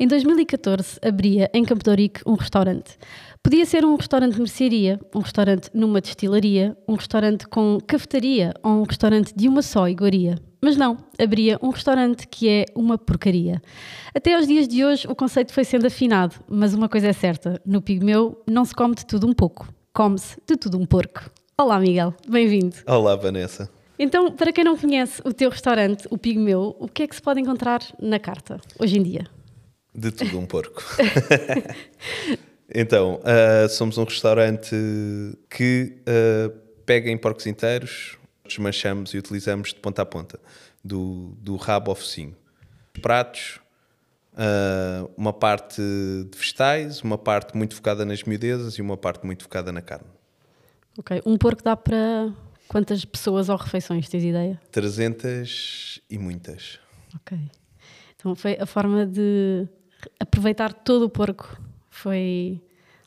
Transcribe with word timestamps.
Em 0.00 0.06
2014 0.06 1.00
abria 1.02 1.50
em 1.52 1.64
Campo 1.64 1.82
de 1.82 1.90
Ourique 1.90 2.20
um 2.24 2.34
restaurante. 2.34 2.96
Podia 3.42 3.66
ser 3.66 3.84
um 3.84 3.96
restaurante 3.96 4.34
de 4.34 4.38
mercearia, 4.38 5.00
um 5.12 5.18
restaurante 5.18 5.70
numa 5.74 6.00
destilaria, 6.00 6.76
um 6.86 6.94
restaurante 6.94 7.48
com 7.48 7.78
cafetaria 7.84 8.54
ou 8.62 8.74
um 8.74 8.82
restaurante 8.84 9.34
de 9.34 9.48
uma 9.48 9.60
só 9.60 9.88
iguaria. 9.88 10.38
Mas 10.62 10.76
não, 10.76 10.98
abria 11.20 11.58
um 11.60 11.70
restaurante 11.70 12.28
que 12.28 12.48
é 12.48 12.64
uma 12.76 12.96
porcaria. 12.96 13.60
Até 14.14 14.36
aos 14.36 14.46
dias 14.46 14.68
de 14.68 14.84
hoje 14.84 15.04
o 15.08 15.16
conceito 15.16 15.52
foi 15.52 15.64
sendo 15.64 15.88
afinado, 15.88 16.36
mas 16.48 16.74
uma 16.74 16.88
coisa 16.88 17.08
é 17.08 17.12
certa: 17.12 17.60
no 17.66 17.82
Pigmeu 17.82 18.40
não 18.46 18.64
se 18.64 18.76
come 18.76 18.94
de 18.94 19.04
tudo 19.04 19.26
um 19.26 19.32
pouco, 19.32 19.68
come-se 19.92 20.36
de 20.46 20.56
tudo 20.56 20.78
um 20.78 20.86
porco. 20.86 21.28
Olá, 21.60 21.80
Miguel, 21.80 22.14
bem-vindo. 22.28 22.76
Olá, 22.86 23.16
Vanessa. 23.16 23.68
Então, 23.98 24.30
para 24.30 24.52
quem 24.52 24.62
não 24.62 24.76
conhece 24.76 25.20
o 25.24 25.32
teu 25.32 25.50
restaurante, 25.50 26.06
o 26.08 26.16
Pigmeu, 26.16 26.76
o 26.78 26.86
que 26.86 27.02
é 27.02 27.08
que 27.08 27.16
se 27.16 27.22
pode 27.22 27.40
encontrar 27.40 27.80
na 28.00 28.20
carta 28.20 28.60
hoje 28.78 28.96
em 28.96 29.02
dia? 29.02 29.37
De 29.98 30.12
tudo 30.12 30.38
um 30.38 30.46
porco. 30.46 30.80
então, 32.72 33.16
uh, 33.16 33.68
somos 33.68 33.98
um 33.98 34.04
restaurante 34.04 34.76
que 35.50 35.96
uh, 36.02 36.56
pega 36.86 37.10
em 37.10 37.18
porcos 37.18 37.48
inteiros, 37.48 38.16
desmanchamos 38.46 39.12
e 39.12 39.18
utilizamos 39.18 39.70
de 39.70 39.80
ponta 39.80 40.02
a 40.02 40.06
ponta, 40.06 40.38
do, 40.84 41.36
do 41.40 41.56
rabo 41.56 41.90
ao 41.90 41.96
focinho. 41.96 42.36
Pratos, 43.02 43.58
uh, 44.34 45.10
uma 45.16 45.32
parte 45.32 45.82
de 45.82 46.38
vegetais, 46.38 47.02
uma 47.02 47.18
parte 47.18 47.56
muito 47.56 47.74
focada 47.74 48.04
nas 48.04 48.22
miudezas 48.22 48.74
e 48.74 48.82
uma 48.82 48.96
parte 48.96 49.26
muito 49.26 49.42
focada 49.42 49.72
na 49.72 49.82
carne. 49.82 50.06
Ok, 50.96 51.20
um 51.26 51.36
porco 51.36 51.64
dá 51.64 51.76
para 51.76 52.32
quantas 52.68 53.04
pessoas 53.04 53.48
ou 53.48 53.56
refeições, 53.56 54.08
tens 54.08 54.22
ideia? 54.22 54.60
300 54.70 56.00
e 56.08 56.18
muitas. 56.18 56.78
Ok. 57.16 57.36
Então 58.14 58.36
foi 58.36 58.56
a 58.60 58.66
forma 58.66 59.04
de 59.04 59.68
aproveitar 60.18 60.72
todo 60.72 61.04
o 61.06 61.10
porco 61.10 61.60
foi 61.90 62.60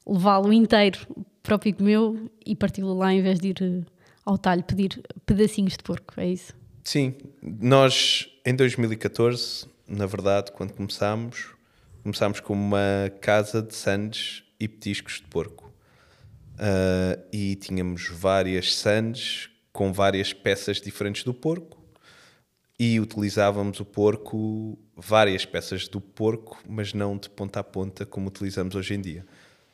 levá-lo 0.06 0.52
inteiro 0.52 1.00
para 1.44 1.56
o 1.56 1.60
pico 1.60 1.84
meu 1.84 2.30
e 2.46 2.56
parti-lo 2.56 2.94
lá 2.94 3.14
em 3.14 3.22
vez 3.22 3.40
de 3.40 3.50
ir 3.50 3.58
eh, 3.62 3.82
ao 4.26 4.38
talho 4.38 4.64
pedir 4.64 5.02
pedacinhos 5.26 5.74
de 5.74 5.84
porco, 5.84 6.14
é 6.18 6.28
isso? 6.28 6.54
Sim, 6.84 7.16
nós 7.42 8.28
em 8.46 8.56
2014, 8.56 9.66
na 9.88 10.06
verdade, 10.06 10.52
quando 10.52 10.74
começámos, 10.74 11.50
começámos 12.04 12.40
com 12.40 12.54
uma 12.54 13.12
casa 13.22 13.62
de 13.62 13.76
sandes 13.76 14.44
e 14.60 14.68
petiscos 14.68 15.16
de 15.16 15.24
porco. 15.24 15.72
Uh, 16.54 17.20
e 17.32 17.56
tínhamos 17.56 18.08
várias 18.08 18.76
sandes 18.76 19.50
com 19.72 19.92
várias 19.92 20.32
peças 20.32 20.80
diferentes 20.80 21.24
do 21.24 21.34
porco 21.34 21.82
e 22.78 23.00
utilizávamos 23.00 23.80
o 23.80 23.86
porco, 23.86 24.78
várias 25.02 25.46
peças 25.46 25.88
do 25.88 26.00
porco, 26.00 26.62
mas 26.68 26.94
não 26.94 27.18
de 27.18 27.30
ponta 27.30 27.60
a 27.60 27.64
ponta 27.64 28.06
como 28.06 28.28
utilizamos 28.28 28.76
hoje 28.76 28.94
em 28.94 29.02
dia. 29.02 29.26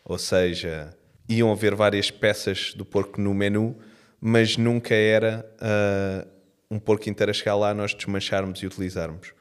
Ou 0.03 0.17
seja, 0.17 0.95
iam 1.27 1.51
haver 1.51 1.75
várias 1.75 2.09
peças 2.09 2.73
do 2.73 2.85
porco 2.85 3.19
no 3.19 3.33
menu, 3.33 3.77
mas 4.19 4.57
nunca 4.57 4.95
era 4.95 5.45
uh, 5.61 6.27
um 6.71 6.79
porco 6.79 7.09
inteiro 7.09 7.29
a 7.29 7.33
chegar 7.33 7.55
lá, 7.55 7.73
nós 7.73 7.93
desmancharmos 7.93 8.61
e 8.61 8.65
utilizarmos. 8.65 9.33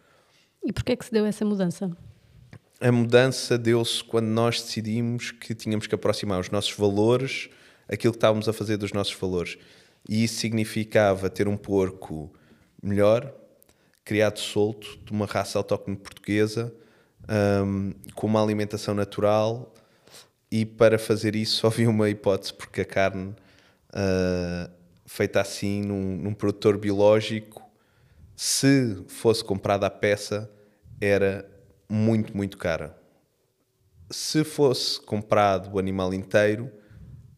E 0.65 0.73
porquê 0.73 0.93
é 0.93 0.97
que 0.97 1.05
se 1.05 1.12
deu 1.12 1.25
essa 1.25 1.45
mudança? 1.45 1.91
A 2.81 2.93
mudança 2.93 3.56
deu-se 3.56 4.03
quando 4.03 4.27
nós 4.27 4.61
decidimos 4.61 5.31
que 5.31 5.55
tínhamos 5.55 5.87
que 5.87 5.95
aproximar 5.95 6.41
os 6.41 6.50
nossos 6.50 6.73
valores, 6.73 7.48
aquilo 7.89 8.12
que 8.12 8.19
estávamos 8.19 8.48
a 8.48 8.53
fazer 8.53 8.77
dos 8.77 8.93
nossos 8.93 9.15
valores. 9.15 9.56
E 10.09 10.25
isso 10.25 10.34
significava 10.41 11.31
ter 11.31 11.48
um 11.48 11.56
porco 11.56 12.33
melhor, 12.83 13.33
criado 14.07 14.39
solto, 14.39 14.99
de 15.05 15.11
uma 15.11 15.27
raça 15.27 15.59
autóctone 15.59 15.97
portuguesa, 15.97 16.73
um, 17.29 17.93
com 18.15 18.29
uma 18.29 18.41
alimentação 18.41 18.95
natural, 18.95 19.75
e 20.49 20.65
para 20.65 20.97
fazer 20.97 21.34
isso 21.34 21.56
só 21.61 21.67
havia 21.67 21.91
uma 21.91 22.09
hipótese, 22.09 22.55
porque 22.55 22.83
a 22.83 22.84
carne 22.84 23.34
uh, 23.91 24.71
feita 25.05 25.41
assim 25.41 25.83
num, 25.83 26.16
num 26.19 26.33
produtor 26.33 26.78
biológico, 26.78 27.69
se 28.37 29.05
fosse 29.09 29.43
comprada 29.43 29.89
a 29.89 29.91
peça, 29.91 30.49
era 31.00 31.45
muito, 31.89 32.34
muito 32.34 32.56
cara. 32.56 32.97
Se 34.09 34.45
fosse 34.45 35.00
comprado 35.00 35.75
o 35.75 35.81
animal 35.81 36.15
inteiro, 36.15 36.71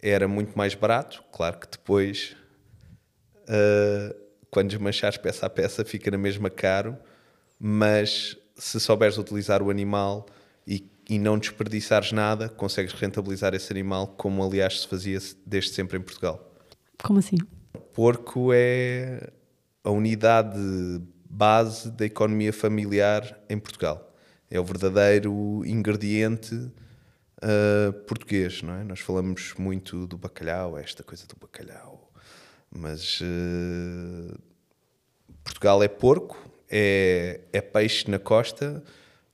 era 0.03 0.29
muito 0.29 0.57
mais 0.57 0.75
barato. 0.75 1.25
Claro 1.33 1.59
que 1.59 1.67
depois 1.67 2.37
uh, 3.45 4.28
quando 4.51 4.69
desmanchares 4.69 5.19
peça 5.19 5.47
a 5.47 5.51
peça 5.51 5.85
fica 5.85 6.11
na 6.11 6.19
mesma 6.19 6.51
caro, 6.51 6.97
mas 7.59 8.37
se 8.57 8.81
souberes 8.81 9.19
utilizar 9.19 9.63
o 9.63 9.71
animal 9.71 10.27
e, 10.67 10.85
e 11.09 11.19
não 11.19 11.39
desperdiçares 11.39 12.13
nada, 12.13 12.49
consegues 12.49 12.93
rentabilizar 12.93 13.55
esse 13.55 13.73
animal, 13.73 14.09
como 14.09 14.45
aliás 14.45 14.81
se 14.83 14.89
fazia 14.89 15.19
desde 15.47 15.71
sempre 15.71 15.99
em 15.99 16.03
Portugal. 16.03 16.53
Como 17.03 17.19
assim? 17.19 17.37
O 17.75 17.81
porco 17.81 18.51
é 18.53 19.31
a 19.85 19.91
unidade 19.91 20.59
base 21.29 21.91
da 21.91 22.05
economia 22.05 22.53
familiar 22.53 23.39
em 23.49 23.59
Portugal. 23.59 24.13
É 24.51 24.59
o 24.59 24.65
verdadeiro 24.65 25.63
ingrediente 25.65 26.55
uh, 26.55 27.93
português, 28.07 28.63
não 28.63 28.75
é? 28.75 28.83
Nós 28.83 29.01
falamos 29.01 29.55
muito 29.59 30.07
do 30.07 30.17
bacalhau, 30.17 30.79
esta 30.79 31.03
coisa 31.03 31.27
do 31.27 31.37
bacalhau 31.37 31.98
mas 32.79 33.21
uh, 33.21 34.39
Portugal 35.43 35.83
é 35.83 35.89
porco, 35.89 36.39
é, 36.71 37.41
é 37.53 37.61
peixe 37.61 38.09
na 38.11 38.19
costa, 38.19 38.83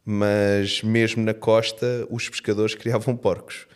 mas 0.04 0.82
mesmo 0.82 1.22
na 1.22 1.34
costa 1.34 2.06
os 2.10 2.28
pescadores 2.28 2.74
criavam 2.76 3.16
porcos. 3.16 3.66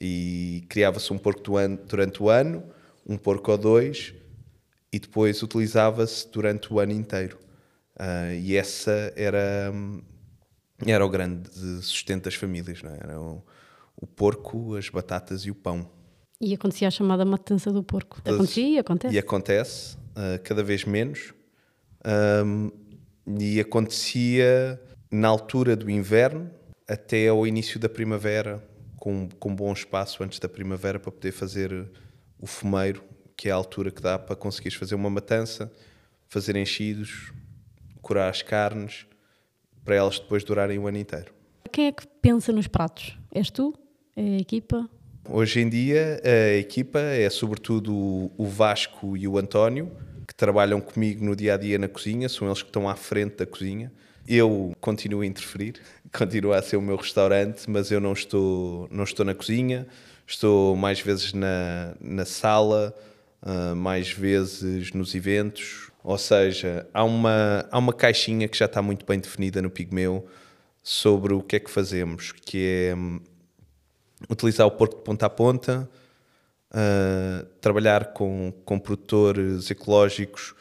E 0.00 0.64
criava-se 0.68 1.12
um 1.12 1.18
porco 1.18 1.42
durante 1.86 2.22
o 2.22 2.28
ano, 2.28 2.62
um 3.04 3.16
porco 3.16 3.50
ou 3.50 3.58
dois, 3.58 4.14
e 4.92 4.98
depois 4.98 5.42
utilizava-se 5.42 6.30
durante 6.30 6.72
o 6.72 6.78
ano 6.78 6.92
inteiro. 6.92 7.36
Uh, 7.96 8.32
e 8.40 8.56
essa 8.56 9.12
era, 9.16 9.72
era 10.86 11.04
o 11.04 11.08
grande 11.08 11.50
sustento 11.82 12.24
das 12.24 12.34
famílias, 12.34 12.80
não 12.80 12.92
é? 12.92 12.98
Era 13.02 13.20
o, 13.20 13.44
o 13.96 14.06
porco, 14.06 14.76
as 14.76 14.88
batatas 14.88 15.42
e 15.42 15.50
o 15.50 15.54
pão. 15.54 15.97
E 16.40 16.54
acontecia 16.54 16.88
a 16.88 16.90
chamada 16.90 17.24
matança 17.24 17.72
do 17.72 17.82
porco. 17.82 18.20
Acontecia 18.24 18.68
e 18.68 18.78
acontece. 18.78 19.14
E 19.14 19.18
acontece, 19.18 19.96
uh, 19.96 20.40
cada 20.44 20.62
vez 20.62 20.84
menos. 20.84 21.34
Um, 22.44 22.70
e 23.40 23.60
acontecia 23.60 24.80
na 25.10 25.28
altura 25.28 25.74
do 25.74 25.90
inverno 25.90 26.50
até 26.88 27.28
ao 27.28 27.46
início 27.46 27.78
da 27.78 27.88
primavera, 27.88 28.66
com, 28.96 29.28
com 29.38 29.54
bom 29.54 29.72
espaço 29.72 30.22
antes 30.22 30.38
da 30.38 30.48
primavera 30.48 30.98
para 30.98 31.10
poder 31.10 31.32
fazer 31.32 31.90
o 32.38 32.46
fumeiro, 32.46 33.02
que 33.36 33.48
é 33.48 33.52
a 33.52 33.54
altura 33.54 33.90
que 33.90 34.00
dá 34.00 34.18
para 34.18 34.36
conseguires 34.36 34.78
fazer 34.78 34.94
uma 34.94 35.10
matança, 35.10 35.70
fazer 36.28 36.56
enchidos, 36.56 37.32
curar 38.00 38.30
as 38.30 38.42
carnes, 38.42 39.06
para 39.84 39.96
elas 39.96 40.18
depois 40.18 40.44
durarem 40.44 40.78
o 40.78 40.86
ano 40.86 40.98
inteiro. 40.98 41.32
Quem 41.72 41.86
é 41.86 41.92
que 41.92 42.06
pensa 42.22 42.52
nos 42.52 42.66
pratos? 42.66 43.18
És 43.32 43.50
tu? 43.50 43.74
É 44.16 44.22
a 44.22 44.38
equipa? 44.38 44.88
Hoje 45.30 45.60
em 45.60 45.68
dia 45.68 46.22
a 46.24 46.56
equipa 46.56 46.98
é 46.98 47.28
sobretudo 47.28 48.30
o 48.34 48.46
Vasco 48.46 49.14
e 49.14 49.28
o 49.28 49.36
António, 49.36 49.92
que 50.26 50.34
trabalham 50.34 50.80
comigo 50.80 51.22
no 51.22 51.36
dia 51.36 51.52
a 51.52 51.56
dia 51.58 51.78
na 51.78 51.86
cozinha, 51.86 52.30
são 52.30 52.48
eles 52.48 52.62
que 52.62 52.70
estão 52.70 52.88
à 52.88 52.96
frente 52.96 53.36
da 53.36 53.44
cozinha. 53.44 53.92
Eu 54.26 54.74
continuo 54.80 55.20
a 55.20 55.26
interferir, 55.26 55.82
continua 56.16 56.56
a 56.56 56.62
ser 56.62 56.78
o 56.78 56.82
meu 56.82 56.96
restaurante, 56.96 57.68
mas 57.68 57.90
eu 57.90 58.00
não 58.00 58.14
estou, 58.14 58.88
não 58.90 59.04
estou 59.04 59.22
na 59.26 59.34
cozinha, 59.34 59.86
estou 60.26 60.74
mais 60.74 60.98
vezes 60.98 61.34
na, 61.34 61.94
na 62.00 62.24
sala, 62.24 62.94
uh, 63.42 63.76
mais 63.76 64.10
vezes 64.10 64.92
nos 64.92 65.14
eventos. 65.14 65.90
Ou 66.02 66.16
seja, 66.16 66.88
há 66.94 67.04
uma, 67.04 67.66
há 67.70 67.78
uma 67.78 67.92
caixinha 67.92 68.48
que 68.48 68.56
já 68.56 68.64
está 68.64 68.80
muito 68.80 69.04
bem 69.04 69.20
definida 69.20 69.60
no 69.60 69.68
Pigmeu 69.68 70.26
sobre 70.82 71.34
o 71.34 71.42
que 71.42 71.56
é 71.56 71.60
que 71.60 71.70
fazemos, 71.70 72.32
que 72.32 72.64
é 72.64 72.94
utilizar 74.28 74.66
o 74.66 74.70
porco 74.70 74.96
de 74.96 75.02
ponta 75.02 75.26
a 75.26 75.30
ponta, 75.30 75.90
uh, 76.72 77.46
trabalhar 77.60 78.12
com, 78.12 78.52
com 78.64 78.78
produtores 78.78 79.70
ecológicos 79.70 80.54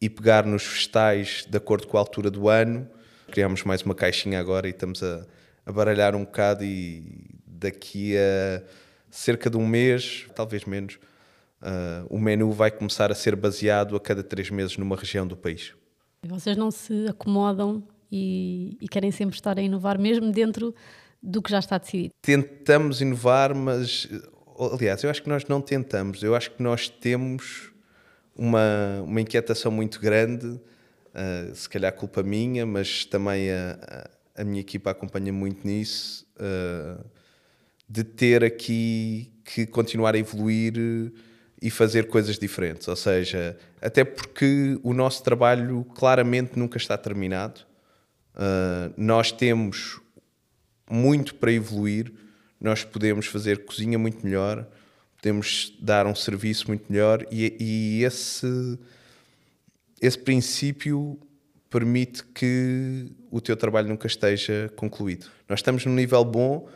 e 0.00 0.08
pegar 0.08 0.44
nos 0.44 0.64
vegetais 0.64 1.46
de 1.48 1.56
acordo 1.56 1.86
com 1.86 1.96
a 1.96 2.00
altura 2.00 2.30
do 2.30 2.48
ano. 2.48 2.88
Criámos 3.30 3.62
mais 3.64 3.82
uma 3.82 3.94
caixinha 3.94 4.40
agora 4.40 4.66
e 4.66 4.70
estamos 4.70 5.02
a, 5.02 5.26
a 5.64 5.72
baralhar 5.72 6.14
um 6.14 6.24
bocado 6.24 6.64
e 6.64 7.30
daqui 7.46 8.16
a 8.16 8.62
cerca 9.10 9.48
de 9.48 9.56
um 9.56 9.66
mês, 9.66 10.26
talvez 10.34 10.64
menos, 10.64 10.98
uh, 11.60 12.06
o 12.08 12.18
menu 12.18 12.50
vai 12.50 12.70
começar 12.70 13.12
a 13.12 13.14
ser 13.14 13.36
baseado 13.36 13.94
a 13.94 14.00
cada 14.00 14.22
três 14.22 14.50
meses 14.50 14.76
numa 14.76 14.96
região 14.96 15.26
do 15.26 15.36
país. 15.36 15.72
Vocês 16.24 16.56
não 16.56 16.70
se 16.70 17.06
acomodam 17.08 17.82
e, 18.10 18.76
e 18.80 18.88
querem 18.88 19.10
sempre 19.10 19.34
estar 19.34 19.58
a 19.58 19.62
inovar, 19.62 19.98
mesmo 19.98 20.30
dentro 20.30 20.74
do 21.22 21.40
que 21.40 21.50
já 21.50 21.60
está 21.60 21.78
decidido? 21.78 22.12
Tentamos 22.20 23.00
inovar, 23.00 23.54
mas 23.54 24.08
aliás, 24.72 25.02
eu 25.02 25.10
acho 25.10 25.22
que 25.22 25.28
nós 25.28 25.46
não 25.46 25.60
tentamos, 25.60 26.22
eu 26.22 26.34
acho 26.34 26.50
que 26.50 26.62
nós 26.62 26.88
temos 26.88 27.70
uma, 28.34 29.02
uma 29.04 29.20
inquietação 29.20 29.70
muito 29.70 30.00
grande, 30.00 30.46
uh, 30.46 31.54
se 31.54 31.68
calhar 31.68 31.92
culpa 31.92 32.22
minha, 32.22 32.66
mas 32.66 33.04
também 33.04 33.50
a, 33.50 34.08
a 34.36 34.44
minha 34.44 34.60
equipa 34.60 34.90
acompanha 34.90 35.32
muito 35.32 35.66
nisso, 35.66 36.26
uh, 36.36 37.04
de 37.88 38.04
ter 38.04 38.42
aqui 38.42 39.32
que 39.44 39.66
continuar 39.66 40.14
a 40.14 40.18
evoluir 40.18 40.74
e 41.60 41.70
fazer 41.70 42.08
coisas 42.08 42.38
diferentes. 42.38 42.88
Ou 42.88 42.96
seja, 42.96 43.56
até 43.80 44.04
porque 44.04 44.78
o 44.82 44.94
nosso 44.94 45.22
trabalho 45.22 45.84
claramente 45.94 46.58
nunca 46.58 46.78
está 46.78 46.96
terminado. 46.96 47.60
Uh, 48.34 48.92
nós 48.96 49.30
temos 49.30 50.00
muito 50.92 51.34
para 51.34 51.50
evoluir, 51.50 52.12
nós 52.60 52.84
podemos 52.84 53.26
fazer 53.26 53.64
cozinha 53.64 53.98
muito 53.98 54.24
melhor, 54.24 54.68
podemos 55.16 55.76
dar 55.80 56.06
um 56.06 56.14
serviço 56.14 56.68
muito 56.68 56.84
melhor 56.90 57.26
e, 57.30 57.56
e 57.58 58.04
esse, 58.04 58.78
esse 60.00 60.18
princípio 60.18 61.18
permite 61.70 62.22
que 62.34 63.06
o 63.30 63.40
teu 63.40 63.56
trabalho 63.56 63.88
nunca 63.88 64.06
esteja 64.06 64.70
concluído. 64.76 65.26
Nós 65.48 65.60
estamos 65.60 65.86
num 65.86 65.94
nível 65.94 66.22
bom, 66.24 66.68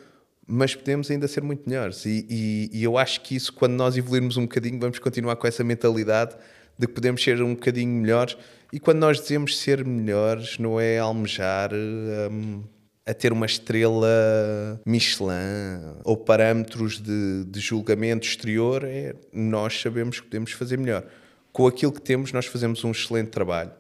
mas 0.47 0.75
podemos 0.75 1.11
ainda 1.11 1.29
ser 1.29 1.43
muito 1.43 1.69
melhores. 1.69 2.07
E, 2.07 2.27
e, 2.31 2.71
e, 2.73 2.83
eu 2.83 2.97
acho 2.97 3.21
que 3.21 3.37
isso, 3.37 3.53
quando 3.53 3.75
nós 3.75 3.97
evoluirmos 3.97 4.39
um 4.39 4.43
bocadinho, 4.43 4.79
vamos 4.79 4.99
continuar 4.99 5.37
com 5.37 5.47
essa 5.47 5.63
mentalidade 5.63 6.35
de 6.79 6.87
que 6.87 6.93
podemos 6.95 7.23
ser 7.23 7.43
um 7.43 7.55
bocadinho 7.55 7.93
melhores. 7.93 8.37
E 8.73 8.81
quando 8.81 8.99
nós 8.99 9.21
dizemos 9.21 9.59
ser 9.59 9.85
melhores, 9.85 10.59
não 10.59 10.81
é 10.81 10.99
almejar 10.99 11.71
um, 11.75 12.63
a 13.07 13.15
ter 13.15 13.33
uma 13.33 13.47
estrela 13.47 14.81
Michelin 14.85 15.95
ou 16.05 16.17
parâmetros 16.17 17.01
de, 17.01 17.45
de 17.45 17.61
julgamento 17.61 18.27
exterior, 18.27 18.83
é 18.85 19.15
nós 19.33 19.81
sabemos 19.81 20.21
que 20.21 20.27
podemos 20.27 20.53
fazer 20.53 20.77
melhor. 20.77 21.05
Com 21.53 21.67
aquilo 21.67 21.93
que 21.93 22.03
temos, 22.03 22.33
nós 22.33 22.47
fazemos 22.47 22.83
um 22.85 22.91
excelente 22.91 23.31
trabalho 23.31 23.73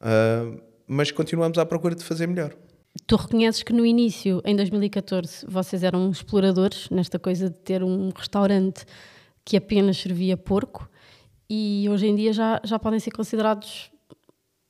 Uh, 0.00 0.60
mas 0.86 1.10
continuamos 1.10 1.58
à 1.58 1.66
procura 1.66 1.94
de 1.94 2.04
fazer 2.04 2.26
melhor. 2.26 2.54
Tu 3.06 3.16
reconheces 3.16 3.62
que 3.62 3.72
no 3.72 3.84
início, 3.84 4.40
em 4.44 4.56
2014, 4.56 5.46
vocês 5.46 5.82
eram 5.82 6.10
exploradores 6.10 6.88
nesta 6.90 7.18
coisa 7.18 7.50
de 7.50 7.58
ter 7.58 7.82
um 7.82 8.10
restaurante 8.10 8.84
que 9.44 9.56
apenas 9.56 9.98
servia 9.98 10.36
porco 10.36 10.88
e 11.48 11.86
hoje 11.90 12.06
em 12.06 12.14
dia 12.14 12.32
já, 12.32 12.60
já 12.64 12.78
podem 12.78 12.98
ser 12.98 13.10
considerados 13.10 13.90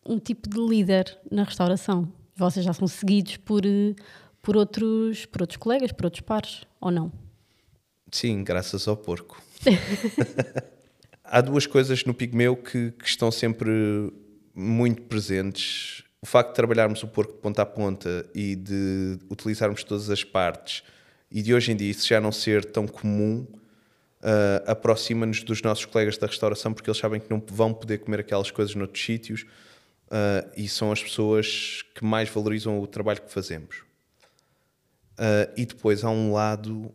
um 0.07 0.19
tipo 0.19 0.49
de 0.49 0.59
líder 0.59 1.19
na 1.31 1.45
restauração. 1.45 2.11
Vocês 2.39 2.65
já 2.65 2.73
são 2.73 2.87
seguidos 2.87 3.37
por, 3.39 3.63
por, 4.41 4.57
outros, 4.57 5.27
por 5.27 5.43
outros 5.43 5.57
colegas, 5.57 5.91
por 5.91 6.05
outros 6.05 6.21
pares, 6.21 6.63
ou 6.81 6.93
não? 6.93 7.13
Sim, 8.13 8.45
graças 8.45 8.87
ao 8.87 8.97
porco. 8.97 9.43
Há 11.25 11.41
duas 11.41 11.67
coisas 11.67 12.05
no 12.05 12.15
Pigmeu 12.15 12.57
que, 12.57 12.93
que 12.93 13.09
estão 13.09 13.33
sempre 13.33 13.71
muito 14.55 15.03
presentes. 15.03 16.05
O 16.23 16.27
facto 16.27 16.51
de 16.51 16.55
trabalharmos 16.55 17.03
o 17.03 17.09
porco 17.09 17.33
de 17.33 17.41
ponta 17.41 17.63
a 17.63 17.67
ponta 17.67 18.25
e 18.33 18.55
de 18.55 19.19
utilizarmos 19.29 19.83
todas 19.83 20.09
as 20.09 20.23
partes 20.23 20.85
e 21.31 21.43
de 21.43 21.53
hoje 21.53 21.73
em 21.73 21.77
dia 21.77 21.91
isso 21.91 22.07
já 22.07 22.21
não 22.21 22.33
ser 22.33 22.65
tão 22.65 22.87
comum, 22.87 23.47
uh, 24.23 24.71
aproxima-nos 24.71 25.43
dos 25.43 25.61
nossos 25.61 25.85
colegas 25.85 26.17
da 26.17 26.27
restauração 26.29 26.73
porque 26.73 26.89
eles 26.89 26.99
sabem 26.99 27.21
que 27.21 27.31
não 27.31 27.43
vão 27.51 27.75
poder 27.75 27.99
comer 27.99 28.21
aquelas 28.21 28.51
coisas 28.51 28.75
noutros 28.77 29.05
sítios 29.05 29.45
uh, 30.09 30.51
e 30.57 30.69
são 30.69 30.93
as 30.93 31.03
pessoas 31.03 31.85
que 31.95 32.05
mais 32.05 32.29
valorizam 32.29 32.81
o 32.81 32.87
trabalho 32.87 33.23
que 33.23 33.33
fazemos. 33.33 33.83
Uh, 35.19 35.51
e 35.57 35.67
depois 35.67 36.05
há 36.05 36.11
um 36.11 36.33
lado 36.33 36.95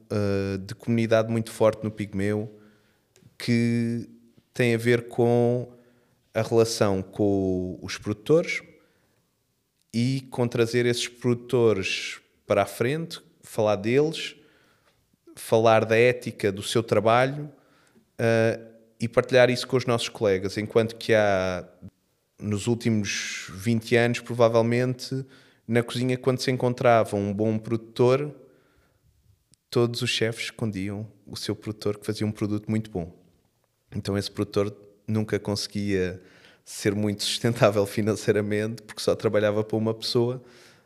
de 0.65 0.73
comunidade 0.75 1.29
muito 1.29 1.51
forte 1.51 1.83
no 1.83 1.91
Pigmeu 1.91 2.59
que 3.37 4.09
tem 4.53 4.73
a 4.73 4.77
ver 4.77 5.09
com 5.09 5.69
a 6.33 6.41
relação 6.41 7.01
com 7.01 7.77
os 7.81 7.97
produtores 7.97 8.61
e 9.93 10.21
com 10.31 10.47
trazer 10.47 10.85
esses 10.85 11.07
produtores 11.07 12.19
para 12.47 12.63
a 12.63 12.65
frente, 12.65 13.21
falar 13.43 13.75
deles, 13.75 14.35
falar 15.35 15.85
da 15.85 15.97
ética 15.97 16.51
do 16.51 16.63
seu 16.63 16.81
trabalho 16.81 17.51
uh, 18.19 18.73
e 18.99 19.07
partilhar 19.07 19.49
isso 19.49 19.67
com 19.67 19.77
os 19.77 19.85
nossos 19.85 20.09
colegas. 20.09 20.57
Enquanto 20.57 20.95
que 20.95 21.13
há, 21.13 21.67
nos 22.39 22.67
últimos 22.67 23.47
20 23.53 23.95
anos, 23.95 24.19
provavelmente, 24.19 25.25
na 25.67 25.81
cozinha, 25.81 26.17
quando 26.17 26.39
se 26.39 26.51
encontrava 26.51 27.15
um 27.15 27.33
bom 27.33 27.57
produtor, 27.57 28.33
todos 29.69 30.01
os 30.01 30.09
chefes 30.09 30.45
escondiam 30.45 31.07
o 31.25 31.35
seu 31.35 31.55
produtor 31.55 31.97
que 31.97 32.05
fazia 32.05 32.27
um 32.27 32.31
produto 32.31 32.69
muito 32.69 32.91
bom. 32.91 33.11
Então 33.95 34.17
esse 34.17 34.29
produtor 34.29 34.75
nunca 35.07 35.39
conseguia 35.39 36.21
ser 36.65 36.93
muito 36.93 37.23
sustentável 37.23 37.85
financeiramente 37.85 38.81
porque 38.83 39.01
só 39.01 39.15
trabalhava 39.15 39.63
para 39.63 39.77
uma 39.77 39.93
pessoa 39.93 40.43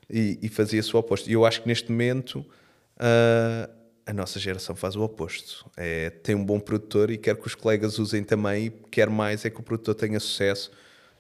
e, 0.10 0.40
e 0.42 0.50
fazia-se 0.50 0.96
o 0.96 1.00
oposto. 1.00 1.30
E 1.30 1.34
eu 1.34 1.46
acho 1.46 1.62
que 1.62 1.68
neste 1.68 1.92
momento 1.92 2.40
uh, 2.40 3.70
a 4.06 4.14
nossa 4.14 4.40
geração 4.40 4.76
faz 4.76 4.96
o 4.96 5.02
oposto. 5.02 5.70
É, 5.76 6.10
tem 6.10 6.34
um 6.36 6.46
bom 6.46 6.60
produtor 6.60 7.12
e 7.12 7.18
quer 7.18 7.36
que 7.36 7.46
os 7.46 7.56
colegas 7.56 8.00
usem 8.00 8.24
também, 8.24 8.68
e 8.68 8.70
quer 8.70 9.10
mais 9.10 9.44
é 9.44 9.50
que 9.50 9.60
o 9.60 9.64
produtor 9.64 9.96
tenha 9.96 10.20
sucesso 10.20 10.72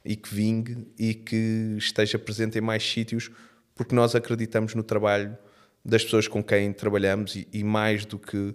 e 0.03 0.15
que 0.15 0.33
vingue 0.33 0.87
e 0.97 1.13
que 1.13 1.75
esteja 1.77 2.17
presente 2.17 2.57
em 2.57 2.61
mais 2.61 2.83
sítios 2.83 3.29
porque 3.77 3.93
nós 3.93 4.15
acreditamos 4.15 4.73
no 4.73 4.83
trabalho 4.83 5.37
das 5.85 6.03
pessoas 6.03 6.27
com 6.27 6.43
quem 6.43 6.73
trabalhamos 6.73 7.35
e, 7.35 7.47
e 7.53 7.63
mais 7.63 8.05
do 8.05 8.17
que 8.17 8.53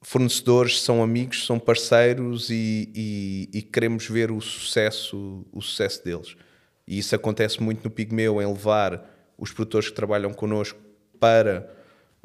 fornecedores 0.00 0.80
são 0.80 1.02
amigos, 1.02 1.44
são 1.44 1.58
parceiros 1.58 2.48
e, 2.48 2.90
e, 2.94 3.50
e, 3.52 3.62
queremos 3.62 4.06
ver 4.08 4.30
o 4.30 4.40
sucesso, 4.40 5.44
o 5.52 5.60
sucesso 5.60 6.04
deles. 6.04 6.36
E 6.86 6.98
isso 6.98 7.14
acontece 7.14 7.62
muito 7.62 7.84
no 7.84 7.90
Pigmeu, 7.90 8.40
em 8.40 8.46
levar 8.46 9.08
os 9.36 9.52
produtores 9.52 9.88
que 9.88 9.94
trabalham 9.94 10.32
connosco 10.32 10.78
para 11.20 11.70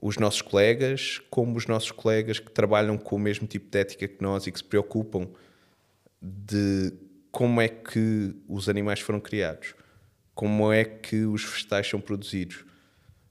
os 0.02 0.18
nossos 0.18 0.42
colegas, 0.42 1.22
como 1.30 1.58
os 1.58 1.68
nossos 1.68 1.92
colegas 1.92 2.40
que 2.40 2.52
trabalham 2.52 2.98
com 2.98 3.16
o 3.16 3.20
mesmo 3.20 3.48
tipo 3.48 3.70
de 3.70 3.78
ética 3.80 4.08
que 4.08 4.22
nós 4.22 4.48
e 4.48 4.52
que 4.52 4.60
se 4.60 4.64
preocupam 4.64 5.28
de 6.22 6.94
como 7.38 7.62
é 7.62 7.68
que 7.68 8.34
os 8.50 8.68
animais 8.68 9.00
foram 9.00 9.20
criados, 9.20 9.76
como 10.34 10.74
é 10.74 10.84
que 10.84 11.18
os 11.18 11.44
vegetais 11.44 11.88
são 11.88 12.02
produzidos. 12.02 12.66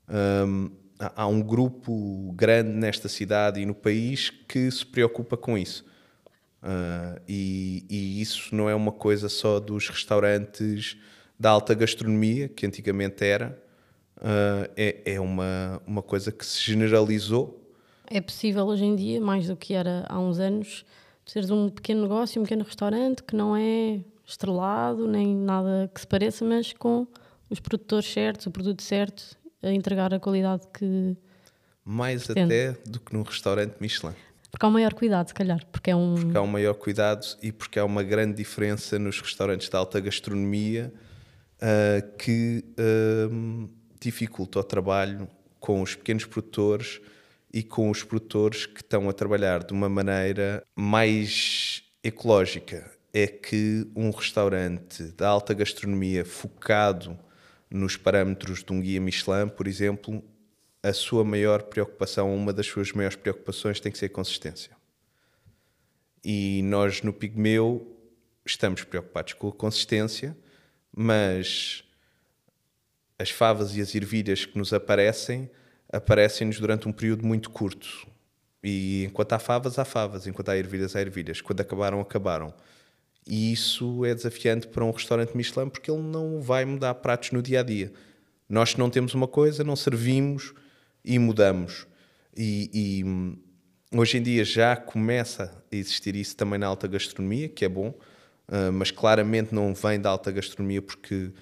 Um, 0.08 0.70
há 0.96 1.26
um 1.26 1.42
grupo 1.42 2.32
grande 2.36 2.70
nesta 2.70 3.08
cidade 3.08 3.60
e 3.60 3.66
no 3.66 3.74
país 3.74 4.30
que 4.30 4.70
se 4.70 4.86
preocupa 4.86 5.36
com 5.36 5.58
isso. 5.58 5.84
Uh, 6.62 7.20
e, 7.26 7.84
e, 7.90 8.22
isso 8.22 8.54
não 8.54 8.70
é 8.70 8.76
uma 8.76 8.92
coisa 8.92 9.28
só 9.28 9.58
dos 9.58 9.88
restaurantes 9.88 10.96
da 11.36 11.50
alta 11.50 11.74
gastronomia, 11.74 12.48
que 12.48 12.64
antigamente 12.64 13.24
era, 13.24 13.60
uh, 14.18 14.70
é, 14.76 15.02
é 15.04 15.20
uma, 15.20 15.82
uma 15.84 16.00
coisa 16.00 16.30
que 16.30 16.46
se 16.46 16.62
generalizou. 16.62 17.60
É 18.06 18.20
possível 18.20 18.66
hoje 18.66 18.84
em 18.84 18.94
dia, 18.94 19.20
mais 19.20 19.48
do 19.48 19.56
que 19.56 19.74
era 19.74 20.06
há 20.08 20.20
uns 20.20 20.38
anos, 20.38 20.84
seres 21.26 21.50
um 21.50 21.68
pequeno 21.68 22.02
negócio, 22.02 22.40
um 22.40 22.44
pequeno 22.44 22.64
restaurante 22.64 23.22
que 23.22 23.34
não 23.34 23.56
é 23.56 24.00
estrelado 24.24 25.06
nem 25.06 25.34
nada 25.34 25.90
que 25.92 26.00
se 26.00 26.06
pareça, 26.06 26.44
mas 26.44 26.72
com 26.72 27.06
os 27.50 27.60
produtores 27.60 28.10
certos, 28.10 28.46
o 28.46 28.50
produto 28.50 28.82
certo 28.82 29.36
a 29.62 29.72
entregar 29.72 30.14
a 30.14 30.18
qualidade 30.18 30.62
que. 30.72 31.16
Mais 31.84 32.28
até 32.28 32.72
do 32.86 32.98
que 32.98 33.12
num 33.12 33.22
restaurante 33.22 33.74
Michelin. 33.80 34.14
Porque 34.50 34.64
há 34.64 34.68
um 34.68 34.72
maior 34.72 34.94
cuidado, 34.94 35.28
se 35.28 35.34
calhar. 35.34 35.64
Porque, 35.70 35.90
é 35.90 35.96
um... 35.96 36.14
porque 36.14 36.36
há 36.36 36.42
um 36.42 36.46
maior 36.46 36.74
cuidado 36.74 37.26
e 37.42 37.52
porque 37.52 37.78
há 37.78 37.84
uma 37.84 38.02
grande 38.02 38.36
diferença 38.36 38.98
nos 38.98 39.20
restaurantes 39.20 39.68
de 39.68 39.76
alta 39.76 40.00
gastronomia 40.00 40.92
uh, 41.56 42.16
que 42.16 42.64
uh, 42.78 43.68
dificulta 44.00 44.58
o 44.58 44.64
trabalho 44.64 45.28
com 45.60 45.82
os 45.82 45.94
pequenos 45.94 46.24
produtores 46.24 47.00
e 47.56 47.62
com 47.62 47.88
os 47.88 48.04
produtores 48.04 48.66
que 48.66 48.82
estão 48.82 49.08
a 49.08 49.14
trabalhar 49.14 49.64
de 49.64 49.72
uma 49.72 49.88
maneira 49.88 50.62
mais 50.76 51.82
ecológica. 52.04 52.92
É 53.14 53.26
que 53.26 53.90
um 53.96 54.10
restaurante 54.10 55.04
da 55.12 55.26
alta 55.26 55.54
gastronomia 55.54 56.22
focado 56.22 57.18
nos 57.70 57.96
parâmetros 57.96 58.62
de 58.62 58.70
um 58.74 58.78
guia 58.82 59.00
Michelin, 59.00 59.48
por 59.48 59.66
exemplo, 59.66 60.22
a 60.82 60.92
sua 60.92 61.24
maior 61.24 61.62
preocupação, 61.62 62.36
uma 62.36 62.52
das 62.52 62.66
suas 62.66 62.92
maiores 62.92 63.16
preocupações 63.16 63.80
tem 63.80 63.90
que 63.90 63.96
ser 63.96 64.04
a 64.04 64.10
consistência. 64.10 64.76
E 66.22 66.60
nós 66.62 67.00
no 67.00 67.10
Pigmeu 67.10 67.98
estamos 68.44 68.84
preocupados 68.84 69.32
com 69.32 69.48
a 69.48 69.52
consistência, 69.52 70.36
mas 70.94 71.84
as 73.18 73.30
favas 73.30 73.74
e 73.78 73.80
as 73.80 73.94
ervilhas 73.94 74.44
que 74.44 74.58
nos 74.58 74.74
aparecem, 74.74 75.50
aparecem-nos 75.96 76.60
durante 76.60 76.88
um 76.88 76.92
período 76.92 77.26
muito 77.26 77.50
curto. 77.50 78.06
E 78.62 79.04
enquanto 79.04 79.32
há 79.32 79.38
favas, 79.38 79.78
há 79.78 79.84
favas, 79.84 80.26
enquanto 80.26 80.48
há 80.50 80.56
ervilhas, 80.56 80.94
há 80.96 81.00
ervilhas. 81.00 81.40
Quando 81.40 81.60
acabaram, 81.60 82.00
acabaram. 82.00 82.52
E 83.26 83.52
isso 83.52 84.04
é 84.04 84.14
desafiante 84.14 84.68
para 84.68 84.84
um 84.84 84.90
restaurante 84.90 85.36
Michelin 85.36 85.68
porque 85.68 85.90
ele 85.90 86.02
não 86.02 86.40
vai 86.40 86.64
mudar 86.64 86.94
pratos 86.94 87.32
no 87.32 87.42
dia 87.42 87.60
a 87.60 87.62
dia. 87.62 87.92
Nós 88.48 88.76
não 88.76 88.88
temos 88.88 89.14
uma 89.14 89.26
coisa, 89.26 89.64
não 89.64 89.74
servimos 89.74 90.54
e 91.04 91.18
mudamos. 91.18 91.86
E, 92.36 92.70
e 92.72 93.04
hum, 93.04 93.36
hoje 93.92 94.18
em 94.18 94.22
dia 94.22 94.44
já 94.44 94.76
começa 94.76 95.64
a 95.72 95.76
existir 95.76 96.14
isso 96.14 96.36
também 96.36 96.58
na 96.58 96.66
alta 96.66 96.86
gastronomia, 96.86 97.48
que 97.48 97.64
é 97.64 97.68
bom, 97.68 97.88
uh, 97.88 98.72
mas 98.72 98.90
claramente 98.90 99.54
não 99.54 99.74
vem 99.74 100.00
da 100.00 100.10
alta 100.10 100.30
gastronomia 100.30 100.82
porque 100.82 101.32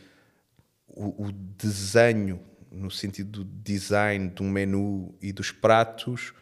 o, 0.89 1.27
o 1.27 1.33
desenho 1.33 2.41
no 2.75 2.91
sentido 2.91 3.45
do 3.45 3.63
design 3.63 4.29
de 4.29 4.43
um 4.43 4.51
menu 4.51 5.15
e 5.21 5.33
dos 5.33 5.51
pratos, 5.51 6.33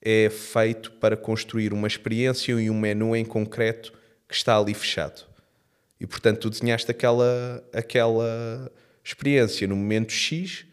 é 0.00 0.30
feito 0.30 0.92
para 0.92 1.16
construir 1.16 1.72
uma 1.72 1.86
experiência 1.86 2.52
e 2.52 2.70
um 2.70 2.78
menu 2.78 3.14
em 3.14 3.24
concreto 3.24 3.92
que 4.28 4.34
está 4.34 4.56
ali 4.56 4.74
fechado. 4.74 5.26
E 6.00 6.06
portanto, 6.06 6.40
tu 6.40 6.50
desenhaste 6.50 6.90
aquela, 6.90 7.62
aquela 7.72 8.72
experiência 9.04 9.66
no 9.66 9.76
momento 9.76 10.12
X 10.12 10.64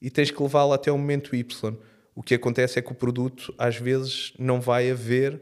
e 0.00 0.10
tens 0.10 0.30
que 0.30 0.42
levá-la 0.42 0.74
até 0.74 0.90
o 0.90 0.98
momento 0.98 1.36
Y. 1.36 1.76
O 2.14 2.22
que 2.22 2.34
acontece 2.34 2.78
é 2.78 2.82
que 2.82 2.90
o 2.90 2.94
produto 2.94 3.54
às 3.56 3.76
vezes 3.76 4.32
não 4.38 4.60
vai 4.60 4.90
haver 4.90 5.40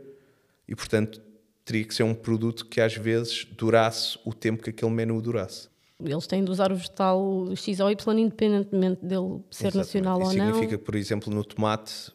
e 0.69 0.75
portanto 0.75 1.23
teria 1.65 1.85
que 1.85 1.95
ser 1.95 2.03
um 2.03 2.15
produto 2.15 2.67
que 2.67 2.81
às 2.81 2.95
vezes 2.95 3.45
durasse 3.45 4.19
o 4.25 4.35
tempo 4.35 4.63
que 4.63 4.71
aquele 4.71 4.91
menu 4.91 5.21
durasse. 5.23 5.70
Eles 6.05 6.27
têm 6.27 6.45
de 6.45 6.51
usar 6.51 6.73
o 6.73 6.77
vegetal 6.77 7.47
X 7.57 7.81
ou 7.81 7.91
Y 7.91 8.19
independentemente 8.19 9.05
dele 9.05 9.43
ser 9.51 9.69
Exatamente. 9.69 9.77
nacional 9.77 10.21
Isso 10.21 10.31
ou 10.31 10.37
não. 10.37 10.47
significa 10.47 10.79
que, 10.79 10.85
por 10.85 10.95
exemplo, 10.95 11.33
no 11.33 11.45
tomate, 11.45 12.13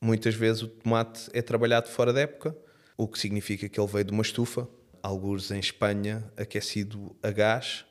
muitas 0.00 0.34
vezes 0.34 0.62
o 0.62 0.68
tomate 0.68 1.28
é 1.32 1.42
trabalhado 1.42 1.88
fora 1.88 2.12
da 2.12 2.20
época, 2.20 2.56
o 2.96 3.06
que 3.06 3.18
significa 3.18 3.68
que 3.68 3.78
ele 3.78 3.88
veio 3.88 4.04
de 4.04 4.12
uma 4.12 4.22
estufa, 4.22 4.68
alguns 5.02 5.50
em 5.50 5.58
Espanha, 5.58 6.24
aquecido 6.36 7.14
a 7.22 7.30
gás, 7.30 7.84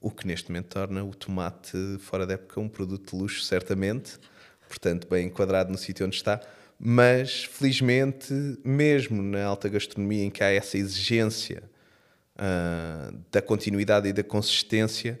o 0.00 0.10
que 0.10 0.26
neste 0.26 0.50
momento 0.50 0.66
torna 0.66 1.02
o 1.02 1.14
tomate 1.14 1.76
fora 2.00 2.26
da 2.26 2.34
época 2.34 2.60
um 2.60 2.68
produto 2.68 3.16
de 3.16 3.22
luxo, 3.22 3.42
certamente, 3.42 4.18
portanto, 4.68 5.06
bem 5.08 5.28
enquadrado 5.28 5.70
no 5.70 5.78
sítio 5.78 6.04
onde 6.04 6.16
está. 6.16 6.40
Mas, 6.78 7.44
felizmente, 7.44 8.34
mesmo 8.64 9.22
na 9.22 9.44
alta 9.44 9.68
gastronomia, 9.68 10.24
em 10.24 10.30
que 10.30 10.42
há 10.42 10.50
essa 10.50 10.76
exigência 10.76 11.62
ah, 12.36 13.12
da 13.30 13.40
continuidade 13.40 14.08
e 14.08 14.12
da 14.12 14.22
consistência, 14.22 15.20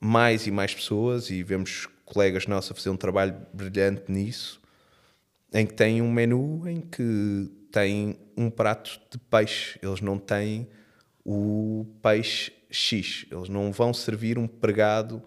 mais 0.00 0.46
e 0.46 0.50
mais 0.50 0.74
pessoas, 0.74 1.30
e 1.30 1.42
vemos 1.42 1.88
colegas 2.04 2.46
nossos 2.46 2.72
a 2.72 2.74
fazer 2.74 2.90
um 2.90 2.96
trabalho 2.96 3.36
brilhante 3.52 4.04
nisso, 4.08 4.60
em 5.52 5.66
que 5.66 5.74
têm 5.74 6.02
um 6.02 6.12
menu 6.12 6.68
em 6.68 6.80
que 6.80 7.50
tem 7.70 8.18
um 8.36 8.50
prato 8.50 9.00
de 9.10 9.18
peixe. 9.18 9.78
Eles 9.82 10.00
não 10.00 10.18
têm 10.18 10.68
o 11.24 11.86
peixe 12.02 12.52
X. 12.70 13.26
Eles 13.30 13.48
não 13.48 13.72
vão 13.72 13.94
servir 13.94 14.38
um 14.38 14.46
pregado 14.46 15.22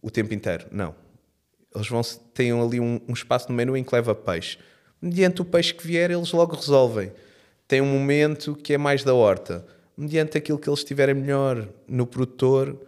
o 0.00 0.10
tempo 0.10 0.32
inteiro. 0.32 0.66
Não. 0.70 0.94
Eles 1.74 1.88
vão 1.88 2.00
têm 2.32 2.52
ali 2.52 2.80
um, 2.80 3.00
um 3.08 3.12
espaço 3.12 3.48
no 3.48 3.54
menu 3.54 3.76
em 3.76 3.84
que 3.84 3.94
leva 3.94 4.14
peixe. 4.14 4.58
Mediante 5.00 5.42
o 5.42 5.44
peixe 5.44 5.74
que 5.74 5.86
vier, 5.86 6.10
eles 6.10 6.32
logo 6.32 6.56
resolvem. 6.56 7.12
Tem 7.68 7.80
um 7.80 7.86
momento 7.86 8.54
que 8.54 8.72
é 8.72 8.78
mais 8.78 9.04
da 9.04 9.14
horta. 9.14 9.66
Mediante 9.96 10.36
aquilo 10.36 10.58
que 10.58 10.68
eles 10.68 10.84
tiverem 10.84 11.14
melhor 11.14 11.68
no 11.88 12.06
produtor, 12.06 12.78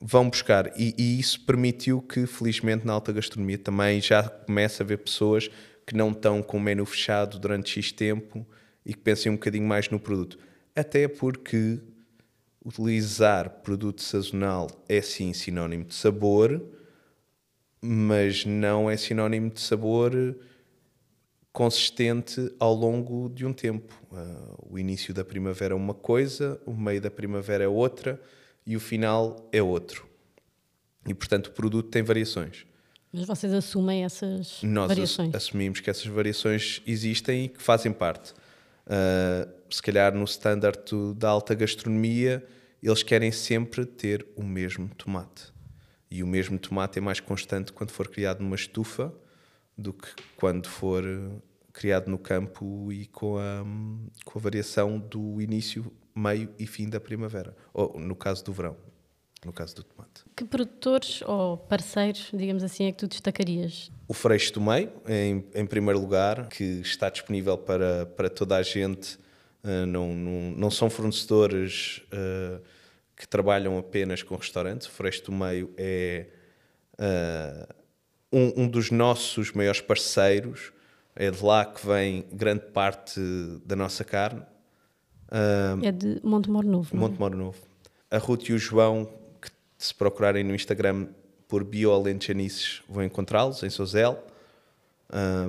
vão 0.00 0.28
buscar. 0.28 0.72
E, 0.78 0.94
e 0.96 1.18
isso 1.18 1.44
permitiu 1.44 2.00
que, 2.02 2.26
felizmente, 2.26 2.86
na 2.86 2.92
alta 2.92 3.12
gastronomia 3.12 3.58
também 3.58 4.00
já 4.00 4.22
começa 4.28 4.82
a 4.82 4.84
haver 4.84 4.98
pessoas 4.98 5.50
que 5.86 5.96
não 5.96 6.10
estão 6.10 6.42
com 6.42 6.58
o 6.58 6.60
menu 6.60 6.84
fechado 6.84 7.38
durante 7.38 7.70
X 7.70 7.92
tempo 7.92 8.46
e 8.84 8.92
que 8.92 9.00
pensem 9.00 9.32
um 9.32 9.36
bocadinho 9.36 9.66
mais 9.66 9.88
no 9.88 9.98
produto. 9.98 10.38
Até 10.76 11.08
porque 11.08 11.80
utilizar 12.64 13.48
produto 13.62 14.02
sazonal 14.02 14.68
é 14.88 15.00
sim 15.00 15.32
sinónimo 15.32 15.84
de 15.84 15.94
sabor, 15.94 16.62
mas 17.80 18.44
não 18.44 18.90
é 18.90 18.96
sinónimo 18.96 19.50
de 19.50 19.60
sabor 19.60 20.36
consistente 21.54 22.52
ao 22.58 22.74
longo 22.74 23.28
de 23.28 23.46
um 23.46 23.52
tempo. 23.52 23.94
Uh, 24.10 24.72
o 24.72 24.78
início 24.78 25.14
da 25.14 25.24
primavera 25.24 25.72
é 25.72 25.76
uma 25.76 25.94
coisa, 25.94 26.60
o 26.66 26.74
meio 26.74 27.00
da 27.00 27.12
primavera 27.12 27.62
é 27.62 27.68
outra 27.68 28.20
e 28.66 28.76
o 28.76 28.80
final 28.80 29.48
é 29.52 29.62
outro. 29.62 30.04
E 31.06 31.14
portanto 31.14 31.46
o 31.46 31.50
produto 31.52 31.88
tem 31.90 32.02
variações. 32.02 32.66
Mas 33.12 33.24
vocês 33.24 33.52
assumem 33.52 34.04
essas 34.04 34.64
Nós 34.64 34.88
variações? 34.88 35.32
Nós 35.32 35.44
assumimos 35.44 35.78
que 35.78 35.88
essas 35.88 36.06
variações 36.06 36.82
existem 36.84 37.44
e 37.44 37.48
que 37.48 37.62
fazem 37.62 37.92
parte. 37.92 38.32
Uh, 38.32 39.48
se 39.70 39.80
calhar 39.80 40.12
no 40.12 40.24
standard 40.24 40.82
da 41.16 41.28
alta 41.28 41.54
gastronomia, 41.54 42.44
eles 42.82 43.04
querem 43.04 43.30
sempre 43.30 43.86
ter 43.86 44.26
o 44.34 44.42
mesmo 44.42 44.88
tomate. 44.96 45.52
E 46.10 46.20
o 46.20 46.26
mesmo 46.26 46.58
tomate 46.58 46.98
é 46.98 47.00
mais 47.00 47.20
constante 47.20 47.72
quando 47.72 47.92
for 47.92 48.08
criado 48.08 48.40
numa 48.40 48.56
estufa 48.56 49.14
do 49.76 49.92
que 49.92 50.08
quando 50.36 50.68
for 50.68 51.04
criado 51.72 52.08
no 52.08 52.18
campo 52.18 52.92
e 52.92 53.06
com 53.06 53.36
a, 53.36 53.64
com 54.24 54.38
a 54.38 54.40
variação 54.40 54.98
do 54.98 55.42
início, 55.42 55.92
meio 56.14 56.48
e 56.58 56.66
fim 56.66 56.88
da 56.88 57.00
primavera. 57.00 57.54
Ou 57.74 57.98
no 57.98 58.14
caso 58.14 58.44
do 58.44 58.52
verão, 58.52 58.76
no 59.44 59.52
caso 59.52 59.74
do 59.74 59.82
tomate. 59.82 60.22
Que 60.36 60.44
produtores 60.44 61.20
ou 61.22 61.58
parceiros, 61.58 62.30
digamos 62.32 62.62
assim, 62.62 62.84
é 62.84 62.92
que 62.92 62.98
tu 62.98 63.08
destacarias? 63.08 63.90
O 64.06 64.14
Freixo 64.14 64.52
do 64.54 64.60
Meio, 64.60 64.92
em, 65.06 65.44
em 65.54 65.66
primeiro 65.66 65.98
lugar, 65.98 66.48
que 66.48 66.62
está 66.80 67.10
disponível 67.10 67.58
para, 67.58 68.06
para 68.06 68.30
toda 68.30 68.56
a 68.56 68.62
gente. 68.62 69.18
Uh, 69.64 69.86
não, 69.86 70.14
não, 70.14 70.50
não 70.52 70.70
são 70.70 70.88
fornecedores 70.88 72.02
uh, 72.12 72.62
que 73.16 73.26
trabalham 73.26 73.78
apenas 73.78 74.22
com 74.22 74.36
restaurantes. 74.36 74.86
O 74.86 74.90
Freixo 74.90 75.24
do 75.24 75.32
Meio 75.32 75.72
é 75.76 76.26
uh, 76.94 77.74
um, 78.34 78.64
um, 78.64 78.68
dos 78.68 78.90
nossos 78.90 79.52
maiores 79.52 79.80
parceiros. 79.80 80.72
É 81.16 81.30
de 81.30 81.44
lá 81.44 81.64
que 81.64 81.86
vem 81.86 82.24
grande 82.32 82.64
parte 82.72 83.20
da 83.64 83.76
nossa 83.76 84.02
carne. 84.02 84.42
é 85.82 85.92
de 85.92 86.20
Montemor 86.24 86.64
Novo. 86.64 86.96
Montemor 86.96 87.36
Novo. 87.36 87.58
A 88.10 88.18
Ruth 88.18 88.48
e 88.48 88.52
o 88.52 88.58
João 88.58 89.08
se 89.78 89.94
procurarem 89.94 90.42
no 90.42 90.54
Instagram 90.54 91.08
por 91.46 91.62
Bioalentejanices, 91.62 92.82
vão 92.88 93.04
encontrá-los 93.04 93.62
em 93.62 93.70
Sozel, 93.70 94.24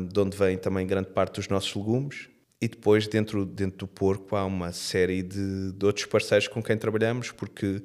de 0.10 0.20
onde 0.20 0.38
vem 0.38 0.58
também 0.58 0.86
grande 0.86 1.10
parte 1.10 1.36
dos 1.36 1.48
nossos 1.48 1.74
legumes. 1.74 2.28
E 2.62 2.68
depois, 2.68 3.08
dentro, 3.08 3.46
dentro 3.46 3.80
do 3.80 3.88
porco, 3.88 4.36
há 4.36 4.46
uma 4.46 4.72
série 4.72 5.22
de, 5.22 5.72
de 5.72 5.86
outros 5.86 6.06
parceiros 6.06 6.48
com 6.48 6.62
quem 6.62 6.78
trabalhamos, 6.78 7.32
porque 7.32 7.82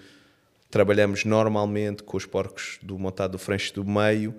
trabalhamos 0.70 1.24
normalmente 1.24 2.02
com 2.02 2.16
os 2.16 2.26
porcos 2.26 2.78
do 2.82 2.98
montado 2.98 3.32
do 3.32 3.38
Freixo 3.38 3.74
do 3.74 3.84
Meio, 3.84 4.34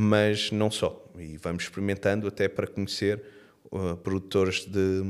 mas 0.00 0.52
não 0.52 0.70
só. 0.70 1.04
E 1.18 1.36
vamos 1.38 1.64
experimentando 1.64 2.28
até 2.28 2.46
para 2.46 2.68
conhecer 2.68 3.20
uh, 3.64 3.96
produtores 3.96 4.64
de, 4.64 5.02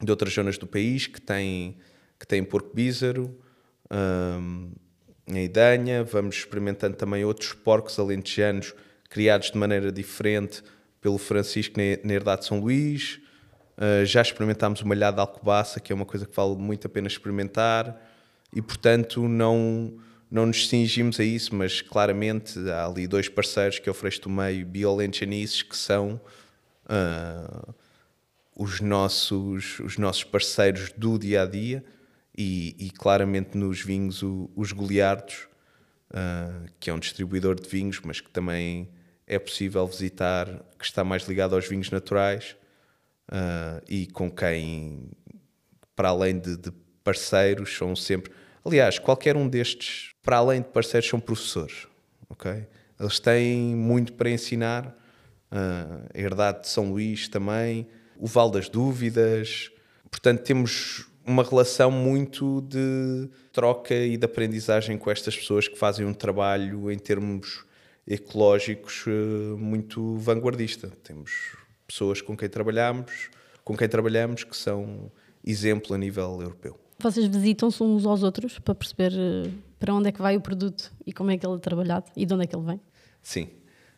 de 0.00 0.10
outras 0.12 0.32
zonas 0.32 0.56
do 0.56 0.64
país 0.64 1.08
que 1.08 1.20
têm, 1.20 1.76
que 2.16 2.24
têm 2.24 2.44
porco 2.44 2.70
bízaro, 2.72 3.36
um, 3.90 4.70
em 5.26 5.44
Idanha, 5.44 6.04
vamos 6.04 6.36
experimentando 6.36 6.96
também 6.96 7.24
outros 7.24 7.52
porcos 7.52 7.98
alentejanos 7.98 8.72
criados 9.10 9.50
de 9.50 9.58
maneira 9.58 9.90
diferente 9.90 10.62
pelo 11.00 11.18
Francisco 11.18 11.74
na 12.04 12.14
Herdade 12.14 12.42
de 12.42 12.46
São 12.46 12.60
Luís. 12.60 13.18
Uh, 13.76 14.06
já 14.06 14.22
experimentámos 14.22 14.82
o 14.82 14.86
malhado 14.86 15.16
de 15.16 15.20
alcobaça, 15.20 15.80
que 15.80 15.92
é 15.92 15.96
uma 15.96 16.06
coisa 16.06 16.26
que 16.26 16.36
vale 16.36 16.54
muito 16.54 16.86
a 16.86 16.90
pena 16.90 17.08
experimentar, 17.08 18.00
e 18.54 18.62
portanto 18.62 19.26
não, 19.26 19.98
não 20.34 20.46
nos 20.46 20.68
cingimos 20.68 21.20
a 21.20 21.24
isso, 21.24 21.54
mas 21.54 21.80
claramente 21.80 22.58
há 22.68 22.86
ali 22.86 23.06
dois 23.06 23.28
parceiros 23.28 23.78
que 23.78 23.88
oferecem 23.88 24.22
o 24.26 24.28
meio 24.28 24.66
Biolenchanices, 24.66 25.62
que 25.62 25.76
são 25.76 26.20
uh, 26.86 27.74
os, 28.56 28.80
nossos, 28.80 29.78
os 29.78 29.96
nossos 29.96 30.24
parceiros 30.24 30.90
do 30.96 31.20
dia 31.20 31.42
a 31.42 31.46
dia 31.46 31.84
e, 32.36 32.74
e 32.80 32.90
claramente 32.90 33.56
nos 33.56 33.80
vinhos 33.80 34.24
o, 34.24 34.50
os 34.56 34.72
Goliardos, 34.72 35.46
uh, 36.10 36.68
que 36.80 36.90
é 36.90 36.92
um 36.92 36.98
distribuidor 36.98 37.54
de 37.54 37.68
vinhos, 37.68 38.00
mas 38.04 38.20
que 38.20 38.28
também 38.28 38.88
é 39.28 39.38
possível 39.38 39.86
visitar, 39.86 40.48
que 40.76 40.84
está 40.84 41.04
mais 41.04 41.28
ligado 41.28 41.54
aos 41.54 41.68
vinhos 41.68 41.92
naturais 41.92 42.56
uh, 43.28 43.80
e 43.88 44.08
com 44.08 44.28
quem, 44.28 45.12
para 45.94 46.08
além 46.08 46.40
de, 46.40 46.56
de, 46.56 46.72
parceiros, 47.04 47.76
são 47.76 47.94
sempre. 47.94 48.32
Aliás, 48.64 48.98
qualquer 48.98 49.36
um 49.36 49.46
destes, 49.46 50.14
para 50.22 50.38
além 50.38 50.62
de 50.62 50.68
parceiros, 50.68 51.08
são 51.08 51.20
professores. 51.20 51.86
ok? 52.28 52.66
Eles 52.98 53.18
têm 53.18 53.74
muito 53.74 54.12
para 54.14 54.30
ensinar. 54.30 54.96
Uh, 55.52 56.08
a 56.12 56.18
Herdade 56.18 56.62
de 56.62 56.68
São 56.68 56.90
Luís 56.90 57.28
também, 57.28 57.86
o 58.18 58.26
Val 58.26 58.50
das 58.50 58.68
Dúvidas. 58.68 59.70
Portanto, 60.10 60.42
temos 60.42 61.06
uma 61.24 61.42
relação 61.42 61.90
muito 61.90 62.60
de 62.62 63.28
troca 63.52 63.94
e 63.94 64.16
de 64.16 64.24
aprendizagem 64.24 64.98
com 64.98 65.10
estas 65.10 65.36
pessoas 65.36 65.68
que 65.68 65.78
fazem 65.78 66.04
um 66.04 66.12
trabalho 66.12 66.90
em 66.90 66.98
termos 66.98 67.64
ecológicos 68.06 69.04
eh, 69.06 69.56
muito 69.56 70.16
vanguardista. 70.18 70.90
Temos 71.02 71.56
pessoas 71.86 72.20
com 72.20 72.36
quem 72.36 72.48
trabalhamos, 72.48 73.30
com 73.64 73.76
quem 73.76 73.88
trabalhamos 73.88 74.44
que 74.44 74.56
são 74.56 75.10
exemplo 75.42 75.94
a 75.94 75.98
nível 75.98 76.40
europeu. 76.42 76.83
Vocês 77.04 77.26
visitam-se 77.26 77.82
uns 77.82 78.06
aos 78.06 78.22
outros 78.22 78.58
para 78.58 78.74
perceber 78.74 79.12
eh, 79.12 79.50
para 79.78 79.92
onde 79.92 80.08
é 80.08 80.12
que 80.12 80.22
vai 80.22 80.38
o 80.38 80.40
produto 80.40 80.90
e 81.06 81.12
como 81.12 81.30
é 81.30 81.36
que 81.36 81.46
ele 81.46 81.56
é 81.56 81.58
trabalhado 81.58 82.10
e 82.16 82.24
de 82.24 82.32
onde 82.32 82.44
é 82.44 82.46
que 82.46 82.56
ele 82.56 82.64
vem? 82.64 82.80
Sim. 83.22 83.50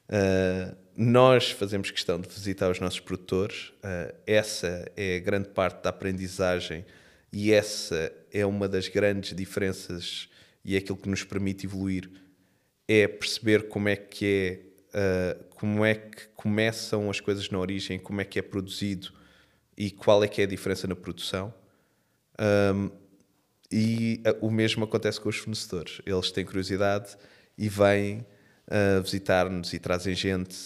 Uh, 0.09 0.77
nós 0.97 1.53
fazemos 1.53 1.89
questão 1.93 2.21
de 2.21 2.29
visitar 2.29 2.69
os 2.69 2.81
nossos 2.81 2.99
produtores. 2.99 3.69
Uh, 3.79 4.13
essa 4.27 4.91
é 4.97 5.19
a 5.19 5.21
grande 5.21 5.51
parte 5.51 5.85
da 5.85 5.91
aprendizagem 5.91 6.85
e 7.33 7.53
essa 7.53 8.13
é 8.33 8.45
uma 8.45 8.69
das 8.69 8.89
grandes 8.89 9.37
diferenças 9.37 10.29
e 10.65 10.75
é 10.75 10.79
aquilo 10.79 10.99
que 10.99 11.09
nos 11.09 11.23
permite 11.23 11.65
evoluir. 11.65 12.11
é 12.89 13.07
perceber 13.07 13.69
como 13.69 13.89
é 13.89 13.95
que 13.95 14.27
é 14.93 15.39
uh, 15.39 15.45
como 15.51 15.85
é 15.85 15.95
que 15.95 16.27
começam 16.35 17.09
as 17.09 17.21
coisas 17.21 17.49
na 17.51 17.59
origem, 17.61 18.01
como 18.01 18.21
é 18.21 18.25
que 18.25 18.37
é 18.37 18.43
produzido 18.43 19.13
e 19.79 19.93
qual 19.93 20.25
é 20.25 20.29
que 20.29 20.41
é 20.41 20.45
a 20.45 20.49
diferença 20.49 20.89
na 20.89 20.97
produção. 20.97 21.55
Um, 22.41 22.91
e 23.71 24.23
uh, 24.27 24.47
o 24.47 24.51
mesmo 24.51 24.85
acontece 24.85 25.21
com 25.21 25.29
os 25.29 25.37
fornecedores. 25.37 26.01
Eles 26.07 26.31
têm 26.31 26.45
curiosidade 26.45 27.17
e 27.57 27.69
vêm 27.69 28.27
uh, 28.69 29.03
visitar-nos 29.03 29.73
e 29.73 29.79
trazem 29.79 30.15
gente 30.15 30.57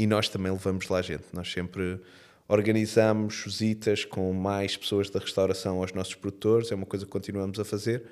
e 0.00 0.06
nós 0.06 0.30
também 0.30 0.50
levamos 0.50 0.88
lá 0.88 1.02
gente. 1.02 1.24
Nós 1.30 1.52
sempre 1.52 2.00
organizamos 2.48 3.44
visitas 3.44 4.04
com 4.04 4.32
mais 4.32 4.74
pessoas 4.74 5.10
da 5.10 5.20
restauração 5.20 5.78
aos 5.78 5.92
nossos 5.92 6.14
produtores, 6.14 6.72
é 6.72 6.74
uma 6.74 6.86
coisa 6.86 7.04
que 7.04 7.12
continuamos 7.12 7.60
a 7.60 7.64
fazer 7.66 8.04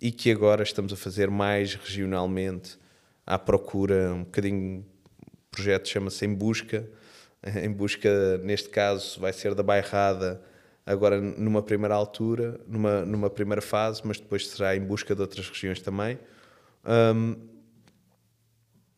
e 0.00 0.10
que 0.10 0.32
agora 0.32 0.64
estamos 0.64 0.92
a 0.92 0.96
fazer 0.96 1.30
mais 1.30 1.74
regionalmente 1.74 2.76
à 3.24 3.38
procura, 3.38 4.12
um 4.12 4.24
bocadinho, 4.24 4.84
o 5.26 5.50
projeto 5.50 5.88
chama-se 5.88 6.26
Em 6.26 6.34
Busca, 6.34 6.88
em 7.62 7.70
busca, 7.70 8.38
neste 8.38 8.68
caso, 8.68 9.20
vai 9.20 9.32
ser 9.32 9.54
da 9.54 9.62
Bairrada, 9.62 10.42
agora 10.88 11.20
numa 11.20 11.62
primeira 11.62 11.94
altura, 11.94 12.58
numa, 12.66 13.04
numa 13.04 13.28
primeira 13.28 13.60
fase, 13.60 14.00
mas 14.04 14.18
depois 14.18 14.48
será 14.48 14.74
em 14.74 14.80
busca 14.80 15.14
de 15.14 15.20
outras 15.20 15.48
regiões 15.48 15.80
também. 15.82 16.18
Um, 16.84 17.36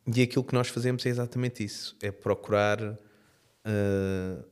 e 0.07 0.23
aquilo 0.23 0.45
que 0.45 0.55
nós 0.55 0.69
fazemos 0.69 1.05
é 1.05 1.09
exatamente 1.09 1.65
isso: 1.65 1.97
é 2.01 2.13
procurar 2.13 2.81
uh, 2.81 4.45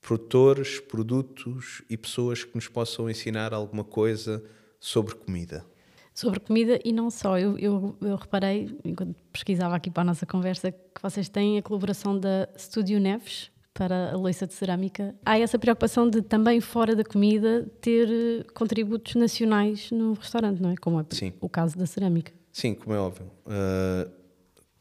produtores, 0.00 0.80
produtos 0.80 1.82
e 1.88 1.96
pessoas 1.96 2.42
que 2.42 2.54
nos 2.56 2.66
possam 2.66 3.08
ensinar 3.08 3.54
alguma 3.54 3.84
coisa 3.84 4.42
sobre 4.80 5.14
comida. 5.14 5.64
Sobre 6.12 6.40
comida 6.40 6.80
e 6.84 6.92
não 6.92 7.08
só. 7.08 7.38
Eu, 7.38 7.56
eu, 7.56 7.96
eu, 8.00 8.16
reparei, 8.16 8.76
enquanto 8.84 9.14
pesquisava 9.32 9.76
aqui 9.76 9.90
para 9.90 10.02
a 10.02 10.06
nossa 10.06 10.26
conversa, 10.26 10.72
que 10.72 11.00
vocês 11.00 11.28
têm 11.28 11.58
a 11.58 11.62
colaboração 11.62 12.18
da 12.18 12.48
Estúdio 12.56 12.98
Neves 12.98 13.50
para 13.72 14.12
a 14.12 14.16
louça 14.16 14.46
de 14.46 14.54
cerâmica. 14.54 15.14
Há 15.24 15.38
essa 15.38 15.58
preocupação 15.58 16.08
de 16.08 16.22
também 16.22 16.60
fora 16.60 16.94
da 16.94 17.04
comida 17.04 17.66
ter 17.80 18.08
eh, 18.08 18.44
contributos 18.52 19.14
nacionais 19.14 19.90
no 19.90 20.14
restaurante, 20.14 20.60
não 20.60 20.70
é? 20.70 20.74
Como 20.76 21.00
é 21.00 21.04
Sim. 21.10 21.32
o 21.40 21.48
caso 21.48 21.78
da 21.78 21.86
cerâmica. 21.86 22.32
Sim, 22.52 22.74
como 22.74 22.94
é 22.94 22.98
óbvio. 22.98 23.30
Uh, 23.46 24.10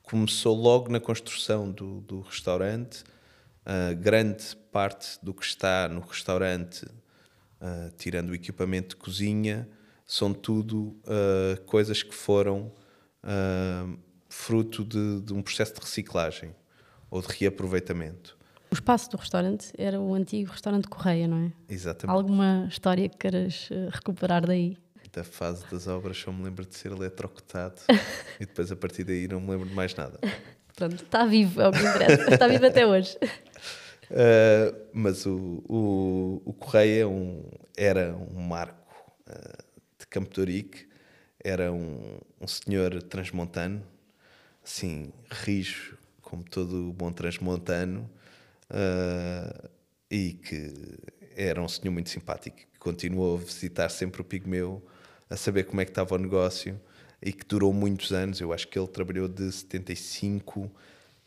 começou 0.01 0.55
logo 0.55 0.91
na 0.91 0.99
construção 0.99 1.71
do, 1.71 2.01
do 2.01 2.21
restaurante 2.21 3.03
Uh, 3.69 3.95
grande 3.95 4.55
parte 4.71 5.19
do 5.21 5.31
que 5.31 5.45
está 5.45 5.87
no 5.87 5.99
restaurante, 5.99 6.83
uh, 6.85 7.91
tirando 7.99 8.31
o 8.31 8.33
equipamento 8.33 8.95
de 8.95 8.95
cozinha, 8.95 9.69
são 10.07 10.33
tudo 10.33 10.99
coisas 11.67 12.01
que 12.01 12.15
foram 12.15 12.71
fruto 14.27 14.83
de, 14.83 15.21
de, 15.21 15.31
um 15.35 15.43
processo 15.43 15.75
de 15.75 15.81
reciclagem 15.81 16.55
ou 17.11 17.21
de 17.21 17.27
reaproveitamento. 17.27 18.35
O 18.71 18.75
espaço 18.75 19.09
do 19.09 19.17
restaurante 19.17 19.71
era 19.77 19.99
o 19.99 20.13
antigo 20.13 20.51
restaurante 20.51 20.87
Correia, 20.87 21.27
não 21.27 21.37
é? 21.37 21.51
Exatamente. 21.67 22.15
Alguma 22.15 22.67
história 22.69 23.09
que 23.09 23.17
queiras 23.17 23.69
recuperar 23.91 24.45
daí? 24.45 24.77
Da 25.11 25.23
fase 25.23 25.65
das 25.71 25.87
obras 25.87 26.17
só 26.17 26.31
me 26.31 26.43
lembro 26.43 26.65
de 26.65 26.75
ser 26.75 26.91
eletrocutado 26.91 27.81
e 28.39 28.45
depois 28.45 28.71
a 28.71 28.75
partir 28.75 29.03
daí 29.03 29.27
não 29.27 29.41
me 29.41 29.49
lembro 29.49 29.67
de 29.67 29.73
mais 29.73 29.95
nada. 29.95 30.19
Pronto, 30.75 31.03
está 31.03 31.25
vivo, 31.25 31.61
é 31.61 31.67
o 31.67 31.71
que 31.71 31.79
interessa. 31.79 32.33
está 32.33 32.47
vivo 32.47 32.65
até 32.67 32.85
hoje. 32.85 33.17
Uh, 34.09 34.79
mas 34.93 35.25
o, 35.25 35.63
o, 35.67 36.41
o 36.45 36.53
Correia 36.53 37.01
é 37.01 37.05
um, 37.07 37.43
era 37.75 38.15
um 38.15 38.39
marco 38.39 38.95
uh, 39.27 39.63
de 39.97 40.05
Campo 40.07 40.31
de 40.31 40.39
Ourique, 40.39 40.87
era 41.43 41.71
um, 41.71 42.19
um 42.39 42.47
senhor 42.47 43.01
transmontano, 43.03 43.83
assim, 44.63 45.11
rijo, 45.29 45.97
como 46.21 46.43
todo 46.43 46.93
bom 46.93 47.11
transmontano, 47.11 48.09
uh, 48.71 49.69
e 50.09 50.33
que 50.33 50.73
era 51.35 51.61
um 51.61 51.67
senhor 51.67 51.91
muito 51.91 52.09
simpático, 52.09 52.57
que 52.57 52.79
continuou 52.79 53.37
a 53.37 53.39
visitar 53.39 53.89
sempre 53.89 54.21
o 54.21 54.25
Pigmeu, 54.25 54.83
a 55.29 55.35
saber 55.35 55.65
como 55.65 55.81
é 55.81 55.85
que 55.85 55.91
estava 55.91 56.15
o 56.15 56.17
negócio, 56.17 56.79
e 57.21 57.31
que 57.33 57.45
durou 57.45 57.73
muitos 57.73 58.11
anos. 58.11 58.41
Eu 58.41 58.51
acho 58.53 58.67
que 58.67 58.79
ele 58.79 58.87
trabalhou 58.87 59.27
de 59.27 59.51
75 59.51 60.71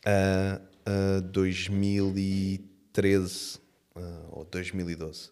a, 0.05 0.59
a 0.85 1.19
2013 1.21 3.57
uh, 3.95 4.27
ou 4.31 4.43
2012. 4.45 5.31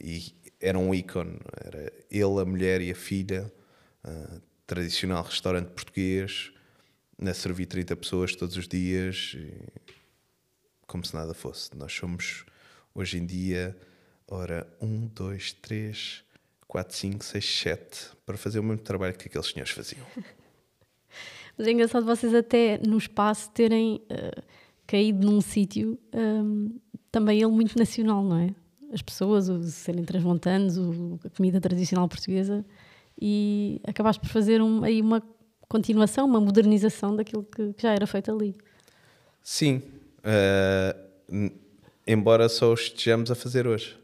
E 0.00 0.32
era 0.60 0.78
um 0.78 0.94
ícone. 0.94 1.38
Era 1.64 1.92
ele, 2.10 2.40
a 2.40 2.44
mulher 2.44 2.80
e 2.80 2.90
a 2.90 2.94
filha. 2.94 3.52
Uh, 4.04 4.40
tradicional 4.66 5.24
restaurante 5.24 5.68
português. 5.68 6.52
A 7.20 7.34
servir 7.34 7.66
30 7.66 7.94
pessoas 7.96 8.34
todos 8.34 8.56
os 8.56 8.66
dias. 8.66 9.36
Como 10.86 11.04
se 11.04 11.14
nada 11.14 11.34
fosse. 11.34 11.76
Nós 11.76 11.92
somos, 11.92 12.44
hoje 12.94 13.18
em 13.18 13.26
dia, 13.26 13.76
ora, 14.26 14.66
um, 14.80 15.06
dois, 15.06 15.52
três 15.52 16.24
4, 16.72 16.96
5, 16.96 17.24
6, 17.24 17.44
7 17.44 18.10
para 18.24 18.38
fazer 18.38 18.58
o 18.58 18.62
mesmo 18.62 18.82
trabalho 18.82 19.14
que 19.14 19.28
aqueles 19.28 19.46
senhores 19.46 19.72
faziam. 19.72 20.06
Mas 21.58 21.66
é 21.66 21.70
engraçado 21.70 22.06
vocês 22.06 22.34
até 22.34 22.78
no 22.78 22.96
espaço 22.96 23.50
terem 23.50 23.96
uh, 24.10 24.42
caído 24.86 25.30
num 25.30 25.42
sítio 25.42 25.98
um, 26.14 26.70
também 27.10 27.42
ele 27.42 27.50
muito 27.50 27.78
nacional, 27.78 28.24
não 28.24 28.38
é? 28.38 28.54
As 28.90 29.02
pessoas, 29.02 29.50
os 29.50 29.74
serem 29.74 30.02
transmontanos, 30.02 30.78
o, 30.78 31.20
a 31.24 31.28
comida 31.28 31.60
tradicional 31.60 32.08
portuguesa 32.08 32.64
e 33.20 33.78
acabaste 33.86 34.20
por 34.20 34.30
fazer 34.30 34.62
um, 34.62 34.82
aí 34.82 35.02
uma 35.02 35.22
continuação, 35.68 36.26
uma 36.26 36.40
modernização 36.40 37.14
daquilo 37.14 37.42
que, 37.44 37.74
que 37.74 37.82
já 37.82 37.92
era 37.92 38.06
feito 38.06 38.30
ali. 38.30 38.54
Sim, 39.42 39.82
uh, 40.24 41.52
embora 42.06 42.48
só 42.48 42.70
o 42.70 42.74
estejamos 42.74 43.30
a 43.30 43.34
fazer 43.34 43.66
hoje. 43.66 43.96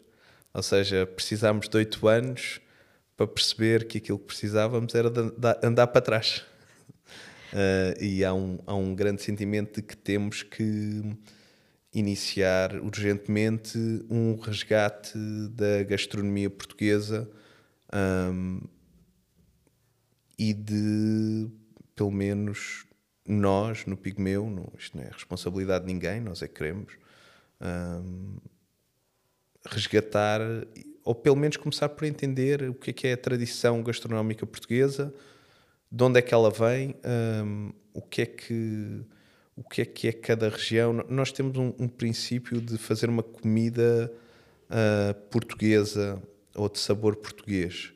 Ou 0.53 0.63
seja, 0.63 1.07
precisámos 1.07 1.69
de 1.69 1.77
oito 1.77 2.07
anos 2.09 2.61
para 3.17 3.27
perceber 3.27 3.87
que 3.87 3.99
aquilo 3.99 4.19
que 4.19 4.27
precisávamos 4.27 4.95
era 4.95 5.11
andar 5.63 5.89
para 5.89 6.01
trás. 6.01 6.45
Uh, 7.53 8.03
e 8.03 8.25
há 8.25 8.35
um, 8.35 8.59
há 8.67 8.75
um 8.75 8.95
grande 8.95 9.23
sentimento 9.23 9.81
de 9.81 9.83
que 9.83 9.97
temos 9.97 10.43
que 10.43 11.17
iniciar 11.93 12.77
urgentemente 12.77 13.79
um 14.11 14.37
resgate 14.37 15.19
da 15.51 15.83
gastronomia 15.83 16.51
portuguesa 16.51 17.29
um, 17.93 18.61
e 20.39 20.53
de, 20.53 21.49
pelo 21.97 22.11
menos, 22.11 22.87
nós 23.29 23.87
no 23.87 23.97
Pigmeu, 23.97 24.49
não, 24.49 24.73
isto 24.79 24.97
não 24.97 25.05
é 25.05 25.09
responsabilidade 25.09 25.87
de 25.87 25.93
ninguém, 25.93 26.21
nós 26.21 26.43
é 26.43 26.49
que 26.49 26.55
queremos. 26.55 26.93
Resgatar, 29.67 30.41
ou 31.05 31.15
pelo 31.15 31.37
menos 31.37 31.57
começar 31.57 31.89
por 31.91 32.05
entender 32.05 32.63
o 32.71 32.75
que 32.75 32.91
é, 32.91 32.93
que 32.93 33.07
é 33.09 33.13
a 33.13 33.17
tradição 33.17 33.83
gastronómica 33.83 34.47
portuguesa, 34.47 35.13
de 35.91 36.05
onde 36.05 36.19
é 36.19 36.23
que 36.23 36.33
ela 36.33 36.51
vem, 36.51 36.95
o 37.93 38.01
que 38.01 38.23
é 38.23 38.27
que 38.27 39.05
o 39.59 39.65
que 39.65 39.83
é 39.83 39.85
que 39.85 40.07
é 40.07 40.13
cada 40.13 40.49
região. 40.49 41.05
Nós 41.09 41.33
temos 41.33 41.57
um, 41.57 41.75
um 41.81 41.89
princípio 41.89 42.61
de 42.61 42.79
fazer 42.79 43.11
uma 43.11 43.25
comida 43.25 44.13
uh, 44.71 45.15
portuguesa 45.31 46.23
ou 46.55 46.69
de 46.69 46.79
sabor 46.79 47.17
português. 47.17 47.93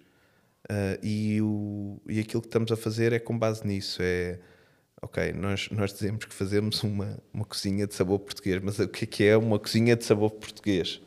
Uh, 0.64 0.98
e, 1.04 1.40
o, 1.40 2.00
e 2.08 2.18
aquilo 2.18 2.42
que 2.42 2.48
estamos 2.48 2.72
a 2.72 2.76
fazer 2.76 3.12
é 3.12 3.20
com 3.20 3.38
base 3.38 3.64
nisso. 3.64 4.02
É, 4.02 4.40
ok, 5.02 5.32
nós, 5.32 5.68
nós 5.70 5.92
dizemos 5.92 6.24
que 6.24 6.34
fazemos 6.34 6.82
uma, 6.82 7.18
uma 7.34 7.44
cozinha 7.44 7.86
de 7.86 7.94
sabor 7.94 8.20
português, 8.20 8.62
mas 8.62 8.78
o 8.78 8.88
que 8.88 9.04
é 9.04 9.06
que 9.06 9.24
é 9.24 9.36
uma 9.36 9.58
cozinha 9.58 9.96
de 9.96 10.04
sabor 10.04 10.30
português? 10.30 11.02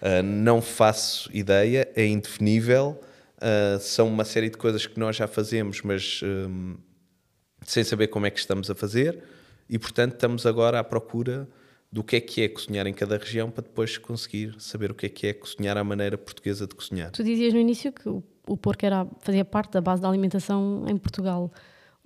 Uh, 0.00 0.22
não 0.22 0.62
faço 0.62 1.30
ideia, 1.32 1.88
é 1.94 2.06
indefinível. 2.06 3.00
Uh, 3.36 3.78
são 3.78 4.08
uma 4.08 4.24
série 4.24 4.48
de 4.48 4.56
coisas 4.56 4.86
que 4.86 4.98
nós 4.98 5.16
já 5.16 5.26
fazemos, 5.26 5.82
mas 5.82 6.20
um, 6.24 6.76
sem 7.62 7.84
saber 7.84 8.08
como 8.08 8.26
é 8.26 8.30
que 8.30 8.38
estamos 8.38 8.70
a 8.70 8.74
fazer, 8.74 9.22
e 9.68 9.78
portanto 9.78 10.14
estamos 10.14 10.46
agora 10.46 10.80
à 10.80 10.84
procura 10.84 11.46
do 11.92 12.02
que 12.02 12.16
é 12.16 12.20
que 12.20 12.42
é 12.42 12.48
cozinhar 12.48 12.86
em 12.86 12.92
cada 12.92 13.16
região 13.16 13.50
para 13.50 13.62
depois 13.62 13.96
conseguir 13.96 14.54
saber 14.58 14.90
o 14.90 14.94
que 14.94 15.06
é 15.06 15.08
que 15.08 15.26
é 15.26 15.32
cozinhar 15.32 15.76
à 15.76 15.84
maneira 15.84 16.18
portuguesa 16.18 16.66
de 16.66 16.74
cozinhar. 16.74 17.10
Tu 17.10 17.22
dizias 17.22 17.52
no 17.52 17.60
início 17.60 17.92
que 17.92 18.08
o, 18.08 18.22
o 18.46 18.56
porco 18.56 18.84
era, 18.84 19.06
fazia 19.20 19.44
parte 19.44 19.72
da 19.72 19.80
base 19.80 20.02
da 20.02 20.08
alimentação 20.08 20.84
em 20.88 20.96
Portugal. 20.96 21.50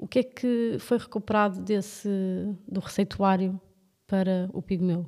O 0.02 0.08
que 0.08 0.20
é 0.20 0.22
que 0.22 0.76
foi 0.80 0.96
recuperado 0.96 1.60
desse 1.60 2.08
do 2.66 2.80
receituário 2.80 3.60
para 4.06 4.48
o 4.52 4.62
pigmeu? 4.62 5.06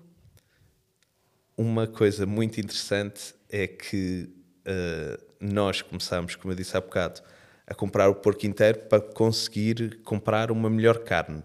uma 1.57 1.87
coisa 1.87 2.27
muito 2.27 2.61
interessante 2.61 3.35
é 3.49 3.67
que 3.67 4.29
uh, 4.67 5.23
nós 5.41 5.83
começámos, 5.83 6.35
como 6.35 6.53
eu 6.53 6.57
disse 6.57 6.77
há 6.77 6.81
bocado, 6.81 7.21
a 7.67 7.75
comprar 7.75 8.09
o 8.09 8.15
porco 8.15 8.47
inteiro 8.47 8.81
para 8.81 9.01
conseguir 9.01 10.01
comprar 10.03 10.51
uma 10.51 10.69
melhor 10.69 10.99
carne. 10.99 11.43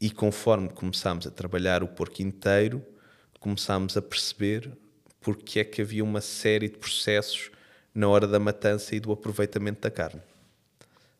E 0.00 0.10
conforme 0.10 0.68
começámos 0.70 1.26
a 1.26 1.30
trabalhar 1.30 1.82
o 1.82 1.88
porco 1.88 2.22
inteiro, 2.22 2.84
começámos 3.38 3.96
a 3.96 4.02
perceber 4.02 4.72
porque 5.20 5.60
é 5.60 5.64
que 5.64 5.82
havia 5.82 6.04
uma 6.04 6.20
série 6.20 6.68
de 6.68 6.78
processos 6.78 7.50
na 7.94 8.08
hora 8.08 8.26
da 8.26 8.38
matança 8.38 8.94
e 8.94 9.00
do 9.00 9.12
aproveitamento 9.12 9.80
da 9.80 9.90
carne. 9.90 10.20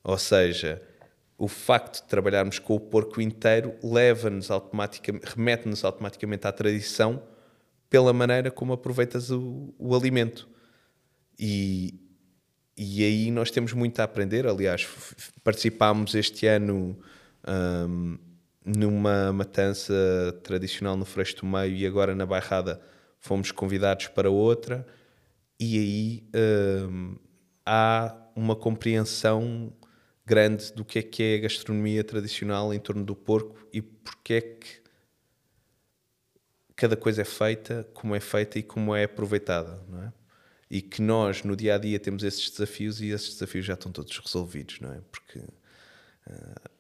Ou 0.05 0.19
seja, 0.19 0.83
o 1.39 1.49
facto 1.49 2.03
de 2.03 2.09
trabalharmos 2.09 2.59
com 2.59 2.75
o 2.77 2.81
porco 2.81 3.21
inteiro 3.21 3.75
leva-nos 3.83 4.51
automaticamente, 4.51 5.27
remete-nos 5.35 5.85
automaticamente 5.85 6.47
à 6.47 6.53
tradição 6.53 7.23
pela 7.89 8.13
maneira 8.13 8.51
como 8.51 8.73
aproveitas 8.73 9.31
o, 9.31 9.75
o 9.79 9.97
alimento. 9.97 10.49
E, 11.39 11.95
e 12.77 13.03
aí 13.03 13.31
nós 13.31 13.51
temos 13.51 13.73
muito 13.73 13.99
a 14.01 14.05
aprender. 14.05 14.47
Aliás, 14.47 14.87
participámos 15.43 16.15
este 16.15 16.47
ano 16.47 16.99
um, 17.49 18.19
numa 18.65 19.33
matança 19.33 19.95
tradicional 20.43 20.97
no 20.97 21.05
Freixo 21.05 21.45
Meio 21.47 21.77
e 21.77 21.87
agora 21.87 22.15
na 22.15 22.27
Bairrada 22.27 22.81
fomos 23.19 23.51
convidados 23.51 24.09
para 24.09 24.31
outra. 24.31 24.87
E 25.59 25.79
aí 25.79 26.25
um, 26.91 27.17
há 27.65 28.15
uma 28.35 28.57
compreensão 28.57 29.73
grande 30.27 30.73
do 30.73 30.85
que 30.85 30.99
é 30.99 31.03
que 31.03 31.23
é 31.23 31.35
a 31.37 31.41
gastronomia 31.41 32.03
tradicional 32.03 32.73
em 32.73 32.79
torno 32.79 33.05
do 33.05 33.15
porco 33.15 33.67
e 33.73 33.83
porque 33.83 34.35
é 34.35 34.41
que 34.41 34.83
cada 36.75 36.97
coisa 36.97 37.23
é 37.23 37.25
feita, 37.25 37.89
como 37.93 38.15
é 38.15 38.21
feita 38.21 38.59
e 38.59 38.63
como 38.63 38.95
é 38.95 39.05
aproveitada, 39.05 39.81
não 39.89 40.03
é? 40.03 40.13
E 40.71 40.83
que 40.83 41.01
nós 41.01 41.45
no 41.45 41.55
dia 41.55 41.75
a 41.75 41.79
dia 41.79 42.01
temos 42.01 42.25
esses 42.25 42.51
desafios 42.51 43.01
e 43.01 43.09
esses 43.09 43.35
desafios 43.35 43.65
já 43.67 43.75
estão 43.75 43.93
todos 43.93 44.17
resolvidos, 44.19 44.81
não 44.81 44.93
é? 44.93 45.01
Porque 45.13 45.39
uh, 45.39 46.71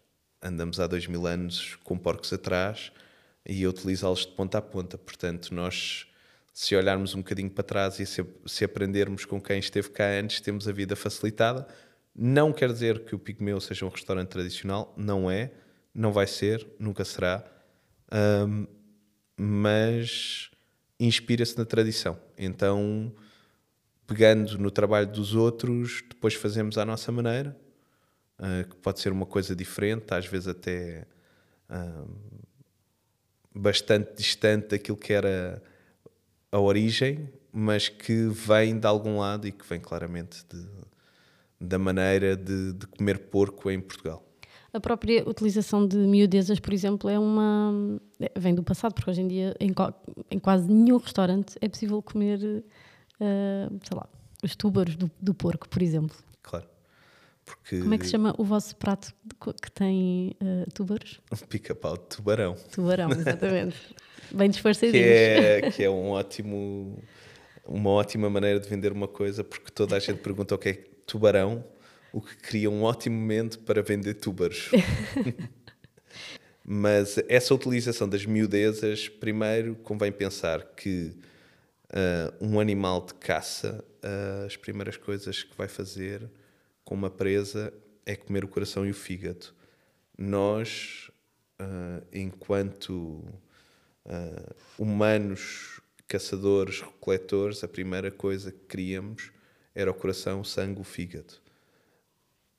andamos 0.42 0.80
há 0.80 0.86
dois 0.86 1.06
mil 1.06 1.26
anos 1.26 1.76
com 1.84 1.96
porcos 1.96 2.32
atrás 2.32 2.90
e 3.46 3.62
a 3.64 3.68
utilizá-los 3.68 4.26
de 4.26 4.32
ponta 4.32 4.58
a 4.58 4.62
ponta. 4.62 4.98
Portanto, 4.98 5.54
nós, 5.54 6.06
se 6.52 6.74
olharmos 6.74 7.14
um 7.14 7.18
bocadinho 7.18 7.50
para 7.50 7.62
trás 7.62 8.00
e 8.00 8.06
se, 8.06 8.24
se 8.46 8.64
aprendermos 8.64 9.24
com 9.24 9.40
quem 9.40 9.58
esteve 9.58 9.90
cá 9.90 10.06
antes, 10.08 10.40
temos 10.40 10.66
a 10.66 10.72
vida 10.72 10.96
facilitada 10.96 11.68
não 12.14 12.52
quer 12.52 12.72
dizer 12.72 13.04
que 13.04 13.14
o 13.14 13.18
Pigmeu 13.18 13.60
seja 13.60 13.84
um 13.84 13.88
restaurante 13.88 14.28
tradicional, 14.28 14.94
não 14.96 15.30
é, 15.30 15.50
não 15.92 16.12
vai 16.12 16.26
ser, 16.26 16.66
nunca 16.78 17.04
será, 17.04 17.44
um, 18.46 18.66
mas 19.36 20.50
inspira-se 20.98 21.58
na 21.58 21.64
tradição. 21.64 22.18
Então, 22.38 23.12
pegando 24.06 24.58
no 24.58 24.70
trabalho 24.70 25.08
dos 25.10 25.34
outros, 25.34 26.02
depois 26.08 26.34
fazemos 26.34 26.78
à 26.78 26.84
nossa 26.84 27.10
maneira, 27.10 27.56
uh, 28.38 28.68
que 28.68 28.76
pode 28.76 29.00
ser 29.00 29.10
uma 29.10 29.26
coisa 29.26 29.56
diferente, 29.56 30.12
às 30.14 30.26
vezes 30.26 30.48
até 30.48 31.06
um, 31.68 32.06
bastante 33.54 34.14
distante 34.16 34.68
daquilo 34.68 34.96
que 34.96 35.12
era 35.12 35.62
a 36.50 36.60
origem, 36.60 37.28
mas 37.52 37.88
que 37.88 38.28
vem 38.28 38.78
de 38.78 38.86
algum 38.86 39.18
lado 39.18 39.46
e 39.46 39.52
que 39.52 39.66
vem 39.66 39.80
claramente 39.80 40.44
de, 40.48 40.64
da 41.60 41.78
maneira 41.78 42.36
de, 42.36 42.72
de 42.72 42.86
comer 42.86 43.18
porco 43.30 43.70
em 43.70 43.80
Portugal. 43.80 44.22
A 44.74 44.80
própria 44.80 45.22
utilização 45.28 45.86
de 45.86 45.96
miudezas, 45.96 46.58
por 46.58 46.72
exemplo, 46.72 47.08
é 47.08 47.16
uma. 47.16 47.72
Vem 48.36 48.52
do 48.52 48.62
passado, 48.64 48.92
porque 48.92 49.08
hoje 49.08 49.20
em 49.20 49.28
dia 49.28 49.54
em, 49.60 49.72
em 50.32 50.38
quase 50.40 50.68
nenhum 50.68 50.96
restaurante 50.96 51.56
é 51.60 51.68
possível 51.68 52.02
comer, 52.02 52.40
uh, 52.40 53.78
sei 53.84 53.96
lá, 53.96 54.08
os 54.42 54.56
túbaros 54.56 54.96
do, 54.96 55.08
do, 55.20 55.32
porco, 55.32 55.68
por 55.68 55.80
exemplo. 55.80 56.16
Claro. 56.42 56.66
Porque... 57.44 57.78
Como 57.78 57.94
é 57.94 57.98
que 57.98 58.04
se 58.04 58.10
chama 58.10 58.34
o 58.36 58.42
vosso 58.42 58.74
prato 58.74 59.14
que 59.62 59.70
tem 59.70 60.34
uh, 60.42 60.68
túbaros? 60.72 61.20
Pica-pau 61.48 61.96
de 61.96 62.06
tubarão. 62.06 62.56
Tubarão, 62.72 63.12
exatamente. 63.12 63.76
Bem 64.34 64.50
disfarçadinhos. 64.50 65.06
Que 65.06 65.08
é, 65.08 65.70
que 65.70 65.84
é 65.84 65.90
um 65.90 66.10
ótimo, 66.10 67.00
uma 67.64 67.90
ótima 67.90 68.28
maneira 68.28 68.58
de 68.58 68.68
vender 68.68 68.90
uma 68.90 69.06
coisa, 69.06 69.44
porque 69.44 69.70
toda 69.70 69.94
a 69.94 70.00
gente 70.00 70.18
pergunta 70.18 70.52
o 70.52 70.58
que 70.58 70.68
é 70.68 70.93
tubarão, 71.06 71.64
o 72.12 72.20
que 72.20 72.36
cria 72.36 72.70
um 72.70 72.82
ótimo 72.82 73.16
momento 73.16 73.58
para 73.60 73.82
vender 73.82 74.14
túbaros. 74.14 74.70
Mas 76.64 77.18
essa 77.28 77.54
utilização 77.54 78.08
das 78.08 78.24
miudezas, 78.24 79.08
primeiro 79.08 79.74
convém 79.76 80.10
pensar 80.10 80.62
que 80.74 81.14
uh, 81.90 82.34
um 82.40 82.58
animal 82.58 83.04
de 83.04 83.14
caça, 83.14 83.84
uh, 84.02 84.46
as 84.46 84.56
primeiras 84.56 84.96
coisas 84.96 85.42
que 85.42 85.54
vai 85.56 85.68
fazer 85.68 86.30
com 86.82 86.94
uma 86.94 87.10
presa 87.10 87.72
é 88.06 88.16
comer 88.16 88.44
o 88.44 88.48
coração 88.48 88.86
e 88.86 88.90
o 88.90 88.94
fígado. 88.94 89.48
Nós, 90.16 91.10
uh, 91.60 92.06
enquanto 92.12 93.22
humanos, 94.78 95.80
caçadores, 96.06 96.82
recoletores, 96.82 97.64
a 97.64 97.68
primeira 97.68 98.10
coisa 98.10 98.52
que 98.52 98.58
queríamos 98.68 99.32
era 99.74 99.90
o 99.90 99.94
coração, 99.94 100.40
o 100.40 100.44
sangue, 100.44 100.80
o 100.80 100.84
fígado. 100.84 101.34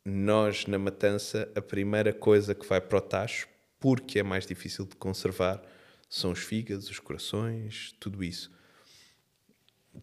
Nós, 0.04 0.68
na 0.68 0.78
matança, 0.78 1.50
a 1.56 1.62
primeira 1.62 2.14
coisa 2.14 2.54
que 2.54 2.66
vai 2.66 2.82
para 2.82 2.98
o 2.98 3.02
tacho, 3.02 3.48
porque 3.80 4.20
é 4.20 4.24
mais 4.24 4.46
difícil 4.46 4.86
de 4.86 4.96
conservar, 4.96 5.62
são 6.10 6.32
os 6.32 6.40
fígados, 6.40 6.90
os 6.90 7.00
corações, 7.00 7.96
tudo 8.00 8.24
isso. 8.24 8.52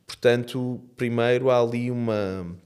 Portanto, 0.07 0.83
primeiro 0.97 1.51
há 1.51 1.61
ali 1.61 1.91
uma, 1.91 2.57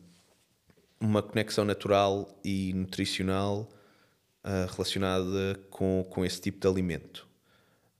uma 1.00 1.22
conexão 1.22 1.64
natural 1.64 2.38
e 2.44 2.72
nutricional 2.72 3.68
uh, 4.44 4.72
relacionada 4.72 5.60
com, 5.68 6.06
com 6.08 6.24
esse 6.24 6.40
tipo 6.40 6.60
de 6.60 6.68
alimento. 6.68 7.26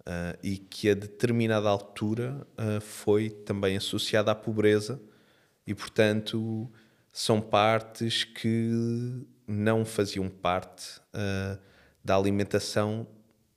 Uh, 0.01 0.39
e 0.41 0.57
que 0.57 0.89
a 0.89 0.95
determinada 0.95 1.69
altura 1.69 2.47
uh, 2.53 2.81
foi 2.81 3.29
também 3.29 3.77
associada 3.77 4.31
à 4.31 4.35
pobreza 4.35 5.01
e, 5.67 5.75
portanto, 5.75 6.71
são 7.13 7.41
partes 7.41 8.25
que 8.25 8.71
não 9.47 9.85
faziam 9.85 10.29
parte 10.29 11.01
uh, 11.15 11.59
da 12.05 12.17
alimentação 12.17 13.07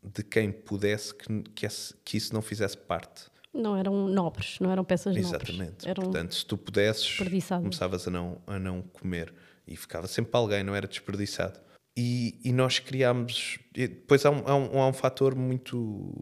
de 0.04 0.24
quem 0.24 0.52
pudesse 0.52 1.13
que, 1.13 1.43
que, 1.56 1.65
esse, 1.65 1.93
que, 2.04 2.17
isso 2.17 2.34
não 2.34 2.41
fizesse 2.41 2.78
parte. 2.78 3.26
Não 3.54 3.76
eram 3.76 4.08
nobres, 4.08 4.60
não 4.60 4.72
eram 4.72 4.84
peças 4.84 5.15
Exatamente. 5.15 5.52
nobres. 5.52 5.86
Exatamente. 5.86 5.95
Portanto, 5.95 6.36
se 6.36 6.45
tu 6.45 6.58
pudesses, 6.58 7.17
começavas 7.48 8.08
a 8.08 8.12
não, 8.12 8.41
a 8.48 8.58
não 8.58 8.82
comer. 8.82 9.34
E 9.67 9.76
ficava 9.76 10.08
sempre 10.08 10.32
alguém, 10.34 10.63
não 10.63 10.76
era 10.76 10.88
desperdiçado. 10.88 11.60
E, 11.98 12.39
e 12.43 12.52
nós 12.52 12.80
criámos. 12.80 13.60
Depois 13.74 14.26
há 14.26 14.32
um, 14.32 14.43
há 14.48 14.56
um, 14.56 14.82
há 14.82 14.88
um 14.88 14.93
fator 14.93 15.36
muito 15.36 16.15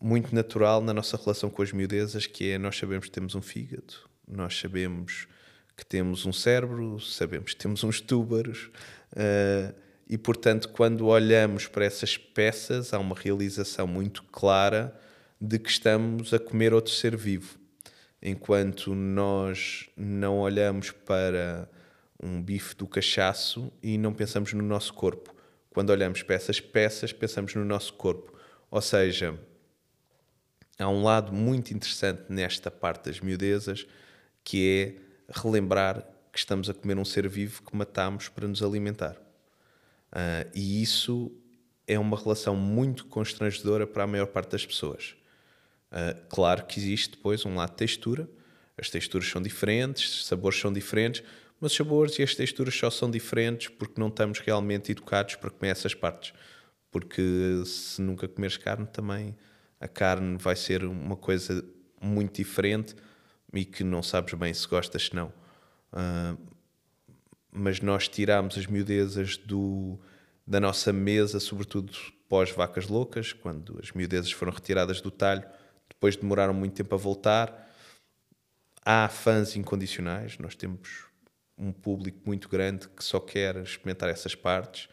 muito 0.00 0.34
natural 0.34 0.82
na 0.82 0.92
nossa 0.92 1.16
relação 1.16 1.48
com 1.48 1.62
as 1.62 1.72
miudezas, 1.72 2.26
que 2.26 2.50
é 2.50 2.58
nós 2.58 2.76
sabemos 2.76 3.06
que 3.06 3.12
temos 3.12 3.36
um 3.36 3.40
fígado, 3.40 3.94
nós 4.32 4.58
sabemos 4.58 5.26
que 5.76 5.84
temos 5.84 6.26
um 6.26 6.32
cérebro, 6.32 7.00
sabemos 7.00 7.54
que 7.54 7.60
temos 7.60 7.82
uns 7.84 8.00
túbaros, 8.00 8.70
uh, 9.12 9.74
e 10.08 10.18
portanto, 10.18 10.68
quando 10.68 11.06
olhamos 11.06 11.66
para 11.66 11.84
essas 11.84 12.16
peças, 12.16 12.92
há 12.92 12.98
uma 12.98 13.16
realização 13.16 13.86
muito 13.86 14.22
clara 14.24 14.94
de 15.40 15.58
que 15.58 15.70
estamos 15.70 16.34
a 16.34 16.38
comer 16.38 16.74
outro 16.74 16.92
ser 16.92 17.16
vivo. 17.16 17.58
Enquanto 18.20 18.94
nós 18.94 19.88
não 19.96 20.38
olhamos 20.38 20.90
para 20.90 21.68
um 22.22 22.40
bife 22.40 22.76
do 22.76 22.86
cachaço 22.86 23.72
e 23.82 23.98
não 23.98 24.12
pensamos 24.12 24.52
no 24.52 24.62
nosso 24.62 24.94
corpo. 24.94 25.34
Quando 25.70 25.90
olhamos 25.90 26.22
para 26.22 26.36
essas 26.36 26.60
peças, 26.60 27.12
pensamos 27.12 27.54
no 27.54 27.64
nosso 27.64 27.94
corpo. 27.94 28.32
Ou 28.70 28.80
seja, 28.80 29.36
há 30.78 30.88
um 30.88 31.02
lado 31.02 31.32
muito 31.32 31.74
interessante 31.74 32.24
nesta 32.28 32.70
parte 32.70 33.06
das 33.06 33.18
miudezas 33.18 33.86
que 34.44 34.68
é 34.68 35.32
relembrar 35.32 36.06
que 36.32 36.38
estamos 36.38 36.68
a 36.70 36.74
comer 36.74 36.98
um 36.98 37.04
ser 37.04 37.28
vivo 37.28 37.62
que 37.62 37.76
matamos 37.76 38.28
para 38.28 38.48
nos 38.48 38.62
alimentar. 38.62 39.16
Uh, 40.12 40.48
e 40.54 40.82
isso 40.82 41.32
é 41.86 41.98
uma 41.98 42.16
relação 42.16 42.56
muito 42.56 43.06
constrangedora 43.06 43.86
para 43.86 44.04
a 44.04 44.06
maior 44.06 44.26
parte 44.26 44.52
das 44.52 44.64
pessoas. 44.64 45.14
Uh, 45.90 46.26
claro 46.28 46.64
que 46.64 46.78
existe 46.78 47.10
depois 47.10 47.44
um 47.44 47.54
lado 47.54 47.70
de 47.70 47.76
textura, 47.76 48.28
as 48.78 48.88
texturas 48.88 49.28
são 49.28 49.42
diferentes, 49.42 50.20
os 50.20 50.26
sabores 50.26 50.58
são 50.58 50.72
diferentes, 50.72 51.22
mas 51.60 51.72
os 51.72 51.76
sabores 51.76 52.18
e 52.18 52.22
as 52.22 52.34
texturas 52.34 52.74
só 52.74 52.90
são 52.90 53.10
diferentes 53.10 53.68
porque 53.68 54.00
não 54.00 54.08
estamos 54.08 54.38
realmente 54.38 54.90
educados 54.90 55.36
para 55.36 55.50
comer 55.50 55.70
essas 55.70 55.94
partes. 55.94 56.32
Porque 56.90 57.62
se 57.64 58.00
nunca 58.02 58.26
comeres 58.26 58.56
carne, 58.56 58.86
também 58.86 59.36
a 59.78 59.86
carne 59.86 60.36
vai 60.38 60.56
ser 60.56 60.84
uma 60.84 61.16
coisa 61.16 61.64
muito 62.00 62.36
diferente 62.36 62.94
e 63.52 63.64
que 63.64 63.84
não 63.84 64.02
sabes 64.02 64.34
bem 64.34 64.52
se 64.52 64.66
gostas, 64.66 65.06
se 65.06 65.14
não. 65.14 65.32
Uh, 65.92 66.38
mas 67.50 67.80
nós 67.80 68.08
tirámos 68.08 68.56
as 68.56 68.66
miudezas 68.66 69.36
do, 69.36 69.98
da 70.46 70.58
nossa 70.58 70.92
mesa, 70.92 71.38
sobretudo 71.38 71.92
pós-vacas 72.28 72.88
loucas, 72.88 73.32
quando 73.32 73.78
as 73.82 73.92
miudezas 73.92 74.32
foram 74.32 74.52
retiradas 74.52 75.02
do 75.02 75.10
talho, 75.10 75.44
depois 75.88 76.16
demoraram 76.16 76.54
muito 76.54 76.74
tempo 76.74 76.94
a 76.94 76.98
voltar. 76.98 77.70
Há 78.84 79.08
fãs 79.08 79.54
incondicionais, 79.54 80.38
nós 80.38 80.54
temos 80.54 81.04
um 81.58 81.72
público 81.72 82.20
muito 82.24 82.48
grande 82.48 82.88
que 82.88 83.04
só 83.04 83.20
quer 83.20 83.56
experimentar 83.56 84.08
essas 84.08 84.34
partes. 84.34 84.88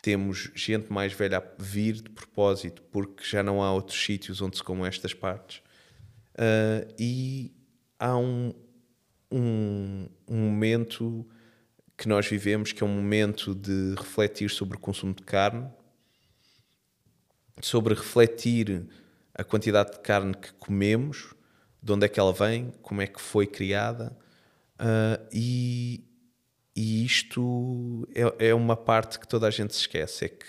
Temos 0.00 0.50
gente 0.54 0.92
mais 0.92 1.12
velha 1.12 1.38
a 1.38 1.62
vir 1.62 1.94
de 1.94 2.08
propósito, 2.10 2.82
porque 2.84 3.24
já 3.24 3.42
não 3.42 3.62
há 3.62 3.72
outros 3.72 4.02
sítios 4.02 4.40
onde 4.40 4.56
se 4.56 4.62
comem 4.62 4.86
estas 4.86 5.12
partes. 5.12 5.58
Uh, 6.38 6.94
e 6.98 7.55
há 7.98 8.16
um, 8.16 8.52
um, 9.30 10.08
um 10.28 10.36
momento 10.36 11.26
que 11.96 12.08
nós 12.08 12.26
vivemos, 12.26 12.72
que 12.72 12.82
é 12.82 12.86
um 12.86 12.94
momento 12.94 13.54
de 13.54 13.94
refletir 13.96 14.50
sobre 14.50 14.76
o 14.76 14.80
consumo 14.80 15.14
de 15.14 15.22
carne, 15.22 15.68
sobre 17.62 17.94
refletir 17.94 18.86
a 19.34 19.42
quantidade 19.42 19.92
de 19.92 20.00
carne 20.00 20.34
que 20.34 20.52
comemos, 20.54 21.34
de 21.82 21.92
onde 21.92 22.04
é 22.04 22.08
que 22.08 22.20
ela 22.20 22.32
vem, 22.32 22.72
como 22.82 23.00
é 23.00 23.06
que 23.06 23.20
foi 23.20 23.46
criada, 23.46 24.16
uh, 24.80 25.26
e, 25.32 26.04
e, 26.74 27.04
isto 27.04 28.06
é, 28.14 28.48
é, 28.48 28.54
uma 28.54 28.76
parte 28.76 29.18
que 29.18 29.28
toda 29.28 29.46
a 29.46 29.50
gente 29.50 29.74
se 29.74 29.80
esquece, 29.80 30.26
é 30.26 30.28
que 30.28 30.46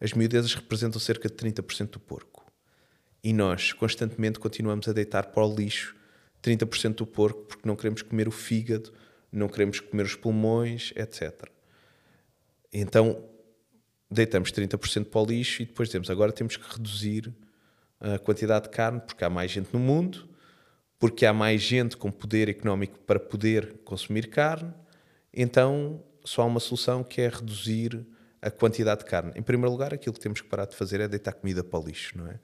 as 0.00 0.12
miudezas 0.12 0.54
representam 0.54 1.00
cerca 1.00 1.28
de 1.28 1.34
30% 1.34 1.90
do 1.90 2.00
porco. 2.00 2.46
E 3.22 3.32
nós 3.32 3.72
constantemente 3.72 4.38
continuamos 4.38 4.88
a 4.88 4.92
deitar 4.92 5.26
para 5.26 5.44
o 5.44 5.54
lixo 5.54 5.97
30% 6.42 6.96
do 6.96 7.06
porco 7.06 7.42
porque 7.44 7.66
não 7.66 7.76
queremos 7.76 8.02
comer 8.02 8.28
o 8.28 8.30
fígado, 8.30 8.92
não 9.30 9.48
queremos 9.48 9.80
comer 9.80 10.04
os 10.04 10.14
pulmões, 10.14 10.92
etc. 10.96 11.50
Então 12.72 13.24
deitamos 14.10 14.50
30% 14.50 15.06
para 15.06 15.20
o 15.20 15.26
lixo 15.26 15.62
e 15.62 15.66
depois 15.66 15.88
dizemos 15.88 16.10
agora 16.10 16.32
temos 16.32 16.56
que 16.56 16.72
reduzir 16.72 17.32
a 18.00 18.18
quantidade 18.18 18.64
de 18.64 18.70
carne 18.70 19.00
porque 19.00 19.24
há 19.24 19.30
mais 19.30 19.50
gente 19.50 19.68
no 19.72 19.78
mundo, 19.78 20.28
porque 20.98 21.26
há 21.26 21.32
mais 21.32 21.60
gente 21.60 21.96
com 21.96 22.10
poder 22.10 22.48
económico 22.48 22.98
para 23.00 23.20
poder 23.20 23.78
consumir 23.84 24.28
carne, 24.28 24.72
então 25.32 26.02
só 26.24 26.42
há 26.42 26.44
uma 26.44 26.60
solução 26.60 27.02
que 27.04 27.20
é 27.20 27.28
reduzir 27.28 28.06
a 28.40 28.50
quantidade 28.50 29.00
de 29.00 29.06
carne. 29.06 29.32
Em 29.34 29.42
primeiro 29.42 29.70
lugar, 29.70 29.92
aquilo 29.92 30.14
que 30.14 30.20
temos 30.20 30.40
que 30.40 30.48
parar 30.48 30.66
de 30.66 30.76
fazer 30.76 31.00
é 31.00 31.08
deitar 31.08 31.32
comida 31.32 31.64
para 31.64 31.78
o 31.78 31.82
lixo, 31.82 32.16
não 32.16 32.28
é? 32.28 32.38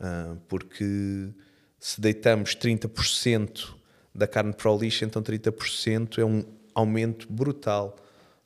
Ah, 0.00 0.36
porque 0.48 1.32
se 1.78 2.00
deitamos 2.00 2.56
30% 2.56 3.74
da 4.14 4.26
carne 4.26 4.52
para 4.52 4.70
o 4.70 4.78
lixo, 4.78 5.04
então 5.04 5.22
30% 5.22 6.18
é 6.18 6.24
um 6.24 6.44
aumento 6.74 7.30
brutal 7.30 7.96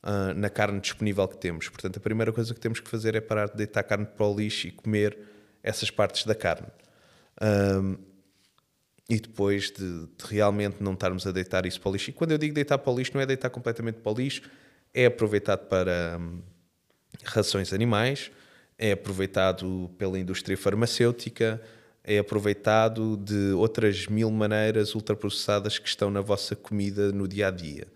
uh, 0.02 0.34
na 0.34 0.50
carne 0.50 0.80
disponível 0.80 1.26
que 1.28 1.36
temos. 1.36 1.68
Portanto, 1.68 1.96
a 1.96 2.00
primeira 2.00 2.32
coisa 2.32 2.52
que 2.54 2.60
temos 2.60 2.80
que 2.80 2.88
fazer 2.88 3.14
é 3.14 3.20
parar 3.20 3.48
de 3.48 3.56
deitar 3.56 3.82
carne 3.82 4.06
para 4.06 4.26
o 4.26 4.34
lixo 4.34 4.66
e 4.68 4.70
comer 4.70 5.18
essas 5.62 5.90
partes 5.90 6.24
da 6.24 6.34
carne. 6.34 6.66
Um, 7.40 7.96
e 9.08 9.18
depois 9.18 9.72
de, 9.72 10.06
de, 10.06 10.24
realmente 10.28 10.76
não 10.80 10.92
estarmos 10.92 11.26
a 11.26 11.32
deitar 11.32 11.66
isso 11.66 11.80
para 11.80 11.88
o 11.88 11.92
lixo. 11.92 12.10
E 12.10 12.12
quando 12.12 12.30
eu 12.30 12.38
digo 12.38 12.54
deitar 12.54 12.78
para 12.78 12.92
o 12.92 12.96
lixo, 12.96 13.12
não 13.14 13.20
é 13.20 13.26
deitar 13.26 13.50
completamente 13.50 13.96
para 13.96 14.12
o 14.12 14.14
lixo, 14.14 14.42
é 14.94 15.06
aproveitado 15.06 15.66
para 15.66 16.16
um, 16.20 16.40
rações 17.24 17.72
animais, 17.72 18.30
é 18.78 18.92
aproveitado 18.92 19.90
pela 19.98 20.18
indústria 20.18 20.56
farmacêutica, 20.56 21.60
é 22.04 22.18
aproveitado 22.18 23.16
de 23.16 23.52
outras 23.52 24.06
mil 24.06 24.30
maneiras 24.30 24.94
ultraprocessadas 24.94 25.78
que 25.78 25.88
estão 25.88 26.10
na 26.10 26.20
vossa 26.20 26.56
comida 26.56 27.12
no 27.12 27.28
dia 27.28 27.48
a 27.48 27.50
dia. 27.50 27.86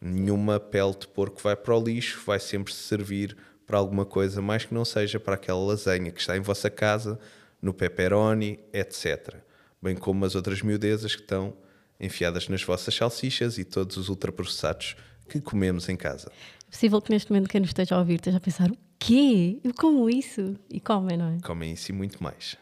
Nenhuma 0.00 0.60
pele 0.60 0.94
de 0.98 1.06
porco 1.06 1.40
vai 1.42 1.56
para 1.56 1.76
o 1.76 1.82
lixo, 1.82 2.22
vai 2.26 2.38
sempre 2.38 2.72
servir 2.72 3.36
para 3.66 3.78
alguma 3.78 4.04
coisa 4.04 4.42
mais 4.42 4.64
que 4.64 4.74
não 4.74 4.84
seja 4.84 5.18
para 5.18 5.34
aquela 5.34 5.64
lasanha 5.64 6.10
que 6.10 6.20
está 6.20 6.36
em 6.36 6.40
vossa 6.40 6.68
casa, 6.68 7.18
no 7.62 7.72
pepperoni, 7.72 8.58
etc. 8.72 9.36
Bem 9.80 9.96
como 9.96 10.24
as 10.24 10.34
outras 10.34 10.60
miudezas 10.60 11.14
que 11.14 11.22
estão 11.22 11.56
enfiadas 11.98 12.48
nas 12.48 12.62
vossas 12.62 12.94
salsichas 12.94 13.56
e 13.56 13.64
todos 13.64 13.96
os 13.96 14.08
ultraprocessados 14.08 14.96
que 15.28 15.40
comemos 15.40 15.88
em 15.88 15.96
casa. 15.96 16.30
É 16.66 16.70
possível 16.70 17.00
que 17.00 17.10
neste 17.10 17.30
momento 17.30 17.48
quem 17.48 17.60
nos 17.60 17.70
esteja 17.70 17.94
a 17.94 17.98
ouvir 17.98 18.16
esteja 18.16 18.36
a 18.36 18.40
pensar: 18.40 18.70
o 18.70 18.76
quê? 18.98 19.58
Eu 19.64 19.72
como 19.72 20.10
isso? 20.10 20.56
E 20.70 20.80
comem, 20.80 21.16
não 21.16 21.28
é? 21.28 21.38
Comem 21.40 21.72
isso 21.72 21.90
e 21.90 21.94
muito 21.94 22.22
mais. 22.22 22.56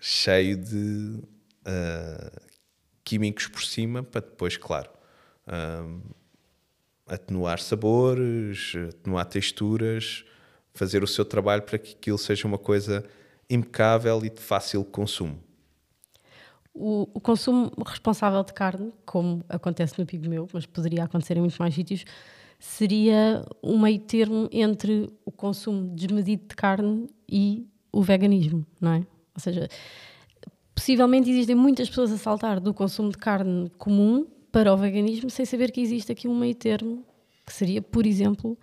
Cheio 0.00 0.56
de 0.56 1.20
uh, 1.66 2.40
químicos 3.04 3.46
por 3.46 3.62
cima 3.62 4.02
para 4.02 4.20
depois, 4.20 4.56
claro. 4.56 4.90
Uh, 5.46 6.00
atenuar 7.06 7.60
sabores, 7.60 8.72
atenuar 8.88 9.26
texturas, 9.26 10.24
fazer 10.72 11.02
o 11.02 11.06
seu 11.06 11.24
trabalho 11.24 11.62
para 11.62 11.78
que 11.78 11.92
aquilo 11.92 12.18
seja 12.18 12.46
uma 12.46 12.58
coisa 12.58 13.04
impecável 13.48 14.24
e 14.24 14.30
de 14.30 14.40
fácil 14.40 14.84
consumo. 14.84 15.38
O, 16.72 17.08
o, 17.14 17.20
consumo 17.20 17.70
responsável 17.86 18.42
de 18.42 18.52
carne, 18.52 18.92
como 19.06 19.44
acontece 19.48 19.96
no 19.98 20.04
Pigmeu, 20.04 20.48
mas 20.52 20.66
poderia 20.66 21.04
acontecer 21.04 21.36
em 21.36 21.40
muitos 21.40 21.58
mais 21.58 21.72
sítios, 21.72 22.04
seria 22.58 23.46
um 23.62 23.78
meio 23.78 24.00
termo 24.00 24.48
entre 24.50 25.08
o 25.24 25.30
consumo 25.30 25.94
desmedido 25.94 26.48
de 26.48 26.56
carne 26.56 27.06
e 27.28 27.68
o 27.92 28.02
veganismo, 28.02 28.66
não 28.80 28.94
é? 28.94 29.06
Ou 29.34 29.40
seja, 29.40 29.68
possivelmente 30.74 31.30
existem 31.30 31.54
muitas 31.54 31.88
pessoas 31.88 32.12
a 32.12 32.18
saltar 32.18 32.60
do 32.60 32.74
consumo 32.74 33.10
de 33.10 33.18
carne 33.18 33.70
comum 33.78 34.26
para 34.50 34.72
o 34.72 34.76
veganismo 34.76 35.30
sem 35.30 35.44
saber 35.44 35.70
que 35.70 35.80
existe 35.80 36.12
aqui 36.12 36.28
um 36.28 36.38
meio 36.38 36.54
termo 36.54 37.04
que 37.46 37.52
seria, 37.52 37.82
por 37.82 38.06
exemplo, 38.06 38.56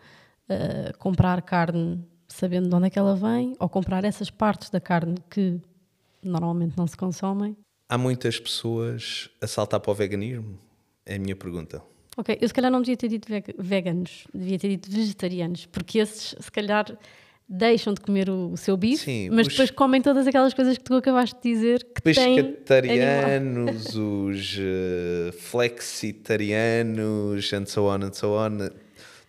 uh, 0.50 0.98
comprar 0.98 1.42
carne 1.42 2.04
sabendo 2.28 2.70
de 2.70 2.76
onde 2.76 2.88
é 2.88 2.90
que 2.90 2.98
ela 2.98 3.16
vem 3.16 3.56
ou 3.60 3.70
comprar 3.70 4.04
essas 4.04 4.30
partes 4.30 4.70
da 4.70 4.80
carne 4.80 5.16
que 5.30 5.60
normalmente 6.24 6.78
não 6.78 6.88
se 6.88 6.96
consomem. 6.96 7.56
Há 7.90 7.98
muitas 7.98 8.40
pessoas 8.40 9.30
a 9.42 9.48
saltar 9.48 9.80
para 9.80 9.92
o 9.92 9.94
veganismo? 9.94 10.58
É 11.06 11.16
a 11.16 11.20
minha 11.20 11.36
pergunta. 11.36 11.82
Ok, 12.18 12.38
eu 12.42 12.48
se 12.48 12.54
calhar 12.54 12.72
não 12.72 12.82
devia 12.82 12.98
ter 12.98 13.08
dito 13.08 13.28
veganos, 13.58 14.26
devia 14.34 14.60
ter 14.60 14.70
dito 14.70 14.90
vegetarianos, 14.90 15.66
porque 15.66 16.00
esses 16.00 16.36
se 16.40 16.52
calhar 16.52 16.86
deixam 17.54 17.94
de 17.94 18.00
comer 18.00 18.30
o, 18.30 18.54
o 18.54 18.58
seu 18.58 18.78
bife, 18.78 19.04
Sim, 19.04 19.30
mas 19.30 19.48
os... 19.48 19.54
depois 19.54 19.70
comem 19.70 20.02
todas 20.02 20.26
aquelas 20.26 20.54
coisas 20.54 20.78
que 20.78 20.84
tu 20.86 20.96
acabaste 20.96 21.36
de 21.36 21.42
dizer 21.54 21.84
que 21.84 22.02
Pescatarianos, 22.02 23.88
os 23.94 24.58
uh, 24.58 25.34
flexitarianos, 25.34 27.52
and 27.52 27.66
so 27.66 27.88
on 27.88 28.06
and 28.06 28.14
so 28.14 28.38
on. 28.38 28.70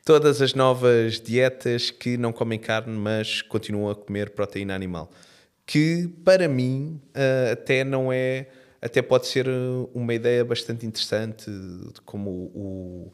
Todas 0.04 0.40
as 0.40 0.54
novas 0.54 1.20
dietas 1.20 1.90
que 1.90 2.16
não 2.16 2.32
comem 2.32 2.60
carne, 2.60 2.96
mas 2.96 3.42
continuam 3.42 3.90
a 3.90 3.96
comer 3.96 4.30
proteína 4.30 4.76
animal. 4.76 5.10
Que 5.66 6.08
para 6.24 6.46
mim 6.46 7.00
uh, 7.08 7.50
até 7.52 7.82
não 7.82 8.12
é. 8.12 8.46
Até 8.80 9.00
pode 9.00 9.28
ser 9.28 9.46
eh, 9.46 9.50
uma 9.94 10.12
ideia 10.12 10.44
bastante 10.44 10.84
interessante, 10.84 11.48
como 12.04 12.50
o, 12.52 13.12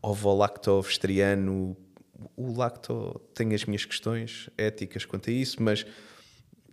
o 0.00 0.10
ovo-lacto-vegetariano 0.10 1.76
o 2.36 2.56
lacto 2.56 3.20
tem 3.34 3.54
as 3.54 3.64
minhas 3.64 3.84
questões 3.84 4.48
éticas 4.56 5.04
quanto 5.04 5.30
a 5.30 5.32
isso, 5.32 5.62
mas 5.62 5.86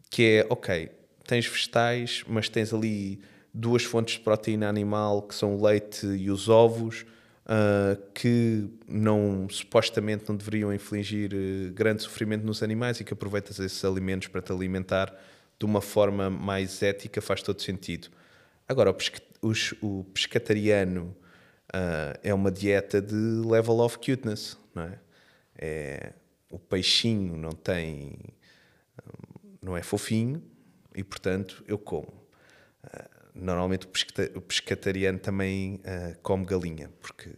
que 0.10 0.23
é, 0.23 0.47
ok, 0.49 0.89
tens 1.25 1.45
vegetais, 1.47 2.23
mas 2.27 2.49
tens 2.49 2.73
ali 2.73 3.19
duas 3.53 3.84
fontes 3.84 4.15
de 4.15 4.21
proteína 4.21 4.67
animal 4.67 5.21
que 5.23 5.36
são 5.36 5.56
o 5.56 5.65
leite 5.65 6.06
e 6.06 6.29
os 6.32 6.49
ovos, 6.49 7.06
uh, 7.45 8.01
que 8.13 8.69
não 8.88 9.47
supostamente 9.49 10.25
não 10.27 10.36
deveriam 10.36 10.73
infligir 10.73 11.32
uh, 11.34 11.71
grande 11.73 12.03
sofrimento 12.03 12.45
nos 12.45 12.63
animais 12.63 12.99
e 12.99 13.03
que 13.03 13.13
aproveitas 13.13 13.60
esses 13.60 13.84
alimentos 13.86 14.27
para 14.27 14.41
te 14.41 14.51
alimentar 14.51 15.13
de 15.60 15.65
uma 15.65 15.82
forma 15.82 16.29
mais 16.29 16.82
ética, 16.82 17.21
faz 17.21 17.41
todo 17.41 17.62
sentido. 17.62 18.10
Agora, 18.67 18.89
o, 18.89 18.93
pesca 18.93 19.21
os, 19.41 19.73
o 19.82 20.06
pescatariano 20.13 21.15
uh, 21.69 22.17
é 22.23 22.34
uma 22.34 22.51
dieta 22.51 23.01
de 23.01 23.15
level 23.15 23.79
of 23.79 23.97
cuteness, 23.97 24.58
não 24.73 24.84
é? 24.84 25.02
É, 25.57 26.13
o 26.49 26.59
peixinho 26.59 27.35
não 27.35 27.51
tem, 27.51 28.17
não 29.61 29.75
é 29.75 29.81
fofinho 29.81 30.43
e 30.95 31.03
portanto 31.03 31.63
eu 31.67 31.77
como. 31.77 32.23
Uh, 32.83 33.13
normalmente 33.33 33.87
o, 34.35 34.41
pescatariano 34.41 35.17
também 35.17 35.75
uh, 35.75 36.17
come 36.21 36.45
galinha, 36.45 36.91
porque 37.01 37.31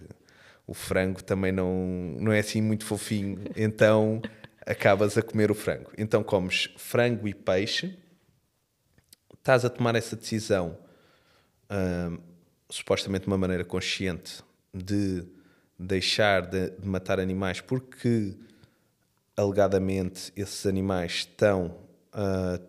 o 0.68 0.74
frango 0.74 1.24
também 1.24 1.52
não, 1.52 2.18
não 2.20 2.32
é 2.32 2.40
assim 2.40 2.62
muito 2.62 2.86
fofinho, 2.86 3.40
então 3.56 4.22
acabas 4.66 5.18
a 5.18 5.22
comer 5.22 5.52
o 5.52 5.56
frango. 5.56 5.92
Então 5.98 6.24
comes 6.24 6.70
frango 6.78 7.28
e 7.28 7.34
peixe, 7.34 7.98
estás 9.34 9.64
a 9.64 9.70
tomar 9.70 9.96
essa 9.96 10.16
decisão, 10.16 10.78
uh, 11.70 12.22
supostamente 12.70 13.24
de 13.24 13.28
uma 13.28 13.38
maneira 13.38 13.64
consciente, 13.64 14.44
de 14.74 15.24
deixar 15.78 16.46
de, 16.46 16.70
de 16.72 16.88
matar 16.88 17.20
animais 17.20 17.62
porque 17.62 18.36
alegadamente 19.36 20.32
esses 20.36 20.66
animais 20.66 21.12
estão 21.12 21.78
a 22.12 22.60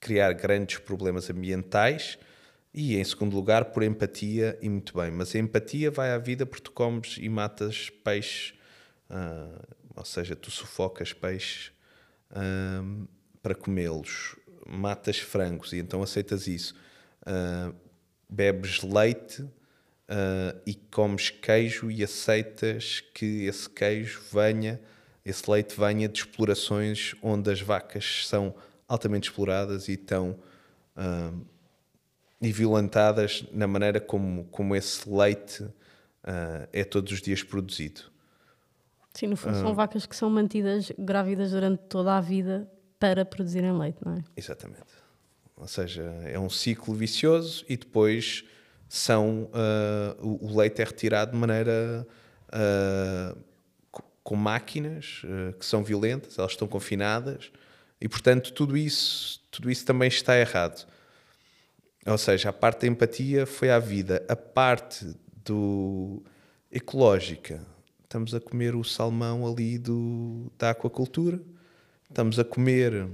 criar 0.00 0.32
grandes 0.32 0.78
problemas 0.78 1.28
ambientais 1.28 2.18
e 2.72 2.96
em 2.96 3.04
segundo 3.04 3.34
lugar 3.34 3.66
por 3.66 3.82
empatia 3.82 4.58
e 4.62 4.68
muito 4.68 4.96
bem, 4.96 5.10
mas 5.10 5.34
a 5.34 5.38
empatia 5.38 5.90
vai 5.90 6.12
à 6.12 6.18
vida 6.18 6.46
porque 6.46 6.64
tu 6.64 6.72
comes 6.72 7.16
e 7.18 7.28
matas 7.28 7.90
peixes, 7.90 8.54
uh, 9.10 9.60
ou 9.94 10.04
seja, 10.04 10.34
tu 10.34 10.50
sufocas 10.50 11.12
peixes 11.12 11.72
uh, 12.30 13.08
para 13.42 13.54
comê-los, 13.54 14.36
matas 14.66 15.18
frangos 15.18 15.72
e 15.72 15.78
então 15.78 16.02
aceitas 16.02 16.46
isso, 16.46 16.74
uh, 17.22 17.74
bebes 18.28 18.82
leite 18.82 19.44
uh, 20.10 20.60
e 20.66 20.74
comes 20.74 21.30
queijo 21.30 21.90
e 21.90 22.02
aceitas 22.02 23.00
que 23.14 23.44
esse 23.44 23.70
queijo 23.70 24.20
venha, 24.32 24.80
esse 25.24 25.48
leite 25.50 25.78
venha 25.78 26.08
de 26.08 26.18
explorações 26.18 27.14
onde 27.22 27.50
as 27.50 27.60
vacas 27.60 28.26
são 28.26 28.54
altamente 28.88 29.28
exploradas 29.28 29.88
e 29.88 29.92
estão 29.92 30.36
uh, 30.96 31.46
e 32.42 32.50
violentadas 32.50 33.44
na 33.52 33.66
maneira 33.66 34.00
como, 34.00 34.44
como 34.46 34.74
esse 34.74 35.08
leite 35.08 35.62
uh, 35.62 36.68
é 36.72 36.84
todos 36.84 37.12
os 37.12 37.22
dias 37.22 37.42
produzido. 37.42 38.02
Sim, 39.12 39.28
no 39.28 39.36
fundo, 39.36 39.56
são 39.58 39.74
vacas 39.74 40.06
que 40.06 40.16
são 40.16 40.30
mantidas 40.30 40.92
grávidas 40.98 41.50
durante 41.50 41.82
toda 41.88 42.16
a 42.16 42.20
vida 42.20 42.70
para 42.98 43.24
produzirem 43.24 43.76
leite, 43.76 43.98
não 44.04 44.14
é? 44.14 44.24
Exatamente. 44.36 45.00
Ou 45.56 45.66
seja, 45.66 46.02
é 46.24 46.38
um 46.38 46.48
ciclo 46.48 46.94
vicioso 46.94 47.64
e 47.68 47.76
depois 47.76 48.44
são 48.90 49.44
uh, 49.44 50.16
o, 50.18 50.46
o, 50.46 50.58
leite 50.58 50.82
é 50.82 50.84
retirado 50.84 51.30
de 51.30 51.36
maneira 51.36 52.04
uh, 52.48 53.38
com 54.24 54.34
máquinas 54.34 55.22
uh, 55.22 55.56
que 55.56 55.64
são 55.64 55.84
violentas, 55.84 56.36
elas 56.36 56.50
estão 56.50 56.66
confinadas 56.66 57.52
e 58.00 58.08
portanto 58.08 58.52
tudo 58.52 58.76
isso, 58.76 59.40
tudo 59.48 59.70
isso 59.70 59.86
também 59.86 60.08
está 60.08 60.36
errado. 60.36 60.88
Ou 62.04 62.18
seja, 62.18 62.48
a 62.48 62.52
parte 62.52 62.80
da 62.80 62.86
empatia 62.88 63.46
foi 63.46 63.70
à 63.70 63.78
vida, 63.78 64.26
a 64.28 64.34
parte 64.34 65.14
do 65.44 66.20
ecológica. 66.68 67.64
Estamos 68.02 68.34
a 68.34 68.40
comer 68.40 68.74
o 68.74 68.82
salmão 68.82 69.46
ali 69.46 69.78
do, 69.78 70.50
da 70.58 70.70
aquacultura, 70.70 71.40
estamos 72.08 72.40
a 72.40 72.44
comer 72.44 73.08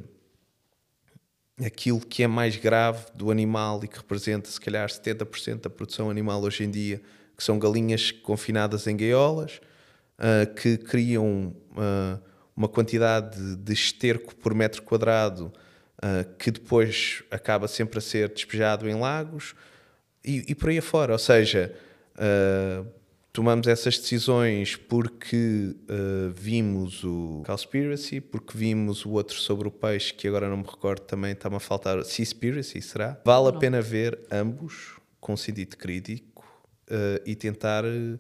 aquilo 1.65 2.01
que 2.01 2.23
é 2.23 2.27
mais 2.27 2.57
grave 2.57 3.07
do 3.15 3.31
animal 3.31 3.83
e 3.83 3.89
que 3.89 3.97
representa 3.97 4.49
se 4.49 4.61
calhar 4.61 4.89
70% 4.89 5.63
da 5.63 5.71
produção 5.71 6.11
animal 6.11 6.43
hoje 6.43 6.65
em 6.65 6.71
dia, 6.71 7.01
que 7.37 7.43
são 7.43 7.59
galinhas 7.59 8.11
confinadas 8.11 8.87
em 8.87 8.97
gaiolas, 8.97 9.61
uh, 10.19 10.53
que 10.55 10.77
criam 10.77 11.55
uh, 11.73 12.21
uma 12.55 12.69
quantidade 12.69 13.57
de 13.57 13.73
esterco 13.73 14.35
por 14.35 14.55
metro 14.55 14.83
quadrado 14.83 15.53
uh, 15.99 16.37
que 16.39 16.51
depois 16.51 17.23
acaba 17.31 17.69
sempre 17.69 17.99
a 17.99 18.03
ser 18.03 18.29
despejado 18.29 18.89
em 18.89 18.95
lagos 18.95 19.55
e, 20.25 20.45
e 20.49 20.55
por 20.55 20.69
aí 20.69 20.79
afora. 20.79 21.13
Ou 21.13 21.19
seja, 21.19 21.75
tomamos 23.37 23.67
essas 23.67 23.99
decisões 23.99 24.77
porque 24.77 25.77
uh, 25.91 26.33
vimos 26.35 27.05
o 27.05 27.43
Cowspiracy, 27.45 28.19
porque 28.19 28.57
vimos 28.57 29.05
o 29.05 29.11
outro 29.11 29.37
sobre 29.37 29.69
o 29.69 29.71
peixe, 29.71 30.15
que 30.15 30.27
agora 30.27 30.49
não 30.49 30.57
me 30.57 30.63
recordo 30.63 31.03
também, 31.03 31.33
está-me 31.33 31.57
a 31.57 31.61
faltar, 31.61 32.03
Seaspiracy, 32.03 32.81
será? 32.81 33.21
Vale 33.23 33.49
a 33.49 33.53
pena 33.53 33.83
ver 33.83 34.19
ambos 34.33 34.99
com 35.21 35.37
sentido 35.37 35.77
crítico 35.77 36.43
uh, 36.89 37.21
e 37.27 37.35
tentar 37.35 37.85
eh, 37.85 38.19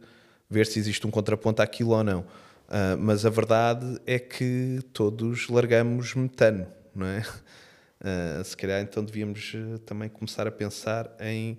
ver 0.50 0.66
se 0.66 0.78
existe 0.78 1.06
um 1.06 1.10
contraponto 1.10 1.62
àquilo 1.62 1.92
ou 1.92 2.04
não. 2.04 2.20
Uh, 2.20 2.98
mas 2.98 3.24
a 3.24 3.30
verdade 3.30 3.98
é 4.04 4.18
que 4.18 4.80
todos 4.92 5.48
largamos 5.48 6.14
metano, 6.14 6.66
não 6.94 7.06
é? 7.06 7.22
se 8.44 8.54
calhar 8.54 8.82
então 8.82 9.02
devíamos 9.02 9.54
também 9.86 10.10
começar 10.10 10.46
a 10.46 10.50
pensar 10.50 11.10
em 11.18 11.58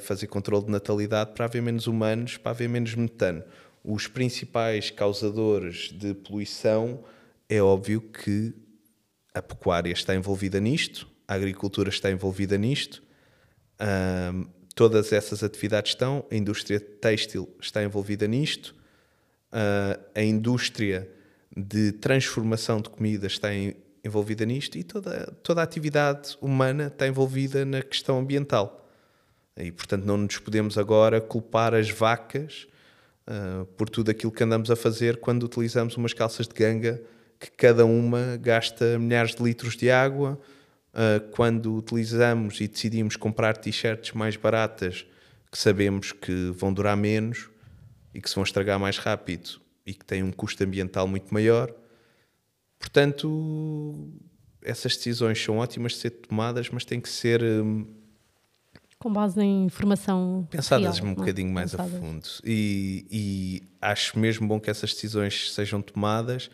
fazer 0.00 0.26
controle 0.26 0.64
de 0.64 0.70
natalidade 0.70 1.32
para 1.32 1.44
haver 1.44 1.62
menos 1.62 1.86
humanos, 1.86 2.36
para 2.36 2.50
haver 2.50 2.68
menos 2.68 2.94
metano. 2.94 3.42
Os 3.84 4.06
principais 4.06 4.90
causadores 4.90 5.90
de 5.92 6.14
poluição 6.14 7.04
é 7.48 7.62
óbvio 7.62 8.00
que 8.00 8.52
a 9.34 9.40
pecuária 9.40 9.92
está 9.92 10.14
envolvida 10.14 10.60
nisto, 10.60 11.08
a 11.26 11.34
agricultura 11.34 11.88
está 11.88 12.10
envolvida 12.10 12.58
nisto, 12.58 13.02
todas 14.74 15.12
essas 15.12 15.42
atividades 15.42 15.92
estão, 15.92 16.24
a 16.30 16.34
indústria 16.34 16.80
têxtil 16.80 17.48
está 17.60 17.82
envolvida 17.82 18.26
nisto, 18.26 18.74
uh, 19.52 20.00
a 20.14 20.22
indústria 20.22 21.10
de 21.56 21.92
transformação 21.92 22.80
de 22.80 22.88
comida 22.88 23.26
está 23.26 23.52
em, 23.52 23.74
envolvida 24.04 24.44
nisto 24.46 24.78
e 24.78 24.84
toda, 24.84 25.26
toda 25.42 25.60
a 25.60 25.64
atividade 25.64 26.36
humana 26.40 26.86
está 26.86 27.06
envolvida 27.06 27.64
na 27.64 27.82
questão 27.82 28.18
ambiental. 28.18 28.79
E, 29.56 29.70
portanto, 29.70 30.04
não 30.04 30.16
nos 30.16 30.38
podemos 30.38 30.78
agora 30.78 31.20
culpar 31.20 31.74
as 31.74 31.90
vacas 31.90 32.66
uh, 33.26 33.64
por 33.76 33.88
tudo 33.88 34.10
aquilo 34.10 34.32
que 34.32 34.42
andamos 34.42 34.70
a 34.70 34.76
fazer 34.76 35.18
quando 35.18 35.44
utilizamos 35.44 35.96
umas 35.96 36.12
calças 36.12 36.46
de 36.46 36.54
ganga 36.54 37.02
que 37.38 37.50
cada 37.50 37.84
uma 37.84 38.36
gasta 38.36 38.98
milhares 38.98 39.34
de 39.34 39.42
litros 39.42 39.76
de 39.76 39.90
água. 39.90 40.40
Uh, 40.92 41.30
quando 41.30 41.76
utilizamos 41.76 42.60
e 42.60 42.66
decidimos 42.66 43.14
comprar 43.14 43.56
t-shirts 43.56 44.12
mais 44.12 44.34
baratas 44.34 45.06
que 45.50 45.56
sabemos 45.56 46.10
que 46.10 46.50
vão 46.50 46.72
durar 46.72 46.96
menos 46.96 47.48
e 48.12 48.20
que 48.20 48.28
se 48.28 48.34
vão 48.34 48.44
estragar 48.44 48.78
mais 48.78 48.98
rápido 48.98 49.60
e 49.86 49.94
que 49.94 50.04
têm 50.04 50.22
um 50.22 50.32
custo 50.32 50.62
ambiental 50.64 51.06
muito 51.06 51.32
maior. 51.32 51.72
Portanto, 52.78 54.10
essas 54.62 54.96
decisões 54.96 55.42
são 55.42 55.58
ótimas 55.58 55.92
de 55.92 55.98
ser 55.98 56.10
tomadas, 56.10 56.70
mas 56.70 56.84
têm 56.84 57.00
que 57.00 57.08
ser 57.08 57.42
hum, 57.42 57.86
com 59.00 59.10
base 59.10 59.40
em 59.40 59.64
informação 59.64 60.46
pensadas 60.50 60.98
real, 60.98 61.08
um 61.08 61.12
é? 61.12 61.14
bocadinho 61.14 61.50
mais 61.50 61.70
pensadas. 61.70 61.94
a 61.94 61.98
fundo 61.98 62.28
e, 62.44 63.06
e, 63.10 63.62
acho 63.80 64.18
mesmo 64.18 64.46
bom 64.46 64.60
que 64.60 64.70
essas 64.70 64.92
decisões 64.92 65.52
sejam 65.54 65.80
tomadas 65.80 66.50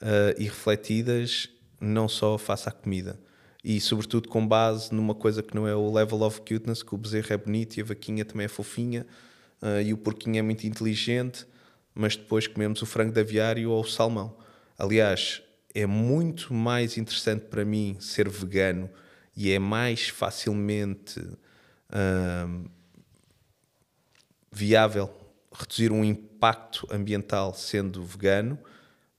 uh, 0.00 0.38
e 0.38 0.44
refletidas 0.44 1.50
não 1.80 2.08
só 2.08 2.38
face 2.38 2.68
à 2.68 2.72
comida 2.72 3.18
e 3.62 3.80
sobretudo 3.80 4.28
com 4.28 4.46
base 4.46 4.94
numa 4.94 5.16
coisa 5.16 5.42
que 5.42 5.52
não 5.52 5.66
é 5.66 5.74
o 5.74 5.92
level 5.92 6.22
of 6.22 6.40
cuteness 6.42 6.80
que 6.80 6.94
o 6.94 6.98
bezerro 6.98 7.32
é 7.32 7.36
bonito 7.36 7.76
e 7.76 7.80
a 7.80 7.84
vaquinha 7.84 8.24
também 8.24 8.44
é 8.44 8.48
fofinha 8.48 9.04
uh, 9.60 9.82
e 9.82 9.92
o 9.92 9.98
porquinho 9.98 10.38
é 10.38 10.42
muito 10.42 10.64
inteligente 10.68 11.44
mas 11.92 12.14
depois 12.14 12.46
comemos 12.46 12.80
o 12.82 12.86
frango 12.86 13.12
de 13.12 13.20
aviário 13.20 13.68
ou 13.68 13.82
o 13.82 13.88
salmão 13.88 14.36
aliás 14.78 15.42
é 15.74 15.86
muito 15.86 16.54
mais 16.54 16.96
interessante 16.96 17.46
para 17.46 17.64
mim 17.64 17.96
ser 17.98 18.28
vegano 18.28 18.88
e 19.36 19.50
é 19.50 19.58
mais 19.58 20.08
facilmente 20.08 21.20
viável 24.52 25.10
reduzir 25.52 25.92
um 25.92 26.04
impacto 26.04 26.86
ambiental 26.90 27.54
sendo 27.54 28.02
vegano 28.02 28.58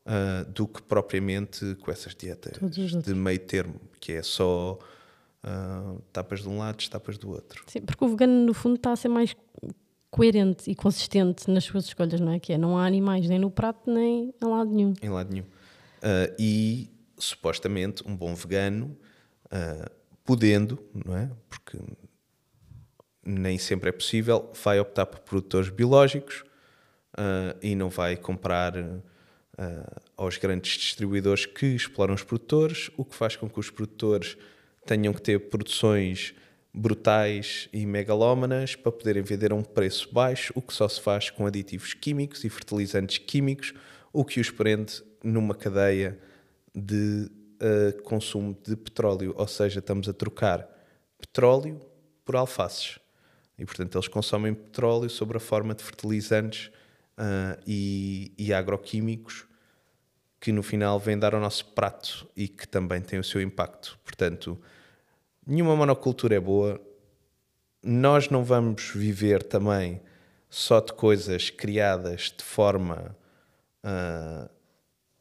uh, 0.05 0.49
do 0.51 0.67
que 0.67 0.81
propriamente 0.81 1.75
com 1.81 1.91
essas 1.91 2.15
dietas 2.15 2.57
de 3.03 3.13
meio 3.13 3.39
termo, 3.39 3.79
que 3.99 4.13
é 4.13 4.23
só 4.23 4.79
uh, 5.43 6.01
tapas 6.11 6.41
de 6.41 6.49
um 6.49 6.57
lado, 6.57 6.87
tapas 6.89 7.17
do 7.17 7.29
outro. 7.29 7.63
Sim, 7.67 7.81
porque 7.81 8.03
o 8.03 8.09
vegano 8.09 8.45
no 8.45 8.53
fundo 8.53 8.75
está 8.75 8.91
a 8.91 8.95
ser 8.95 9.09
mais 9.09 9.35
coerente 10.09 10.69
e 10.69 10.75
consistente 10.75 11.49
nas 11.49 11.63
suas 11.63 11.85
escolhas, 11.85 12.19
não 12.19 12.33
é? 12.33 12.39
Que 12.39 12.53
é, 12.53 12.57
não 12.57 12.77
há 12.77 12.85
animais 12.85 13.27
nem 13.27 13.39
no 13.39 13.49
prato 13.49 13.91
nem 13.91 14.33
em 14.41 14.45
lado 14.45 14.69
nenhum. 14.69 14.93
Em 15.01 15.09
lado 15.09 15.31
nenhum. 15.31 15.45
Uh, 15.45 16.35
e 16.37 16.89
supostamente 17.17 18.03
um 18.07 18.15
bom 18.15 18.33
vegano, 18.33 18.97
podendo, 20.23 20.81
não 21.05 21.15
é? 21.15 21.29
Porque 21.49 21.77
nem 23.23 23.57
sempre 23.57 23.89
é 23.89 23.91
possível, 23.91 24.51
vai 24.63 24.79
optar 24.79 25.05
por 25.05 25.19
produtores 25.19 25.69
biológicos 25.69 26.43
uh, 27.13 27.57
e 27.61 27.75
não 27.75 27.89
vai 27.89 28.15
comprar 28.15 28.75
uh, 28.77 30.01
aos 30.17 30.37
grandes 30.37 30.77
distribuidores 30.77 31.45
que 31.45 31.67
exploram 31.67 32.13
os 32.13 32.23
produtores, 32.23 32.89
o 32.97 33.05
que 33.05 33.15
faz 33.15 33.35
com 33.35 33.49
que 33.49 33.59
os 33.59 33.69
produtores 33.69 34.37
tenham 34.85 35.13
que 35.13 35.21
ter 35.21 35.39
produções 35.49 36.33
brutais 36.73 37.67
e 37.73 37.85
megalómanas 37.85 38.75
para 38.75 38.91
poderem 38.91 39.21
vender 39.21 39.51
a 39.51 39.55
um 39.55 39.63
preço 39.63 40.11
baixo, 40.11 40.53
o 40.55 40.61
que 40.61 40.73
só 40.73 40.87
se 40.87 41.01
faz 41.01 41.29
com 41.29 41.45
aditivos 41.45 41.93
químicos 41.93 42.43
e 42.43 42.49
fertilizantes 42.49 43.17
químicos, 43.17 43.73
o 44.13 44.23
que 44.23 44.39
os 44.39 44.49
prende 44.49 45.03
numa 45.23 45.53
cadeia 45.53 46.17
de 46.73 47.29
uh, 47.61 48.01
consumo 48.03 48.57
de 48.63 48.75
petróleo, 48.75 49.33
ou 49.37 49.47
seja, 49.47 49.79
estamos 49.79 50.07
a 50.07 50.13
trocar 50.13 50.67
petróleo 51.19 51.79
por 52.23 52.35
alfaces. 52.35 53.00
E, 53.61 53.65
portanto, 53.65 53.95
eles 53.95 54.07
consomem 54.07 54.55
petróleo 54.55 55.07
sob 55.07 55.37
a 55.37 55.39
forma 55.39 55.75
de 55.75 55.83
fertilizantes 55.83 56.71
uh, 57.15 57.61
e, 57.67 58.33
e 58.35 58.51
agroquímicos 58.51 59.45
que 60.39 60.51
no 60.51 60.63
final 60.63 60.99
vêm 60.99 61.15
dar 61.15 61.35
ao 61.35 61.39
nosso 61.39 61.65
prato 61.67 62.27
e 62.35 62.47
que 62.47 62.67
também 62.67 62.99
têm 63.01 63.19
o 63.19 63.23
seu 63.23 63.39
impacto. 63.39 63.99
Portanto, 64.03 64.59
nenhuma 65.45 65.75
monocultura 65.75 66.33
é 66.33 66.39
boa. 66.39 66.81
Nós 67.83 68.29
não 68.31 68.43
vamos 68.43 68.89
viver 68.95 69.43
também 69.43 70.01
só 70.49 70.79
de 70.79 70.93
coisas 70.93 71.51
criadas 71.51 72.33
de 72.35 72.43
forma 72.43 73.15
uh, 73.85 74.49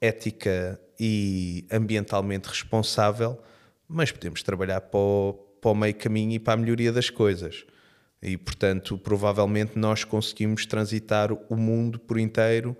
ética 0.00 0.80
e 0.98 1.66
ambientalmente 1.70 2.48
responsável, 2.48 3.38
mas 3.86 4.10
podemos 4.10 4.42
trabalhar 4.42 4.80
para 4.80 4.98
o, 4.98 5.34
para 5.60 5.72
o 5.72 5.74
meio 5.74 5.94
caminho 5.94 6.32
e 6.32 6.38
para 6.38 6.54
a 6.54 6.56
melhoria 6.56 6.90
das 6.90 7.10
coisas. 7.10 7.66
E, 8.22 8.36
portanto, 8.36 8.98
provavelmente 8.98 9.78
nós 9.78 10.04
conseguimos 10.04 10.66
transitar 10.66 11.32
o 11.32 11.56
mundo 11.56 11.98
por 11.98 12.18
inteiro 12.18 12.76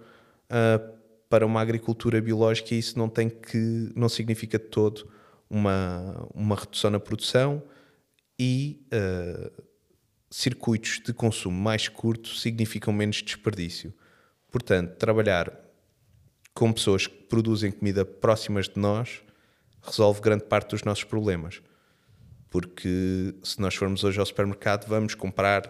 uh, 0.51 1.01
para 1.29 1.47
uma 1.47 1.61
agricultura 1.61 2.21
biológica 2.21 2.75
e 2.75 2.79
isso 2.79 2.99
não 2.99 3.09
tem 3.09 3.31
que 3.31 3.91
não 3.97 4.09
significa 4.09 4.59
de 4.59 4.67
todo 4.67 5.11
uma, 5.49 6.29
uma 6.35 6.57
redução 6.57 6.91
na 6.91 7.01
produção 7.01 7.63
e 8.39 8.87
uh, 8.93 9.51
circuitos 10.31 11.01
de 11.05 11.13
consumo 11.15 11.59
mais 11.59 11.89
curtos 11.89 12.43
significam 12.43 12.93
menos 12.93 13.23
desperdício. 13.23 13.95
Portanto, 14.51 14.97
trabalhar 14.97 15.53
com 16.53 16.73
pessoas 16.73 17.07
que 17.07 17.15
produzem 17.15 17.71
comida 17.73 18.05
próximas 18.05 18.69
de 18.69 18.79
nós 18.79 19.23
resolve 19.83 20.21
grande 20.21 20.45
parte 20.45 20.71
dos 20.71 20.83
nossos 20.83 21.05
problemas 21.05 21.63
porque 22.51 23.35
se 23.45 23.61
nós 23.61 23.75
formos 23.77 24.03
hoje 24.03 24.19
ao 24.19 24.27
supermercado, 24.27 24.87
vamos 24.87 25.15
comprar 25.15 25.67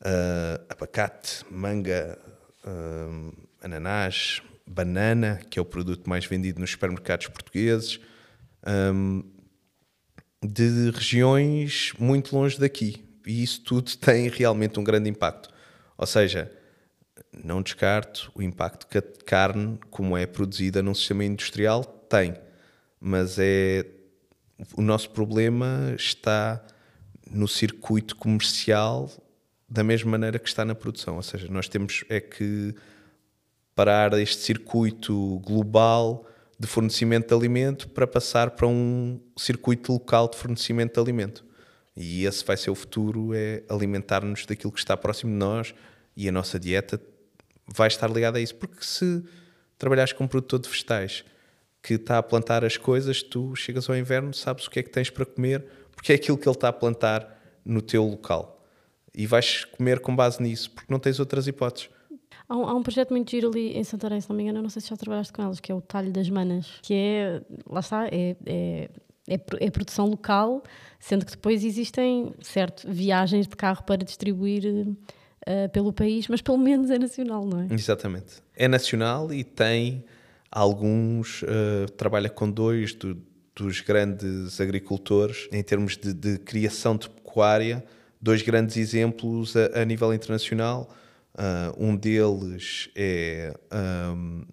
uh, 0.00 0.64
abacate, 0.68 1.44
manga, 1.50 2.18
hum, 2.66 3.32
ananás, 3.62 4.42
banana, 4.66 5.40
que 5.50 5.58
é 5.58 5.62
o 5.62 5.64
produto 5.64 6.08
mais 6.08 6.26
vendido 6.26 6.60
nos 6.60 6.70
supermercados 6.70 7.28
portugueses, 7.28 7.98
hum, 8.66 9.24
de 10.42 10.90
regiões 10.90 11.94
muito 11.98 12.36
longe 12.36 12.58
daqui. 12.58 13.02
E 13.26 13.42
isso 13.42 13.62
tudo 13.62 13.90
tem 13.96 14.28
realmente 14.28 14.78
um 14.78 14.84
grande 14.84 15.08
impacto. 15.08 15.48
Ou 15.96 16.06
seja, 16.06 16.52
não 17.32 17.62
descarto 17.62 18.30
o 18.34 18.42
impacto 18.42 18.86
que 18.86 18.98
a 18.98 19.02
carne, 19.02 19.78
como 19.90 20.14
é 20.14 20.26
produzida 20.26 20.82
num 20.82 20.94
sistema 20.94 21.24
industrial, 21.24 21.84
tem. 21.84 22.34
Mas 23.00 23.38
é 23.38 23.86
o 24.76 24.82
nosso 24.82 25.10
problema 25.10 25.94
está 25.96 26.64
no 27.30 27.48
circuito 27.48 28.16
comercial 28.16 29.10
da 29.68 29.82
mesma 29.82 30.12
maneira 30.12 30.38
que 30.38 30.48
está 30.48 30.64
na 30.64 30.74
produção. 30.74 31.16
Ou 31.16 31.22
seja, 31.22 31.48
nós 31.48 31.68
temos 31.68 32.04
é 32.08 32.20
que 32.20 32.74
parar 33.74 34.12
este 34.14 34.42
circuito 34.42 35.40
global 35.40 36.26
de 36.58 36.66
fornecimento 36.66 37.28
de 37.28 37.34
alimento 37.34 37.88
para 37.88 38.06
passar 38.06 38.52
para 38.52 38.66
um 38.66 39.20
circuito 39.36 39.92
local 39.92 40.28
de 40.28 40.36
fornecimento 40.36 40.94
de 40.94 41.00
alimento. 41.00 41.44
E 41.96 42.24
esse 42.24 42.44
vai 42.44 42.56
ser 42.56 42.70
o 42.70 42.74
futuro, 42.74 43.34
é 43.34 43.62
alimentar-nos 43.68 44.46
daquilo 44.46 44.72
que 44.72 44.78
está 44.78 44.96
próximo 44.96 45.32
de 45.32 45.38
nós 45.38 45.74
e 46.16 46.28
a 46.28 46.32
nossa 46.32 46.58
dieta 46.58 47.00
vai 47.66 47.88
estar 47.88 48.08
ligada 48.10 48.38
a 48.38 48.40
isso. 48.40 48.54
Porque 48.54 48.84
se 48.84 49.24
trabalhares 49.76 50.12
com 50.12 50.24
um 50.24 50.28
produtor 50.28 50.60
de 50.60 50.68
vegetais 50.68 51.24
que 51.84 51.94
está 51.94 52.16
a 52.16 52.22
plantar 52.22 52.64
as 52.64 52.78
coisas, 52.78 53.22
tu 53.22 53.54
chegas 53.54 53.90
ao 53.90 53.94
inverno, 53.94 54.32
sabes 54.32 54.66
o 54.66 54.70
que 54.70 54.78
é 54.78 54.82
que 54.82 54.88
tens 54.88 55.10
para 55.10 55.26
comer, 55.26 55.62
porque 55.94 56.12
é 56.12 56.14
aquilo 56.14 56.38
que 56.38 56.48
ele 56.48 56.56
está 56.56 56.68
a 56.68 56.72
plantar 56.72 57.38
no 57.62 57.82
teu 57.82 58.02
local. 58.02 58.64
E 59.14 59.26
vais 59.26 59.66
comer 59.66 60.00
com 60.00 60.16
base 60.16 60.42
nisso, 60.42 60.70
porque 60.70 60.90
não 60.90 60.98
tens 60.98 61.20
outras 61.20 61.46
hipóteses. 61.46 61.90
Há 62.48 62.56
um, 62.56 62.66
há 62.66 62.74
um, 62.74 62.82
projeto 62.82 63.10
muito 63.10 63.30
giro 63.30 63.50
ali 63.50 63.76
em 63.76 63.84
Santarém, 63.84 64.18
se 64.18 64.30
não 64.30 64.34
me 64.34 64.44
engano, 64.44 64.62
não 64.62 64.70
sei 64.70 64.80
se 64.80 64.88
já 64.88 64.96
trabalhaste 64.96 65.30
com 65.30 65.42
elas, 65.42 65.60
que 65.60 65.70
é 65.70 65.74
o 65.74 65.82
Talho 65.82 66.10
das 66.10 66.28
Manas, 66.30 66.66
que 66.80 66.94
é, 66.94 67.42
lá 67.66 67.80
está, 67.80 68.06
é, 68.06 68.34
é, 68.46 68.90
é, 69.28 69.40
é 69.60 69.70
produção 69.70 70.06
local, 70.06 70.62
sendo 70.98 71.26
que 71.26 71.32
depois 71.32 71.62
existem, 71.62 72.32
certo, 72.40 72.90
viagens 72.90 73.46
de 73.46 73.54
carro 73.56 73.82
para 73.84 74.02
distribuir 74.02 74.64
uh, 74.66 75.68
pelo 75.70 75.92
país, 75.92 76.28
mas 76.28 76.40
pelo 76.40 76.58
menos 76.58 76.90
é 76.90 76.98
nacional, 76.98 77.44
não 77.44 77.60
é? 77.60 77.66
Exatamente. 77.70 78.42
É 78.56 78.66
nacional 78.66 79.30
e 79.34 79.44
tem 79.44 80.02
alguns, 80.58 81.42
uh, 81.42 81.90
trabalha 81.96 82.30
com 82.30 82.50
dois 82.50 82.94
do, 82.94 83.16
dos 83.54 83.80
grandes 83.80 84.60
agricultores 84.60 85.48
em 85.52 85.62
termos 85.62 85.96
de, 85.96 86.12
de 86.12 86.38
criação 86.38 86.96
de 86.96 87.08
pecuária, 87.08 87.84
dois 88.20 88.42
grandes 88.42 88.76
exemplos 88.76 89.54
a, 89.56 89.82
a 89.82 89.84
nível 89.84 90.14
internacional 90.14 90.90
Uh, 91.34 91.84
um 91.84 91.96
deles 91.96 92.88
é 92.94 93.52
um, 94.14 94.44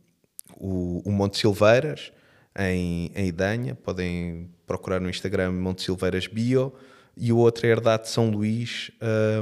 o, 0.57 1.01
o, 1.05 1.11
Monte 1.11 1.37
Silveiras, 1.37 2.11
em, 2.57 3.11
em 3.15 3.27
Idanha. 3.27 3.75
Podem 3.75 4.49
procurar 4.65 4.99
no 4.99 5.09
Instagram 5.09 5.51
Monte 5.51 5.83
Silveiras 5.83 6.25
Bio. 6.25 6.73
E 7.15 7.31
o 7.31 7.37
outro 7.37 7.67
é 7.67 7.69
Herdade 7.69 8.03
de 8.03 8.09
São 8.09 8.31
Luís, 8.31 8.89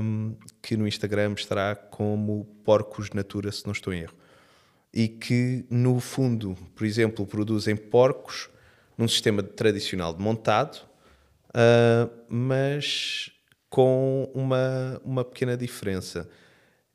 um, 0.01 0.35
que 0.61 0.75
no 0.75 0.87
Instagram 0.87 1.33
estará 1.37 1.75
como 1.75 2.45
Porcos 2.65 3.11
Natura, 3.11 3.51
se 3.51 3.63
não 3.65 3.71
estou 3.71 3.93
em 3.93 4.01
erro. 4.01 4.15
E 4.93 5.07
que, 5.07 5.65
no 5.69 5.99
fundo, 5.99 6.57
por 6.75 6.85
exemplo, 6.85 7.25
produzem 7.25 7.75
porcos 7.75 8.49
num 8.97 9.07
sistema 9.07 9.41
tradicional 9.43 10.13
de 10.13 10.21
montado, 10.21 10.77
uh, 11.49 12.09
mas 12.27 13.31
com 13.69 14.29
uma, 14.33 14.99
uma 15.05 15.23
pequena 15.23 15.55
diferença 15.55 16.29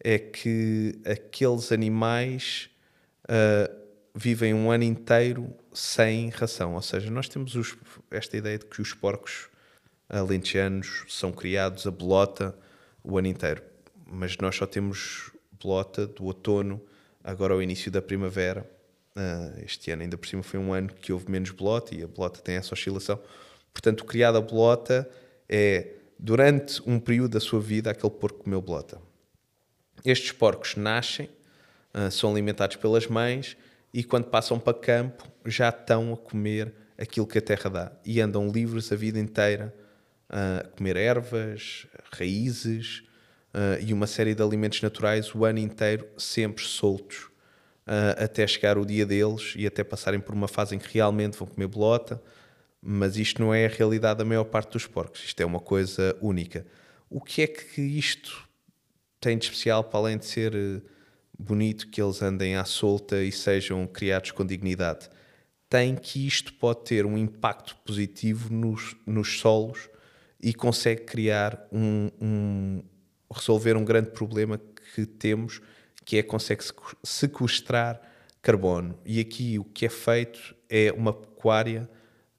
é 0.03 0.19
que 0.19 1.01
aqueles 1.07 1.73
animais 1.73 2.69
uh, 3.25 3.75
vivem 4.15 4.53
um 4.53 4.71
ano 4.71 4.85
inteiro 4.85 5.55
sem 5.73 6.29
ração. 6.29 6.75
Ou 6.75 6.83
seja, 6.83 7.11
nós 7.11 7.29
temos 7.29 7.55
os, 7.55 7.77
esta 8.11 8.37
ideia 8.37 8.59
de 8.59 8.67
que 8.67 8.83
os 8.83 8.93
porcos 8.93 9.49
alentejanos 10.09 11.05
são 11.09 11.33
criados 11.33 11.87
a 11.87 11.91
bolota 11.91 12.57
o 13.03 13.17
ano 13.17 13.29
inteiro. 13.29 13.63
Mas 14.07 14.37
nós 14.39 14.57
só 14.57 14.67
temos 14.67 15.33
bolota 15.61 16.07
do 16.07 16.25
outono 16.25 16.81
agora 17.25 17.55
ao 17.55 17.63
início 17.63 17.91
da 17.91 18.03
primavera. 18.03 18.71
Uh, 19.17 19.65
este 19.65 19.91
ano, 19.91 20.03
ainda 20.03 20.19
por 20.19 20.29
cima, 20.29 20.43
foi 20.43 20.61
um 20.61 20.73
ano 20.73 20.89
que 20.89 21.13
houve 21.13 21.31
menos 21.31 21.51
bolota 21.51 21.95
e 21.95 22.03
a 22.03 22.07
bolota 22.07 22.41
tem 22.41 22.57
essa 22.57 22.75
oscilação. 22.75 23.19
Portanto, 23.73 24.03
o 24.03 24.05
criado 24.05 24.37
a 24.37 24.41
bolota 24.41 25.09
é, 25.49 25.95
durante 26.19 26.83
um 26.87 27.01
período 27.01 27.33
da 27.33 27.41
sua 27.41 27.61
vida, 27.61 27.91
aquele 27.91 28.13
porco 28.13 28.45
comeu 28.45 28.61
bolota. 28.61 29.01
Estes 30.05 30.33
porcos 30.33 30.77
nascem, 30.77 31.31
uh, 31.95 32.11
são 32.11 32.31
alimentados 32.31 32.77
pelas 32.77 33.07
mães 33.07 33.57
e 33.93 34.05
quando 34.05 34.27
passam 34.27 34.59
para 34.59 34.75
campo 34.75 35.27
já 35.47 35.71
estão 35.71 36.13
a 36.13 36.17
comer 36.17 36.75
aquilo 36.99 37.27
que 37.27 37.39
a 37.39 37.43
terra 37.43 37.71
dá 37.71 37.93
e 38.05 38.21
andam 38.21 38.51
livres 38.51 38.93
a 38.93 38.97
vida 38.97 39.19
inteira 39.19 39.75
uh, 40.29 40.67
a 40.67 40.69
comer 40.77 40.97
ervas, 40.97 41.87
raízes 42.13 43.05
uh, 43.55 43.81
e 43.81 43.93
uma 43.93 44.07
série 44.07 44.35
de 44.35 44.43
alimentos 44.43 44.83
naturais 44.83 45.35
o 45.35 45.45
ano 45.45 45.59
inteiro, 45.59 46.07
sempre 46.19 46.65
soltos, 46.65 47.29
até 48.17 48.47
chegar 48.47 48.79
o 48.79 48.87
dia 48.87 49.05
deles 49.05 49.53
e 49.57 49.67
até 49.67 49.85
passarem 49.85 50.19
por 50.19 50.35
uma 50.35 50.49
fase 50.49 50.75
em 50.75 50.79
que 50.79 50.95
realmente 50.95 51.37
vão 51.37 51.47
comer 51.47 51.67
bolota. 51.67 52.19
Mas 52.81 53.19
isto 53.19 53.43
não 53.43 53.53
é 53.53 53.67
a 53.67 53.69
realidade 53.69 54.19
da 54.19 54.25
maior 54.25 54.45
parte 54.45 54.73
dos 54.73 54.87
porcos, 54.87 55.23
isto 55.23 55.39
é 55.41 55.45
uma 55.45 55.61
coisa 55.61 56.17
única. 56.21 56.67
O 57.11 57.21
que 57.21 57.43
é 57.43 57.47
que 57.47 57.83
isto 57.83 58.49
tem 59.25 59.39
de 59.39 59.47
especial, 59.47 59.83
para 59.83 59.99
além 59.99 60.19
de 60.19 60.27
ser 60.27 60.55
eh, 60.55 60.83
bonito 61.39 61.89
que 61.89 62.03
eles 62.03 62.21
andem 62.21 62.57
à 62.57 62.65
solta 62.67 63.23
e 63.23 63.33
sejam 63.33 63.87
criados 63.87 64.33
com 64.33 64.45
dignidade, 64.45 65.09
tem 65.71 65.97
que 65.97 66.27
isto 66.27 66.53
pode 66.53 66.85
ter 66.85 67.07
um 67.07 67.17
impacto 67.17 67.75
positivo 67.85 68.53
nos, 68.53 68.95
nos 69.07 69.39
solos 69.39 69.89
e 70.43 70.53
consegue 70.53 71.05
criar 71.05 71.67
um, 71.73 72.11
um 72.21 72.83
resolver 73.33 73.77
um 73.77 73.85
grande 73.85 74.11
problema 74.11 74.61
que 74.95 75.07
temos, 75.07 75.61
que 76.05 76.19
é 76.19 76.23
consegue 76.23 76.65
sequestrar 77.03 78.01
carbono. 78.43 78.99
E 79.05 79.21
aqui 79.21 79.59
o 79.59 79.65
que 79.65 79.87
é 79.87 79.89
feito 79.89 80.55
é 80.69 80.93
uma 80.93 81.13
pecuária 81.13 81.89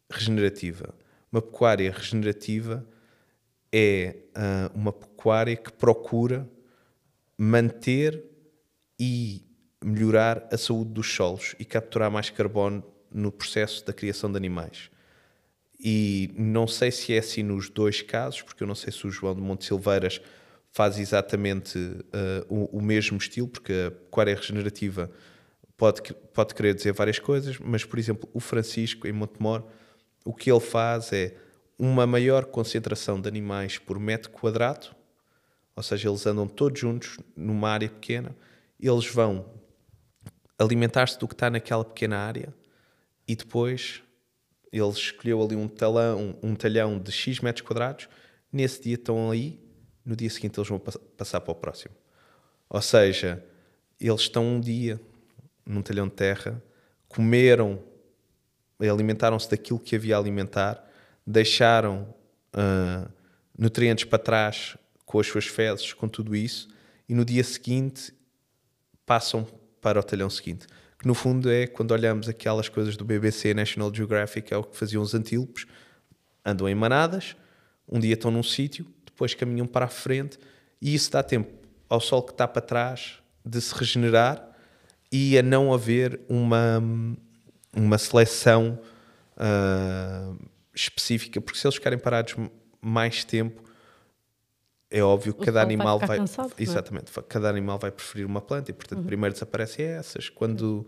regenerativa. 0.09 0.93
Uma 1.31 1.41
pecuária 1.41 1.91
regenerativa 1.91 2.87
é 3.71 4.15
uh, 4.37 4.77
uma 4.77 4.93
pecuária 4.93 5.55
que 5.55 5.71
procura 5.71 6.49
manter 7.37 8.23
e 8.99 9.43
melhorar 9.83 10.47
a 10.51 10.57
saúde 10.57 10.91
dos 10.91 11.13
solos 11.13 11.55
e 11.59 11.65
capturar 11.65 12.09
mais 12.09 12.29
carbono 12.29 12.83
no 13.11 13.31
processo 13.31 13.85
da 13.85 13.93
criação 13.93 14.31
de 14.31 14.37
animais. 14.37 14.89
E 15.79 16.33
não 16.37 16.67
sei 16.67 16.91
se 16.91 17.13
é 17.13 17.19
assim 17.19 17.43
nos 17.43 17.69
dois 17.69 18.01
casos, 18.01 18.41
porque 18.41 18.63
eu 18.63 18.67
não 18.67 18.75
sei 18.75 18.91
se 18.91 19.05
o 19.05 19.11
João 19.11 19.35
de 19.35 19.41
Monte 19.41 19.65
Silveiras 19.65 20.21
faz 20.75 20.99
exatamente 20.99 21.77
uh, 21.77 22.45
o, 22.49 22.79
o, 22.79 22.81
mesmo 22.81 23.17
estilo, 23.17 23.47
porque 23.47 23.71
a 23.87 23.91
pecuária 23.91 24.35
regenerativa 24.35 25.09
pode, 25.77 26.01
pode 26.33 26.53
querer 26.53 26.75
dizer 26.75 26.91
várias 26.91 27.17
coisas, 27.17 27.57
mas, 27.59 27.85
por 27.85 27.97
exemplo, 27.97 28.29
o 28.33 28.39
Francisco, 28.39 29.07
em 29.07 29.13
Montemor, 29.13 29.63
o 30.25 30.33
que 30.33 30.51
ele 30.51 30.59
faz 30.59 31.13
é 31.13 31.35
uma 31.79 32.05
maior 32.05 32.45
concentração 32.45 33.21
de 33.21 33.27
animais 33.27 33.77
por 33.77 33.97
metro 33.99 34.29
quadrado 34.31 34.95
ou 35.75 35.83
seja, 35.83 36.07
eles 36.07 36.25
andam 36.25 36.47
todos 36.47 36.79
juntos 36.79 37.17
numa 37.35 37.69
área 37.69 37.89
pequena, 37.89 38.35
eles 38.79 39.07
vão 39.07 39.45
alimentar-se 40.57 41.19
do 41.19 41.27
que 41.27 41.33
está 41.33 41.49
naquela 41.49 41.83
pequena 41.83 42.17
área 42.17 42.53
e 43.27 43.35
depois 43.35 44.01
eles 44.71 44.95
escolheu 44.95 45.43
ali 45.43 45.55
um 45.55 45.67
talão, 45.67 46.37
um 46.41 46.55
talhão 46.55 46.97
de 46.97 47.11
X 47.11 47.41
metros 47.41 47.67
quadrados, 47.67 48.07
nesse 48.51 48.83
dia 48.83 48.95
estão 48.95 49.29
aí, 49.29 49.59
no 50.05 50.15
dia 50.15 50.29
seguinte 50.29 50.59
eles 50.59 50.69
vão 50.69 50.79
passar 50.79 51.41
para 51.41 51.51
o 51.51 51.55
próximo. 51.55 51.95
Ou 52.69 52.81
seja, 52.81 53.43
eles 53.99 54.21
estão 54.21 54.45
um 54.45 54.59
dia 54.59 54.99
num 55.65 55.81
talhão 55.81 56.07
de 56.07 56.13
terra, 56.13 56.61
comeram, 57.07 57.81
alimentaram-se 58.79 59.49
daquilo 59.49 59.79
que 59.79 59.95
havia 59.95 60.15
a 60.15 60.19
alimentar, 60.19 60.83
deixaram 61.25 62.13
uh, 62.53 63.11
nutrientes 63.57 64.05
para 64.05 64.19
trás 64.19 64.77
com 65.05 65.19
as 65.19 65.27
suas 65.27 65.45
fezes, 65.45 65.93
com 65.93 66.07
tudo 66.07 66.35
isso, 66.35 66.67
e 67.07 67.15
no 67.15 67.25
dia 67.25 67.43
seguinte 67.43 68.13
passam 69.05 69.47
para 69.81 69.99
o 69.99 70.03
talhão 70.03 70.29
seguinte. 70.29 70.67
Que 70.97 71.07
no 71.07 71.13
fundo 71.13 71.49
é 71.49 71.67
quando 71.67 71.91
olhamos 71.91 72.27
aquelas 72.27 72.69
coisas 72.69 72.97
do 72.97 73.05
BBC 73.05 73.53
National 73.53 73.93
Geographic, 73.93 74.53
é 74.53 74.57
o 74.57 74.63
que 74.63 74.77
faziam 74.77 75.01
os 75.01 75.13
antílopes, 75.13 75.65
andam 76.43 76.67
em 76.67 76.75
manadas, 76.75 77.35
um 77.87 77.99
dia 77.99 78.13
estão 78.13 78.31
num 78.31 78.43
sítio, 78.43 78.85
depois 79.15 79.33
caminham 79.33 79.65
para 79.65 79.85
a 79.85 79.87
frente, 79.89 80.37
e 80.81 80.93
isso 80.93 81.09
dá 81.09 81.23
tempo 81.23 81.51
ao 81.87 82.01
sol 82.01 82.21
que 82.21 82.31
está 82.31 82.45
para 82.47 82.61
trás 82.61 83.19
de 83.45 83.61
se 83.61 83.73
regenerar 83.73 84.45
e 85.11 85.37
a 85.37 85.41
não 85.41 85.73
haver 85.73 86.19
uma, 86.27 86.83
uma 87.73 87.97
seleção 87.97 88.77
uh, 89.37 90.37
específica, 90.73 91.39
porque 91.39 91.57
se 91.57 91.65
eles 91.65 91.75
ficarem 91.75 91.97
parados 91.97 92.35
mais 92.81 93.23
tempo, 93.23 93.63
é 94.91 95.01
óbvio 95.01 95.33
que 95.33 95.41
O 95.41 95.45
cada 95.45 95.61
animal 95.61 95.97
vai, 95.99 96.17
cansado, 96.17 96.51
é? 96.57 96.61
exatamente, 96.61 97.09
fa- 97.09 97.23
cada 97.23 97.49
animal 97.49 97.79
vai 97.79 97.91
preferir 97.91 98.25
uma 98.25 98.41
planta 98.41 98.71
e 98.71 98.73
portanto 98.73 98.99
Uhum. 98.99 99.05
primeiro 99.05 99.33
desaparecem 99.33 99.85
essas, 99.85 100.29
quando 100.29 100.85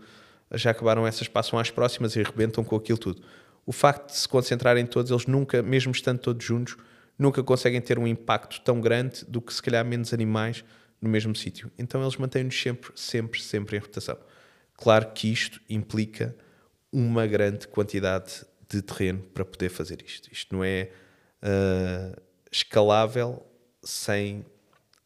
já 0.52 0.70
acabaram 0.70 1.06
essas 1.06 1.28
passam 1.28 1.58
às 1.58 1.70
próximas 1.70 2.14
e 2.16 2.20
arrebentam 2.20 2.62
com 2.62 2.76
aquilo 2.76 2.98
tudo. 2.98 3.22
O 3.66 3.72
facto 3.72 4.08
de 4.10 4.16
se 4.16 4.28
concentrarem 4.28 4.86
todos, 4.86 5.10
eles 5.10 5.26
nunca, 5.26 5.62
mesmo 5.62 5.92
estando 5.92 6.18
todos 6.18 6.44
juntos, 6.44 6.76
nunca 7.18 7.42
conseguem 7.42 7.80
ter 7.80 7.98
um 7.98 8.06
impacto 8.06 8.60
tão 8.60 8.80
grande 8.80 9.24
do 9.26 9.40
que 9.40 9.52
se 9.52 9.62
calhar 9.62 9.84
menos 9.84 10.14
animais 10.14 10.64
no 11.00 11.08
mesmo 11.08 11.34
sítio. 11.34 11.70
Então 11.78 12.00
eles 12.00 12.16
mantêm-nos 12.16 12.60
sempre, 12.60 12.90
sempre, 12.94 13.42
sempre 13.42 13.76
em 13.76 13.80
rotação. 13.80 14.16
Claro 14.74 15.10
que 15.12 15.30
isto 15.32 15.60
implica 15.68 16.36
uma 16.92 17.26
grande 17.26 17.66
quantidade 17.66 18.44
de 18.68 18.80
terreno 18.82 19.22
para 19.34 19.44
poder 19.44 19.68
fazer 19.68 20.02
isto. 20.02 20.32
Isto 20.32 20.54
não 20.54 20.62
é 20.62 20.90
ah, 21.42 22.16
escalável 22.50 23.44
sem 23.82 24.44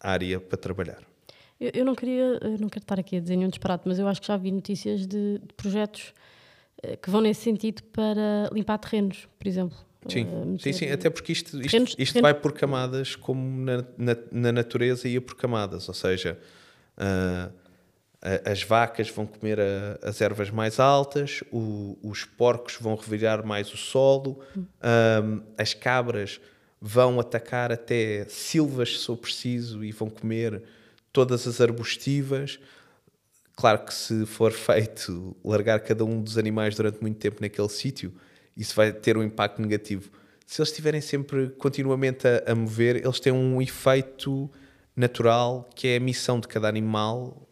área 0.01 0.41
para 0.41 0.59
trabalhar. 0.59 1.03
Eu, 1.61 1.71
eu 1.75 1.85
não 1.85 1.95
queria, 1.95 2.39
eu 2.43 2.59
não 2.59 2.69
quero 2.69 2.83
estar 2.83 2.99
aqui 2.99 3.17
a 3.17 3.21
dizer 3.21 3.37
nenhum 3.37 3.49
disparate, 3.49 3.85
mas 3.87 3.99
eu 3.99 4.09
acho 4.09 4.21
que 4.21 4.27
já 4.27 4.37
vi 4.37 4.51
notícias 4.51 5.07
de, 5.07 5.39
de 5.39 5.55
projetos 5.57 6.13
eh, 6.83 6.97
que 6.97 7.09
vão 7.09 7.21
nesse 7.21 7.43
sentido 7.43 7.83
para 7.85 8.51
limpar 8.53 8.79
terrenos, 8.79 9.29
por 9.39 9.47
exemplo. 9.47 9.77
Sim, 10.09 10.27
Eh, 10.55 10.59
sim, 10.59 10.73
sim, 10.73 10.91
até 10.91 11.09
porque 11.11 11.33
isto, 11.33 11.57
isto, 11.61 11.71
terrenos- 11.71 11.95
isto 11.99 12.13
terrenos- 12.15 12.23
vai 12.23 12.35
por 12.35 12.53
camadas, 12.53 13.15
como 13.17 13.65
na, 13.65 13.85
na, 13.97 14.17
na 14.31 14.53
natureza 14.53 15.09
ia 15.09 15.21
por 15.21 15.37
camadas, 15.37 15.89
ou 15.89 15.95
seja, 15.95 16.39
ah, 16.97 17.51
a- 18.21 18.51
as 18.51 18.63
vacas 18.63 19.09
vão 19.11 19.27
comer 19.27 19.61
a- 19.61 19.99
as 20.03 20.21
ervas 20.21 20.51
mais 20.51 20.81
altas, 20.81 21.43
o- 21.53 21.97
os 22.03 22.25
porcos 22.25 22.77
vão 22.81 22.95
revirar 22.97 23.45
mais 23.47 23.73
o 23.73 23.77
solo, 23.77 24.41
ah, 24.81 25.23
as 25.57 25.73
cabras 25.75 26.41
vão 26.81 27.21
atacar 27.21 27.71
até 27.71 28.25
silvas, 28.29 28.99
se 29.01 29.07
for 29.07 29.17
preciso, 29.17 29.85
e 29.85 29.93
vão 29.93 30.11
comer 30.11 30.63
todas 31.13 31.47
as 31.47 31.61
arbustivas. 31.61 32.59
Claro 33.55 33.85
que 33.85 33.95
se 33.95 34.27
for 34.27 34.51
feito 34.99 35.37
largar 35.45 35.79
cada 35.81 36.05
um 36.05 36.21
dos 36.21 36.37
animais 36.39 36.75
durante 36.75 37.01
muito 37.01 37.19
tempo 37.19 37.41
naquele 37.41 37.69
sítio, 37.69 38.13
isso 38.57 38.75
vai 38.75 38.93
ter 38.93 39.17
um 39.17 39.23
impacto 39.23 39.61
negativo. 39.61 40.11
Se 40.47 40.61
eles 40.61 40.69
estiverem 40.69 41.01
sempre 41.01 41.49
continuamente 41.51 42.27
a, 42.27 42.53
a 42.53 42.55
mover, 42.55 42.97
eles 42.97 43.21
têm 43.21 43.33
um 43.33 43.61
efeito 43.61 44.51
natural 44.95 45.69
que 45.75 45.89
é 45.89 45.97
a 45.97 46.01
missão 46.01 46.39
de 46.39 46.49
cada 46.49 46.69
animal, 46.69 47.49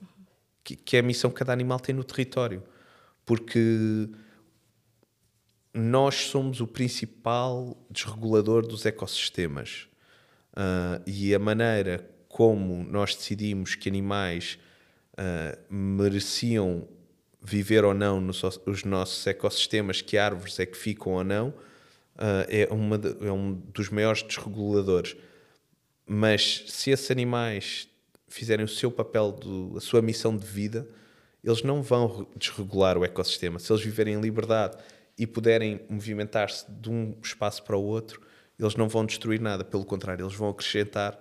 que, 0.62 0.76
que 0.76 0.96
é 0.96 1.00
a 1.00 1.02
missão 1.02 1.30
que 1.30 1.38
cada 1.38 1.52
animal 1.52 1.80
tem 1.80 1.94
no 1.94 2.04
território. 2.04 2.62
Porque 3.24 4.08
nós 5.72 6.16
somos 6.16 6.60
o 6.60 6.66
principal 6.66 7.76
desregulador 7.90 8.66
dos 8.66 8.84
ecossistemas. 8.84 9.88
Ah, 10.54 11.00
e 11.06 11.34
a 11.34 11.38
maneira 11.38 12.08
como 12.28 12.84
nós 12.84 13.14
decidimos 13.14 13.74
que 13.74 13.88
animais 13.88 14.58
ah, 15.16 15.56
mereciam 15.70 16.88
viver 17.42 17.84
ou 17.84 17.94
não 17.94 18.20
nos 18.20 18.42
os- 18.42 18.60
os 18.66 18.84
nossos 18.84 19.26
ecossistemas, 19.26 20.00
que 20.02 20.18
árvores 20.18 20.58
é 20.58 20.66
que 20.66 20.76
ficam 20.76 21.12
ou 21.12 21.24
não, 21.24 21.54
ah, 22.18 22.46
é, 22.48 22.68
uma 22.70 22.98
de- 22.98 23.16
é 23.26 23.32
um 23.32 23.54
dos 23.54 23.88
maiores 23.88 24.22
desreguladores. 24.22 25.16
Mas 26.06 26.64
se 26.68 26.90
esses 26.90 27.10
animais 27.10 27.88
fizerem 28.28 28.64
o 28.64 28.68
seu 28.68 28.90
papel, 28.90 29.32
do, 29.32 29.76
a 29.76 29.80
sua 29.80 30.02
missão 30.02 30.36
de 30.36 30.46
vida, 30.46 30.88
eles 31.42 31.62
não 31.62 31.82
vão 31.82 32.06
re- 32.06 32.26
desregular 32.36 32.98
o 32.98 33.04
ecossistema. 33.04 33.58
Se 33.58 33.72
eles 33.72 33.82
viverem 33.82 34.14
em 34.14 34.20
liberdade 34.20 34.76
e 35.18 35.26
puderem 35.26 35.80
movimentar-se 35.88 36.64
de 36.70 36.90
um 36.90 37.16
espaço 37.22 37.62
para 37.62 37.76
o 37.76 37.82
outro, 37.82 38.20
eles 38.58 38.74
não 38.74 38.88
vão 38.88 39.06
destruir 39.06 39.40
nada. 39.40 39.64
Pelo 39.64 39.84
contrário, 39.84 40.24
eles 40.24 40.34
vão 40.36 40.50
acrescentar, 40.50 41.18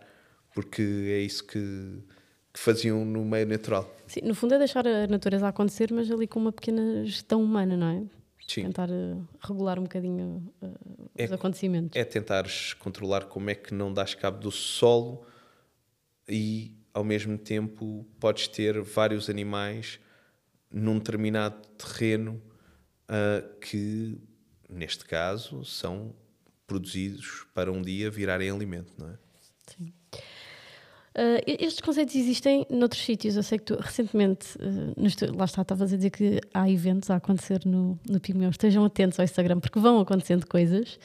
porque 0.53 0.82
é 0.82 1.20
isso 1.20 1.43
que, 1.45 1.99
que 2.60 2.66
faziam 2.66 3.05
no 3.05 3.24
meio 3.24 3.47
natural. 3.47 3.89
Sim, 4.05 4.20
no 4.24 4.36
fundo 4.36 4.53
é 4.53 4.57
deixar 4.57 4.86
a 4.86 5.07
natureza 5.07 5.47
acontecer, 5.47 5.91
mas 5.93 6.12
ali 6.12 6.28
com 6.28 6.39
uma 6.39 6.51
pequena 6.51 7.05
gestão 7.05 7.41
humana, 7.41 7.78
não 7.78 7.88
é? 7.88 8.03
Sim. 8.45 8.64
Tentar 8.64 8.89
eh, 8.89 9.16
regular 9.41 9.80
um 9.80 9.84
bocadinho 9.84 10.51
os 10.62 11.32
É- 11.32 11.34
acontecimentos. 11.34 11.95
É 11.95 12.03
tentares 12.03 12.74
controlar 12.74 13.26
como 13.26 13.49
é 13.49 13.55
que 13.55 13.74
não 13.74 13.93
dás 13.93 14.14
cabo 14.14 14.39
do 14.39 14.51
solo 14.51 15.24
e, 16.28 16.76
ao 16.93 17.03
mesmo 17.03 17.38
tempo, 17.38 18.05
podes 18.20 18.47
ter 18.47 18.82
vários 18.82 19.30
animais 19.30 19.99
num 20.72 20.97
determinado 20.97 21.66
terreno 21.78 22.41
ah, 23.07 23.43
que, 23.62 24.18
neste 24.70 25.05
caso, 25.05 25.64
são 25.64 26.14
produzidos 26.68 27.45
para 27.53 27.72
um 27.72 27.82
dia 27.82 28.10
virarem 28.12 28.49
alimento, 28.49 28.93
não 28.97 29.10
é? 29.10 29.18
Sim. 29.68 29.93
Ah, 31.16 31.41
estes 31.45 31.82
conceitos 31.82 32.16
existem 32.16 32.66
noutros 32.70 33.03
sítios. 33.03 33.36
Eu 33.36 33.43
sei 33.43 33.57
que 33.57 33.66
tu 33.66 33.76
recentemente, 33.80 34.47
estu- 34.97 35.36
lá 35.36 35.45
está, 35.45 35.64
estavas 35.64 35.91
a 35.91 35.95
dizer 35.97 36.12
que 36.12 36.39
há 36.53 36.70
eventos 36.70 37.10
a 37.10 37.16
acontecer 37.16 37.62
no, 37.66 37.99
no 38.07 38.20
Pigmeu. 38.20 38.49
Estejam 38.49 38.86
atentos 38.86 39.20
ao 39.20 39.26
Instagram 39.26 39.60
porque 39.60 39.80
vão 39.80 39.99
acontecendo 39.99 40.45
coisas. 40.47 40.99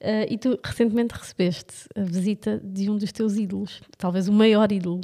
Ah, 0.00 0.24
e 0.28 0.38
tu 0.38 0.58
recentemente 0.64 1.14
recebeste 1.14 1.88
a 1.96 2.02
visita 2.02 2.60
de 2.62 2.88
um 2.88 2.96
dos 2.96 3.10
teus 3.12 3.36
ídolos, 3.36 3.82
talvez 3.98 4.28
o 4.28 4.32
maior 4.32 4.70
ídolo, 4.70 5.00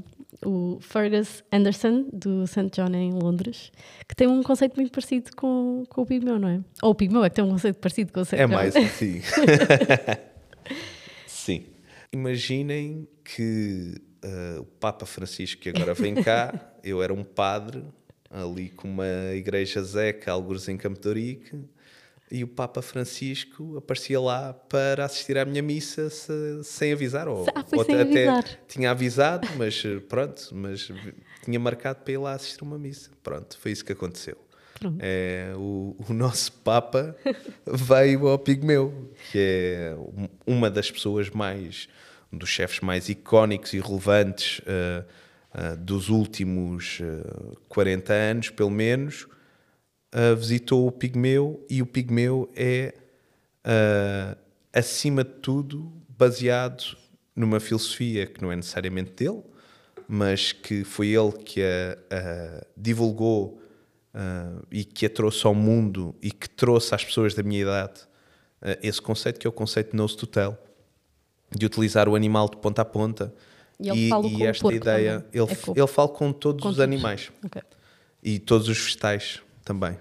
o 0.47 0.79
Fergus 0.81 1.43
Anderson, 1.51 2.07
do 2.13 2.47
St. 2.47 2.71
John 2.73 2.95
em 2.95 3.13
Londres, 3.13 3.73
que 4.09 4.15
tem 4.15 4.29
um 4.29 4.41
conceito 4.43 4.77
muito 4.77 4.93
parecido 4.93 5.31
com, 5.37 5.85
com 5.89 6.03
o 6.03 6.07
Pigmeu, 6.07 6.39
não 6.39 6.49
é? 6.49 6.61
Ou 6.83 6.91
o 6.91 6.95
Pigmeu 6.95 7.25
é 7.25 7.31
que 7.31 7.37
tem 7.37 7.45
um 7.45 7.51
conceito 7.51 7.79
parecido 7.81 8.13
com 8.13 8.21
o 8.21 8.25
St. 8.25 8.37
É 8.37 8.47
John. 8.47 8.55
mais 8.55 8.77
assim. 8.77 9.21
Sim. 11.27 11.65
Imaginem 12.13 13.09
que 13.25 13.95
ah, 14.25 14.61
o 14.61 14.65
Papa 14.65 15.07
Francisco, 15.07 15.61
que 15.61 15.69
agora 15.69 15.95
vem 15.95 16.15
cá, 16.15 16.53
eu 16.83 17.03
era 17.03 17.13
um 17.13 17.23
padre 17.25 17.85
ali 18.31 18.69
com 18.71 18.89
uma 18.89 19.07
igreja 19.35 19.83
zeca, 19.83 20.33
alguns 20.33 20.69
em 20.69 20.77
Campo 20.77 20.99
de 21.01 21.39
e 22.33 22.43
o 22.43 22.49
Papa 22.49 22.83
Francisco 22.83 23.77
aparecia 23.77 24.19
lá 24.19 24.53
para 24.55 25.05
assistir 25.05 25.37
à 25.39 25.45
minha 25.45 25.63
missa 25.63 26.09
se- 26.11 26.65
sem 26.65 26.93
avisar. 26.93 27.29
Ou, 27.29 27.47
Ah, 27.55 27.65
ou 27.77 27.85
sem 27.85 27.95
até 27.95 28.29
avisar. 28.29 28.45
tinha 28.67 28.91
avisado, 28.91 29.47
mas 29.57 29.81
eh, 29.85 30.01
pronto, 30.01 30.49
mas 30.53 30.91
tinha 31.45 31.61
marcado 31.61 32.01
para 32.03 32.13
ir 32.13 32.17
lá 32.19 32.33
assistir 32.33 32.63
uma 32.65 32.79
missa. 32.79 33.11
Pronto, 33.23 33.57
foi 33.59 33.71
isso 33.73 33.85
que 33.85 33.93
aconteceu. 33.93 34.37
É, 34.99 35.53
o, 35.57 35.95
o 36.09 36.13
nosso 36.13 36.51
Papa 36.53 37.15
veio 37.65 38.27
ao 38.27 38.39
Pigmeu, 38.39 39.11
que 39.31 39.39
é 39.39 39.95
um- 39.95 40.29
uma 40.57 40.71
das 40.71 40.91
pessoas 40.91 41.31
mais, 41.31 41.89
dos 42.37 42.49
chefes 42.49 42.81
mais 42.81 43.09
icónicos 43.09 43.73
e 43.73 43.81
relevantes 43.81 44.61
eh, 44.67 45.05
eh, 45.55 45.77
dos 45.77 46.09
últimos 46.09 47.01
eh, 47.01 47.57
40 47.69 48.13
anos, 48.13 48.51
pelo 48.51 48.71
menos, 48.71 49.27
visitou 50.39 50.87
o 50.87 50.93
Pigmeu 50.93 51.67
e 51.69 51.83
o 51.83 51.87
Pigmeu 51.87 52.49
é, 52.55 52.95
acima 54.73 55.25
de 55.25 55.33
tudo, 55.41 55.93
baseado 56.09 56.97
numa 57.35 57.59
filosofia 57.59 58.25
que 58.25 58.41
não 58.41 58.53
é 58.53 58.55
necessariamente 58.55 59.11
dele, 59.11 59.43
mas 60.07 60.53
que 60.53 60.85
foi 60.85 61.09
ele 61.09 61.33
que 61.33 61.61
a, 61.61 61.99
a 62.17 62.67
divulgou 62.77 63.61
e 64.71 64.85
que 64.85 65.07
a 65.07 65.11
trouxe 65.11 65.45
ao 65.45 65.53
mundo 65.53 66.15
e 66.23 66.31
que 66.31 66.49
trouxe 66.49 66.95
às 66.95 67.05
pessoas 67.05 67.35
da 67.35 67.43
minha 67.43 67.63
idade 67.63 68.07
esse 68.85 69.03
conceito 69.03 69.41
que 69.41 69.49
é 69.49 69.51
o 69.51 69.53
conceito 69.53 69.91
de 69.91 69.97
nose 69.97 70.17
to 70.17 70.29
tail, 70.29 70.57
de 71.57 71.67
utilizar 71.67 72.09
o 72.09 72.15
animal 72.15 72.49
de 72.49 72.57
ponta 72.57 72.83
a 72.83 72.85
ponta. 72.85 73.33
E 73.81 73.89
ele 73.89 74.09
fala 74.09 74.23
com 74.31 74.37
o 74.37 74.45
esta 74.45 74.73
ideia, 74.73 75.21
também. 75.21 75.43
ele, 75.43 75.53
É 75.53 75.57
com- 75.57 75.73
ele 75.77 75.87
fala 75.87 76.09
com 76.09 76.33
todos 76.33 76.63
com 76.63 76.69
os 76.69 76.77
todos. 76.77 76.81
animais 76.93 77.31
Ok. 77.45 77.63
e 78.23 78.39
todos 78.39 78.69
os 78.69 78.79
vegetais 78.79 79.41
também. 79.65 79.99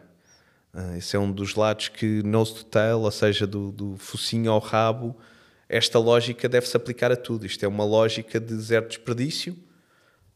Ah, 0.73 0.97
esse 0.97 1.15
é 1.15 1.19
um 1.19 1.31
dos 1.31 1.55
lados 1.55 1.87
que 1.89 2.21
nose 2.23 2.53
to 2.55 2.65
tail, 2.65 2.99
ou 3.01 3.11
seja, 3.11 3.45
do, 3.47 3.71
do 3.71 3.95
focinho 3.97 4.51
ao 4.51 4.59
rabo, 4.59 5.15
esta 5.69 5.97
lógica 5.99 6.47
deve-se 6.49 6.75
aplicar 6.77 7.11
a 7.11 7.15
tudo. 7.15 7.45
Isto 7.45 7.63
é 7.63 7.67
uma 7.67 7.83
lógica 7.85 8.39
de 8.39 8.55
zero 8.55 8.87
desperdício 8.87 9.55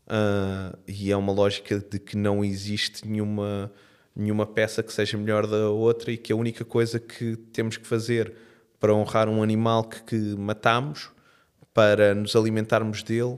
ah, 0.07 0.76
e 0.88 1.11
é 1.11 1.18
uma 1.18 1.32
lógica 1.34 1.80
de 1.80 1.99
que 1.99 2.15
não 2.18 2.43
existe 2.43 3.07
nenhuma, 3.07 3.72
nenhuma 4.15 4.45
peça 4.45 4.82
que 4.82 4.91
seja 4.93 5.18
melhor 5.18 5.45
da 5.47 5.70
outra 5.70 6.11
e 6.11 6.18
que 6.18 6.32
a 6.32 6.36
única 6.36 6.63
coisa 6.65 6.99
que 6.99 7.36
temos 7.51 7.78
que 7.78 7.86
fazer 7.88 8.34
para 8.80 8.93
honrar 8.93 9.28
um 9.30 9.41
animal 9.41 9.84
que, 9.84 10.01
que 10.03 10.36
matamos, 10.36 11.09
para 11.73 12.15
nos 12.15 12.36
alimentarmos 12.36 13.03
dele, 13.03 13.38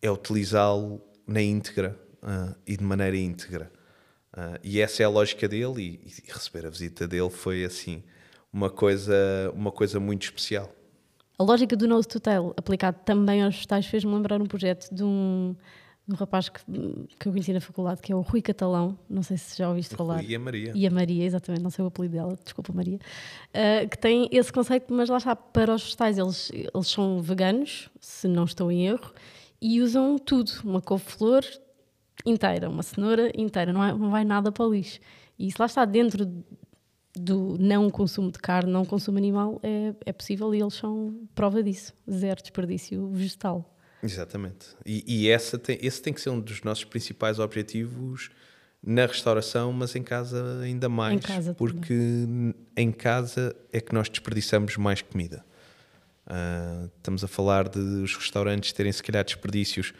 é 0.00 0.10
utilizá-lo 0.10 1.00
na 1.26 1.40
íntegra 1.40 1.98
ah, 2.22 2.54
e 2.66 2.76
de 2.76 2.84
maneira 2.84 3.16
íntegra. 3.16 3.70
Ah, 4.32 4.58
e 4.62 4.80
essa 4.80 5.02
é 5.02 5.06
a 5.06 5.08
lógica 5.08 5.48
dele 5.48 6.00
e, 6.04 6.28
e 6.28 6.32
receber 6.32 6.66
a 6.66 6.70
visita 6.70 7.06
dele 7.06 7.30
foi 7.30 7.64
assim 7.64 8.02
uma 8.52 8.68
coisa, 8.68 9.14
uma 9.54 9.72
coisa 9.72 9.98
muito 9.98 10.24
especial. 10.24 10.70
A 11.38 11.42
lógica 11.42 11.74
do 11.74 11.88
nose 11.88 12.06
to 12.06 12.20
tail 12.20 12.52
aplicado 12.56 12.98
também 13.04 13.42
aos 13.42 13.54
vegetais 13.54 13.86
fez-me 13.86 14.12
lembrar 14.12 14.40
um 14.40 14.46
projeto 14.46 14.94
de 14.94 15.02
um, 15.02 15.56
um 16.08 16.14
rapaz 16.14 16.48
que, 16.48 16.60
que 17.18 17.28
eu 17.28 17.32
conheci 17.32 17.52
na 17.52 17.60
faculdade, 17.60 18.00
que 18.02 18.12
é 18.12 18.16
o 18.16 18.20
Rui 18.20 18.42
Catalão, 18.42 18.98
não 19.08 19.22
sei 19.22 19.36
se 19.36 19.56
já 19.56 19.68
ouviste 19.68 19.94
falar. 19.94 20.16
Rui 20.16 20.26
e 20.30 20.34
a 20.34 20.38
Maria. 20.38 20.72
E 20.74 20.86
a 20.86 20.90
Maria, 20.90 21.24
exatamente, 21.24 21.62
não 21.62 21.70
sei 21.70 21.84
o 21.84 21.88
apelido 21.88 22.14
dela, 22.14 22.36
desculpa 22.42 22.72
Maria, 22.72 22.96
uh, 22.96 23.88
que 23.88 23.96
tem 23.96 24.28
esse 24.32 24.52
conceito, 24.52 24.92
mas 24.92 25.08
lá 25.08 25.18
está, 25.18 25.36
para 25.36 25.74
os 25.74 25.82
vegetais 25.82 26.18
eles, 26.18 26.50
eles 26.52 26.88
são 26.88 27.22
veganos, 27.22 27.88
se 28.00 28.26
não 28.26 28.44
estou 28.44 28.70
em 28.70 28.86
erro, 28.86 29.12
e 29.60 29.80
usam 29.80 30.18
tudo, 30.18 30.50
uma 30.64 30.80
couve-flor 30.80 31.44
inteira, 32.26 32.68
uma 32.68 32.82
cenoura 32.82 33.30
inteira, 33.36 33.72
não, 33.72 33.84
é, 33.84 33.92
não 33.92 34.10
vai 34.10 34.24
nada 34.24 34.50
para 34.50 34.66
o 34.66 34.72
lixo. 34.72 34.98
E 35.38 35.46
isso 35.46 35.56
lá 35.58 35.66
está 35.66 35.84
dentro 35.84 36.26
do 37.14 37.56
não 37.58 37.90
consumo 37.90 38.30
de 38.30 38.38
carne, 38.38 38.72
não 38.72 38.84
consumo 38.84 39.18
animal, 39.18 39.60
é, 39.62 39.94
é 40.06 40.12
possível 40.12 40.52
e 40.54 40.60
eles 40.60 40.74
são 40.74 41.28
prova 41.34 41.62
disso, 41.62 41.92
zero 42.10 42.40
desperdício 42.40 43.08
vegetal. 43.10 43.71
Exatamente. 44.02 44.66
E, 44.84 45.04
e 45.06 45.28
essa 45.28 45.58
tem, 45.58 45.78
esse 45.80 46.02
tem 46.02 46.12
que 46.12 46.20
ser 46.20 46.30
um 46.30 46.40
dos 46.40 46.62
nossos 46.62 46.84
principais 46.84 47.38
objetivos 47.38 48.30
na 48.84 49.06
restauração, 49.06 49.72
mas 49.72 49.94
em 49.94 50.02
casa 50.02 50.60
ainda 50.60 50.88
mais. 50.88 51.14
Em 51.14 51.18
casa 51.18 51.54
porque 51.54 51.94
também. 51.94 52.54
em 52.76 52.90
casa 52.90 53.54
é 53.72 53.80
que 53.80 53.94
nós 53.94 54.08
desperdiçamos 54.08 54.76
mais 54.76 55.02
comida. 55.02 55.44
Uh, 56.26 56.90
estamos 56.96 57.22
a 57.22 57.28
falar 57.28 57.68
de 57.68 57.78
os 57.78 58.16
restaurantes 58.16 58.72
terem 58.72 58.90
se 58.90 59.02
calhar 59.02 59.24
desperdícios. 59.24 59.92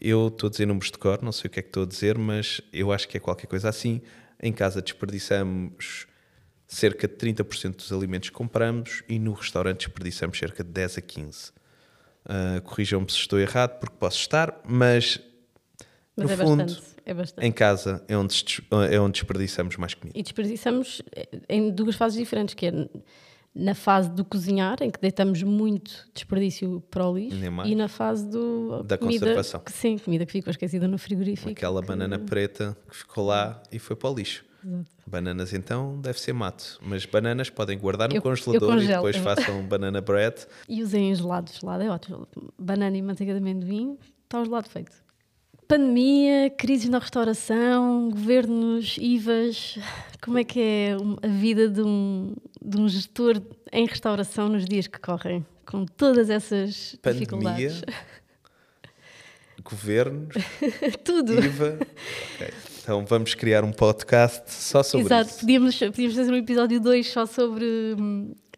Eu 0.00 0.28
estou 0.28 0.48
a 0.48 0.50
dizer 0.50 0.66
números 0.66 0.90
de 0.90 0.98
cor, 0.98 1.22
não 1.22 1.30
sei 1.30 1.48
o 1.48 1.50
que 1.50 1.60
é 1.60 1.62
que 1.62 1.68
estou 1.68 1.84
a 1.84 1.86
dizer, 1.86 2.18
mas 2.18 2.60
eu 2.72 2.92
acho 2.92 3.08
que 3.08 3.16
é 3.16 3.20
qualquer 3.20 3.46
coisa 3.46 3.68
assim. 3.68 4.02
Em 4.42 4.52
casa 4.52 4.82
desperdiçamos 4.82 6.06
cerca 6.66 7.06
de 7.06 7.14
30% 7.14 7.76
dos 7.76 7.92
alimentos 7.92 8.30
que 8.30 8.34
compramos 8.34 9.04
e 9.08 9.18
no 9.18 9.32
restaurante 9.32 9.86
desperdiçamos 9.86 10.38
cerca 10.38 10.64
de 10.64 10.70
10 10.70 10.98
a 10.98 11.00
15%. 11.00 11.52
Uh, 12.24 12.60
Corrijam-me 12.62 13.10
se 13.10 13.18
estou 13.18 13.38
errado, 13.38 13.78
porque 13.78 13.96
posso 13.98 14.18
estar, 14.18 14.60
mas, 14.66 15.20
mas 16.16 16.26
no 16.26 16.32
é 16.32 16.36
fundo, 16.36 16.64
bastante, 16.64 16.96
é 17.04 17.14
bastante. 17.14 17.46
em 17.46 17.52
casa 17.52 18.02
é 18.08 18.16
onde, 18.16 18.44
é 18.90 18.98
onde 18.98 19.20
desperdiçamos 19.20 19.76
mais 19.76 19.92
comida. 19.92 20.18
E 20.18 20.22
desperdiçamos 20.22 21.02
em 21.48 21.70
duas 21.70 21.96
fases 21.96 22.18
diferentes, 22.18 22.54
que 22.54 22.66
é 22.66 22.88
na 23.54 23.74
fase 23.74 24.10
do 24.10 24.24
cozinhar, 24.24 24.82
em 24.82 24.90
que 24.90 25.00
deitamos 25.00 25.42
muito 25.42 26.08
desperdício 26.12 26.82
para 26.90 27.06
o 27.06 27.16
lixo, 27.16 27.36
e 27.64 27.74
na 27.74 27.86
fase 27.86 28.26
do, 28.26 28.82
da 28.82 28.98
comida, 28.98 29.26
conservação. 29.26 29.60
Que, 29.60 29.72
sim, 29.72 29.96
comida 29.96 30.26
que 30.26 30.32
ficou 30.32 30.50
esquecida 30.50 30.88
no 30.88 30.98
frigorífico. 30.98 31.50
Aquela 31.50 31.80
que... 31.80 31.86
banana 31.86 32.18
preta 32.18 32.76
que 32.88 32.96
ficou 32.96 33.26
lá 33.26 33.62
e 33.70 33.78
foi 33.78 33.94
para 33.94 34.10
o 34.10 34.14
lixo. 34.14 34.44
Exato. 34.64 34.86
Bananas 35.06 35.52
então 35.52 36.00
deve 36.00 36.18
ser 36.20 36.32
mato, 36.32 36.78
mas 36.82 37.04
bananas 37.04 37.50
podem 37.50 37.78
guardar 37.78 38.08
no 38.08 38.14
Eu- 38.14 38.18
eu 38.18 38.22
congelador 38.22 38.70
e 38.70 38.72
congelo. 38.80 38.92
depois 38.94 39.16
façam 39.16 39.62
banana 39.68 40.00
bread. 40.00 40.46
E 40.68 40.82
usem 40.82 41.10
em 41.10 41.14
gelados. 41.14 41.58
Gelado 41.60 41.82
é 41.82 41.90
ótimo. 41.90 42.26
Banana 42.58 42.96
e 42.96 43.02
manteiga 43.02 43.32
de 43.32 43.38
amendoim, 43.38 43.98
está 44.24 44.40
o 44.40 44.44
gelado 44.44 44.68
feito. 44.68 44.92
Pandemia, 45.68 46.50
crises 46.50 46.88
na 46.90 46.98
restauração, 46.98 48.10
governos, 48.10 48.96
IVAs. 49.00 49.78
Como 50.22 50.36
é 50.38 50.44
que 50.44 50.60
é 50.60 50.96
a 51.22 51.26
vida 51.28 51.68
de 51.70 51.80
um, 51.82 52.34
de 52.62 52.78
um 52.78 52.86
gestor 52.88 53.40
em 53.72 53.86
restauração 53.86 54.48
nos 54.50 54.64
dias 54.66 54.86
que 54.86 54.98
correm? 55.00 55.44
Com 55.66 55.86
todas 55.86 56.28
essas 56.28 56.96
Pandemia, 57.02 57.20
dificuldades. 57.26 57.82
governos, 59.64 60.34
Tudo. 61.04 61.32
IVA. 61.42 61.78
Ok, 62.34 62.54
Então 62.84 63.02
vamos 63.06 63.34
criar 63.34 63.64
um 63.64 63.72
podcast 63.72 64.42
só 64.52 64.82
sobre 64.82 65.06
Exato, 65.06 65.30
isso. 65.30 65.40
podíamos, 65.40 65.78
podíamos 65.78 66.14
fazer 66.16 66.30
um 66.30 66.36
episódio 66.36 66.78
2 66.78 67.10
só 67.10 67.24
sobre 67.24 67.64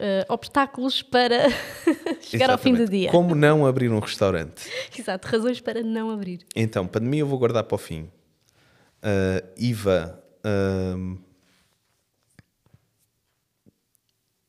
eh, 0.00 0.26
obstáculos 0.28 1.00
para 1.00 1.46
chegar 2.22 2.50
ao 2.50 2.58
fim 2.58 2.70
do 2.72 2.78
Exatamente. 2.82 2.90
dia. 2.90 3.10
Como 3.12 3.36
não 3.36 3.64
abrir 3.64 3.88
um 3.88 4.00
restaurante? 4.00 4.68
Exato, 4.98 5.28
razões 5.28 5.60
para 5.60 5.80
não 5.80 6.10
abrir. 6.10 6.40
Então, 6.56 6.88
pandemia 6.88 7.20
eu 7.20 7.26
vou 7.28 7.38
guardar 7.38 7.62
para 7.62 7.74
o 7.76 7.78
fim. 7.78 8.10
Ah, 9.00 9.44
IVA. 9.56 10.20
ahm, 10.42 11.18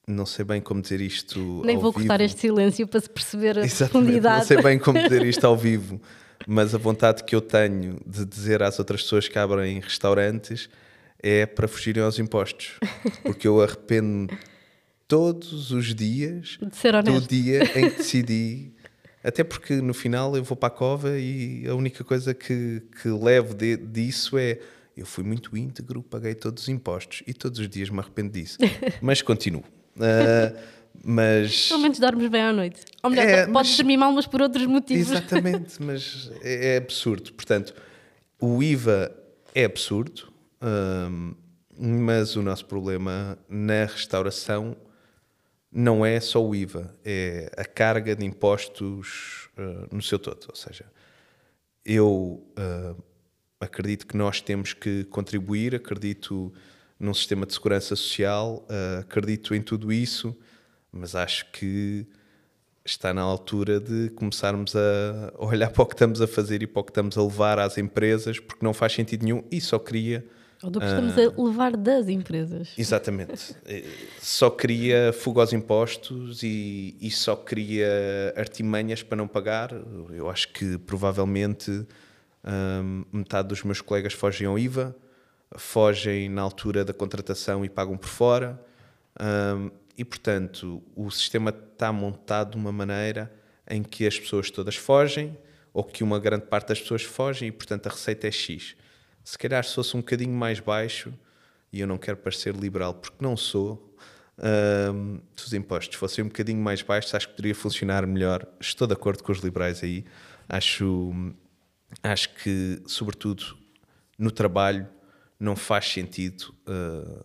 não 0.08 0.26
sei 0.26 0.44
bem 0.44 0.60
como 0.60 0.82
dizer 0.82 1.02
isto. 1.02 1.62
Nem 1.64 1.78
vou 1.78 1.94
cortar 1.94 2.18
vivo. 2.18 2.26
este 2.26 2.40
silêncio 2.40 2.88
para 2.88 3.00
se 3.02 3.10
perceber 3.12 3.60
a 3.60 3.62
Exatamente, 3.64 3.92
profundidade. 3.92 4.38
não 4.40 4.46
sei 4.48 4.62
bem 4.64 4.80
como 4.80 4.98
dizer 5.04 5.24
isto 5.24 5.46
ao 5.46 5.54
vivo, 5.56 6.02
mas 6.46 6.76
a 6.76 6.78
vontade 6.78 7.24
que 7.24 7.36
eu 7.36 7.42
tenho 7.42 7.98
de 8.06 8.26
dizer 8.26 8.62
às 8.62 8.78
outras 8.80 9.02
pessoas 9.02 9.28
que 9.28 9.40
abrem 9.40 9.80
restaurantes 9.80 10.70
é 11.22 11.46
para 11.46 11.68
fugirem 11.68 12.04
aos 12.04 12.20
impostos. 12.20 12.74
Porque 13.24 13.48
eu 13.48 13.62
arrependo 13.62 14.32
todos 15.08 15.72
os 15.72 15.96
dias 15.96 16.58
De 16.62 16.76
ser 16.76 17.02
do 17.04 17.22
dia 17.22 17.64
em 17.80 17.90
que 17.90 17.98
decidi. 17.98 18.72
Até 19.24 19.44
porque 19.44 19.76
no 19.82 19.94
final 19.94 20.36
eu 20.38 20.44
vou 20.44 20.56
para 20.56 20.68
a 20.68 20.72
cova 20.72 21.18
e 21.18 21.66
a 21.68 21.74
única 21.76 22.04
coisa 22.04 22.34
que, 22.34 22.82
que 23.02 23.10
levo 23.10 23.54
de- 23.54 23.78
disso 23.78 24.38
é 24.38 24.60
eu 24.96 25.06
fui 25.06 25.24
muito 25.24 25.56
íntegro, 25.56 26.02
paguei 26.02 26.34
todos 26.34 26.64
os 26.64 26.70
impostos 26.70 27.22
e 27.28 27.34
todos 27.34 27.60
os 27.60 27.70
dias 27.70 27.90
me 27.90 28.00
arrependo 28.00 28.32
disso. 28.32 28.58
Mas 29.02 29.22
continuo. 29.22 29.64
Ah, 30.00 30.54
mas 31.10 31.70
Pelo 31.70 31.80
menos 31.84 32.00
dormes 32.00 32.30
bem 32.30 32.42
à 32.42 32.52
noite. 32.52 32.82
Ou 33.02 33.10
melhor, 33.10 33.26
É, 33.26 33.46
podes 33.48 33.70
mas- 33.70 33.78
dormir 33.78 33.96
mal, 33.96 34.12
mas 34.12 34.28
por 34.28 34.42
outros 34.42 34.66
motivos. 34.66 35.10
Exatamente, 35.10 35.80
mas 35.82 36.30
é, 36.42 36.74
é 36.74 36.78
absurdo. 36.78 37.32
Portanto, 37.32 37.74
o 38.42 38.62
IVA 38.62 39.16
é 39.56 39.64
absurdo, 39.64 40.28
hum, 40.62 41.34
mas 41.80 42.36
o 42.36 42.42
nosso 42.42 42.66
problema 42.66 43.40
na 43.48 43.86
restauração 43.86 44.76
não 45.72 46.06
é 46.06 46.20
só 46.20 46.46
o 46.46 46.54
IVA, 46.54 46.94
é 47.06 47.50
a 47.56 47.64
carga 47.64 48.14
de 48.14 48.26
impostos 48.26 49.48
uh, 49.58 49.96
no 49.96 50.02
seu 50.02 50.20
todo. 50.20 50.46
Ou 50.50 50.56
seja, 50.56 50.86
eu 51.86 52.46
uh, 52.60 53.02
acredito 53.62 54.06
que 54.08 54.18
nós 54.18 54.42
temos 54.42 54.74
que 54.74 55.06
contribuir, 55.06 55.74
acredito 55.74 56.52
num 57.00 57.14
sistema 57.14 57.46
de 57.46 57.54
segurança 57.54 57.96
social, 57.96 58.66
uh, 58.70 59.00
acredito 59.00 59.56
em 59.56 59.62
tudo 59.62 59.90
isso, 59.94 60.36
mas 60.98 61.16
acho 61.16 61.46
que 61.52 62.06
está 62.86 63.14
na 63.14 63.22
altura 63.22 63.80
de 63.80 64.10
começarmos 64.12 64.76
a 64.76 65.34
olhar 65.38 65.70
para 65.70 65.84
o 65.84 65.86
que 65.86 65.94
estamos 65.94 66.22
a 66.22 66.28
fazer 66.28 66.64
e 66.64 66.68
para 66.68 66.80
o 66.80 66.84
que 66.84 66.92
estamos 66.92 67.18
a 67.18 67.22
levar 67.22 67.60
às 67.60 67.78
empresas, 67.78 68.40
porque 68.40 68.66
não 68.66 68.74
faz 68.74 68.94
sentido 68.94 69.24
nenhum 69.24 69.44
e 69.52 69.60
só 69.60 69.78
cria. 69.78 70.26
Ou 70.64 70.72
do 70.72 70.80
que 70.80 70.88
estamos 70.88 71.14
a 71.18 71.42
levar 71.42 71.78
das 71.78 72.08
empresas. 72.08 72.74
Exatamente. 72.78 73.56
Eh, 73.66 73.84
Só 74.20 74.50
cria 74.50 75.14
fuga 75.14 75.42
aos 75.42 75.54
impostos 75.54 76.42
e, 76.42 76.98
e 77.00 77.12
só 77.12 77.36
cria 77.36 78.34
artimanhas 78.36 79.04
para 79.04 79.18
não 79.18 79.28
pagar. 79.28 79.72
Eu 80.10 80.30
acho 80.30 80.52
que 80.54 80.78
provavelmente 80.80 81.86
hum, 82.44 83.06
metade 83.12 83.50
dos 83.50 83.62
meus 83.64 83.82
colegas 83.82 84.14
fogem 84.14 84.48
ao 84.48 84.58
IVA, 84.58 84.96
fogem 85.58 86.30
na 86.30 86.42
altura 86.42 86.84
da 86.84 86.94
contratação 86.94 87.64
e 87.64 87.70
pagam 87.70 87.98
por 87.98 88.10
fora. 88.10 88.60
Hum, 89.20 89.70
e 89.98 90.06
portanto, 90.06 90.84
o 90.96 91.10
sistema 91.10 91.50
está 91.50 91.92
montado 91.92 92.52
de 92.52 92.58
uma 92.58 92.72
maneira 92.72 93.34
em 93.70 93.82
que 93.82 94.06
as 94.06 94.20
pessoas 94.20 94.52
todas 94.52 94.76
fogem, 94.76 95.38
ou 95.74 95.84
que 95.84 96.04
uma 96.04 96.20
grande 96.20 96.46
parte 96.46 96.70
das 96.70 96.80
pessoas 96.80 97.04
fogem, 97.04 97.50
e 97.50 97.52
portanto 97.52 97.88
a 97.88 97.90
receita 97.90 98.28
é 98.28 98.32
X. 98.32 98.76
Se 99.24 99.38
calhar 99.38 99.64
se 99.64 99.76
fosse 99.76 99.98
um 99.98 100.00
bocadinho 100.00 100.34
mais 100.34 100.60
baixo, 100.60 101.14
e 101.72 101.80
eu 101.80 101.88
não 101.88 101.98
quero 101.98 102.18
parecer 102.18 102.56
liberal 102.56 102.94
porque 102.94 103.18
não 103.20 103.36
sou, 103.36 103.96
hum, 104.94 105.20
se 105.36 105.48
os 105.48 105.54
impostos 105.54 105.98
fossem 105.98 106.24
um 106.24 106.28
bocadinho 106.28 106.62
mais 106.62 106.82
baixos, 106.82 107.14
acho 107.14 107.28
que 107.28 107.36
poderia 107.36 107.56
funcionar 107.56 108.06
melhor. 108.08 108.48
Estou 108.60 108.88
de 108.88 108.94
acordo 108.94 109.24
com 109.24 109.32
os 109.32 109.40
liberais 109.40 109.84
aí. 109.84 110.06
Acho, 110.48 111.12
acho 112.02 112.34
que, 112.36 112.82
sobretudo 112.86 113.58
no 114.18 114.32
trabalho, 114.32 114.88
não 115.40 115.56
faz 115.56 115.86
sentido 115.92 116.56
uh, 116.68 117.22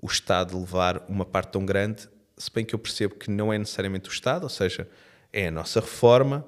o 0.00 0.06
Estado 0.06 0.58
levar 0.58 1.04
uma 1.08 1.24
parte 1.24 1.52
tão 1.52 1.64
grande, 1.64 2.08
se 2.36 2.50
bem 2.52 2.64
que 2.64 2.74
eu 2.74 2.78
percebo 2.78 3.14
que 3.14 3.30
não 3.30 3.52
é 3.52 3.58
necessariamente 3.58 4.08
o 4.08 4.12
Estado, 4.12 4.44
ou 4.44 4.48
seja, 4.48 4.88
é 5.32 5.48
a 5.48 5.50
nossa 5.50 5.80
reforma, 5.80 6.44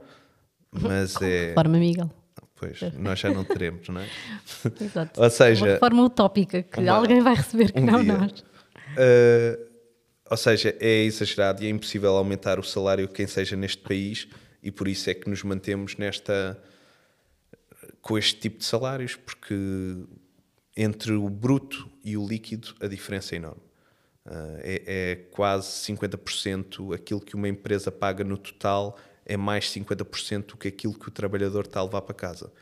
mas 0.70 1.20
é. 1.22 1.48
Reforma, 1.48 1.78
Miguel. 1.78 2.10
Pois, 2.54 2.80
nós 2.94 3.20
já 3.20 3.30
não 3.30 3.44
teremos, 3.44 3.88
não 3.88 4.00
é? 4.00 4.08
Exato. 4.80 5.20
Ou 5.20 5.30
seja, 5.30 5.64
Uma 5.64 5.72
reforma 5.74 6.02
utópica 6.04 6.62
que 6.62 6.80
uma- 6.80 6.92
alguém 6.92 7.20
vai 7.20 7.34
receber 7.34 7.70
que 7.72 7.78
um 7.78 7.86
não 7.86 8.02
dia. 8.02 8.16
nós. 8.18 8.40
Uh, 8.40 9.68
ou 10.30 10.36
seja, 10.36 10.76
é 10.80 11.04
exagerado 11.04 11.62
e 11.62 11.66
é 11.66 11.70
impossível 11.70 12.16
aumentar 12.16 12.58
o 12.58 12.62
salário 12.64 13.06
de 13.06 13.12
quem 13.14 13.26
seja 13.28 13.54
neste 13.56 13.78
país 13.82 14.26
e 14.62 14.70
por 14.72 14.88
isso 14.88 15.08
é 15.08 15.14
que 15.14 15.30
nos 15.30 15.42
mantemos 15.44 15.96
nesta 15.96 16.60
com 18.02 18.18
este 18.18 18.38
tipo 18.40 18.58
de 18.58 18.64
salários, 18.64 19.14
porque 19.16 19.54
entre 20.76 21.12
o 21.12 21.28
bruto 21.28 21.88
e 22.04 22.16
o 22.16 22.26
líquido 22.26 22.74
a 22.80 22.86
diferença 22.88 23.34
é 23.34 23.36
enorme. 23.36 23.62
Uh, 24.28 24.60
é, 24.60 24.82
é 24.86 25.16
quase 25.30 25.68
50% 25.90 26.94
aquilo 26.94 27.18
que 27.18 27.34
uma 27.34 27.48
empresa 27.48 27.90
paga 27.90 28.22
no 28.22 28.36
total 28.36 28.98
é 29.24 29.38
mais 29.38 29.66
50% 29.66 30.46
do 30.46 30.56
que 30.58 30.68
aquilo 30.68 30.98
que 30.98 31.08
o 31.08 31.10
trabalhador 31.10 31.64
está 31.64 31.80
a 31.80 31.84
levar 31.84 32.02
para 32.02 32.14
casa. 32.14 32.52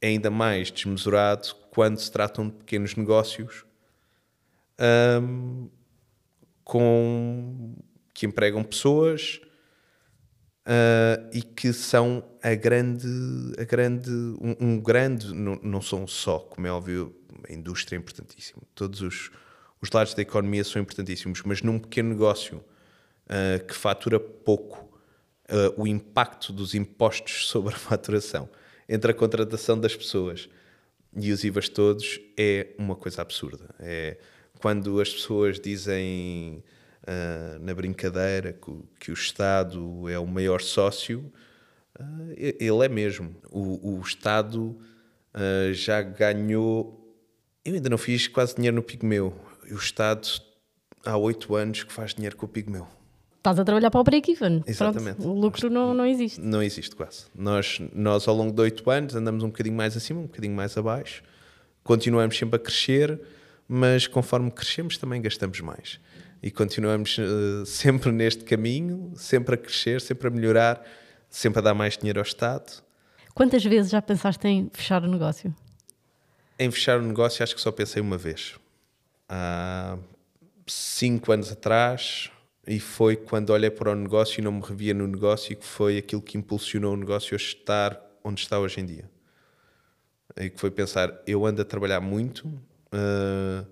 É 0.00 0.08
ainda 0.08 0.30
mais 0.30 0.70
desmesurado 0.70 1.54
quando 1.70 1.98
se 1.98 2.10
tratam 2.10 2.48
de 2.48 2.54
pequenos 2.54 2.96
negócios 2.96 3.64
um, 5.20 5.68
com, 6.64 7.74
que 8.12 8.26
empregam 8.26 8.62
pessoas 8.62 9.40
uh, 10.66 11.28
e 11.32 11.42
que 11.42 11.72
são 11.72 12.24
a 12.42 12.54
grande, 12.54 13.08
a 13.58 13.64
grande 13.64 14.10
um, 14.10 14.56
um 14.60 14.80
grande, 14.80 15.34
não, 15.34 15.56
não, 15.62 15.80
são 15.80 16.06
só, 16.06 16.38
como 16.38 16.66
é 16.66 16.70
óbvio, 16.70 17.14
a 17.48 17.52
indústria 17.52 17.96
é 17.96 17.98
importantíssima, 17.98 18.62
todos 18.74 19.00
os, 19.00 19.30
os 19.80 19.90
lados 19.90 20.14
da 20.14 20.22
economia 20.22 20.64
são 20.64 20.80
importantíssimos, 20.80 21.42
mas 21.44 21.62
num 21.62 21.78
pequeno 21.78 22.10
negócio 22.10 22.58
uh, 23.26 23.64
que 23.66 23.74
fatura 23.74 24.18
pouco, 24.18 24.98
uh, 25.50 25.80
o 25.80 25.86
impacto 25.86 26.52
dos 26.52 26.74
impostos 26.74 27.46
sobre 27.48 27.74
a 27.74 27.78
faturação 27.78 28.48
entre 28.88 29.10
a 29.10 29.14
contratação 29.14 29.78
das 29.78 29.96
pessoas 29.96 30.48
e 31.16 31.32
os 31.32 31.42
IVAs 31.42 31.68
todos 31.68 32.20
é 32.36 32.68
uma 32.78 32.94
coisa 32.94 33.22
absurda. 33.22 33.74
É 33.78 34.16
quando 34.58 35.00
as 35.00 35.12
pessoas 35.12 35.60
dizem 35.60 36.62
uh, 37.02 37.58
na 37.60 37.74
brincadeira 37.74 38.52
que, 38.52 38.72
que, 38.98 39.10
o 39.10 39.14
Estado 39.14 40.08
é 40.08 40.18
o 40.18 40.26
maior 40.26 40.60
sócio, 40.60 41.30
uh, 41.98 42.32
ele 42.36 42.84
é 42.84 42.88
mesmo. 42.88 43.34
O, 43.50 43.98
o 43.98 44.00
Estado 44.00 44.76
uh, 45.34 45.72
já 45.72 46.02
ganhou. 46.02 47.02
Eu 47.64 47.74
ainda 47.74 47.88
não 47.88 47.98
fiz 47.98 48.28
quase 48.28 48.54
dinheiro 48.56 48.76
no 48.76 48.82
Pigmeu. 48.82 49.34
O 49.70 49.76
Estado 49.76 50.28
há 51.04 51.16
oito 51.16 51.54
anos 51.54 51.84
que 51.84 51.92
faz 51.92 52.14
dinheiro 52.14 52.36
com 52.36 52.46
o 52.46 52.48
Pigmeu. 52.48 52.86
Estás 53.38 53.60
a 53.60 53.64
trabalhar 53.64 53.90
para 53.92 54.00
o 54.00 54.04
break-even. 54.04 54.64
Exatamente. 54.66 55.16
Pronto, 55.16 55.30
o 55.30 55.40
lucro 55.40 55.70
não, 55.70 55.94
não 55.94 56.04
existe. 56.04 56.40
Não 56.40 56.60
existe 56.60 56.96
quase. 56.96 57.26
Nós, 57.32 57.80
nós, 57.94 58.26
ao 58.26 58.34
longo 58.34 58.52
de 58.52 58.60
oito 58.60 58.90
anos, 58.90 59.14
andamos 59.14 59.44
um 59.44 59.48
bocadinho 59.48 59.76
mais 59.76 59.96
acima, 59.96 60.20
um 60.20 60.26
bocadinho 60.26 60.54
mais 60.54 60.76
abaixo. 60.76 61.22
Continuamos 61.84 62.36
sempre 62.36 62.56
a 62.56 62.58
crescer, 62.58 63.20
mas 63.68 64.08
conforme 64.08 64.50
crescemos 64.50 64.98
também 64.98 65.22
gastamos 65.22 65.60
mais. 65.60 66.00
E 66.42 66.50
continuamos 66.50 67.18
uh, 67.18 67.64
sempre 67.64 68.10
neste 68.10 68.42
caminho, 68.42 69.12
sempre 69.14 69.54
a 69.54 69.58
crescer, 69.58 70.00
sempre 70.00 70.26
a 70.26 70.30
melhorar, 70.30 70.84
sempre 71.30 71.60
a 71.60 71.62
dar 71.62 71.74
mais 71.74 71.96
dinheiro 71.96 72.18
ao 72.18 72.24
Estado. 72.24 72.82
Quantas 73.32 73.64
vezes 73.64 73.92
já 73.92 74.02
pensaste 74.02 74.48
em 74.48 74.68
fechar 74.72 75.04
o 75.04 75.06
negócio? 75.06 75.54
Em 76.58 76.68
fechar 76.70 76.98
o 76.98 77.02
negócio, 77.02 77.44
acho 77.44 77.54
que 77.54 77.60
só 77.60 77.70
pensei 77.70 78.02
uma 78.02 78.18
vez. 78.18 78.54
Há 79.28 79.98
cinco 80.66 81.32
anos 81.32 81.50
atrás, 81.50 82.30
e 82.66 82.80
foi 82.80 83.16
quando 83.16 83.50
olhei 83.50 83.70
para 83.70 83.92
o 83.92 83.94
negócio 83.94 84.40
e 84.40 84.42
não 84.42 84.52
me 84.52 84.60
revia 84.60 84.92
no 84.92 85.06
negócio 85.06 85.56
que 85.56 85.64
foi 85.64 85.98
aquilo 85.98 86.20
que 86.20 86.36
impulsionou 86.36 86.94
o 86.94 86.96
negócio 86.96 87.34
a 87.34 87.36
estar 87.36 88.00
onde 88.24 88.40
está 88.40 88.58
hoje 88.58 88.80
em 88.80 88.86
dia. 88.86 89.08
E 90.36 90.50
que 90.50 90.58
foi 90.58 90.70
pensar, 90.70 91.22
eu 91.26 91.46
ando 91.46 91.62
a 91.62 91.64
trabalhar 91.64 92.00
muito, 92.00 92.46
uh, 92.46 93.66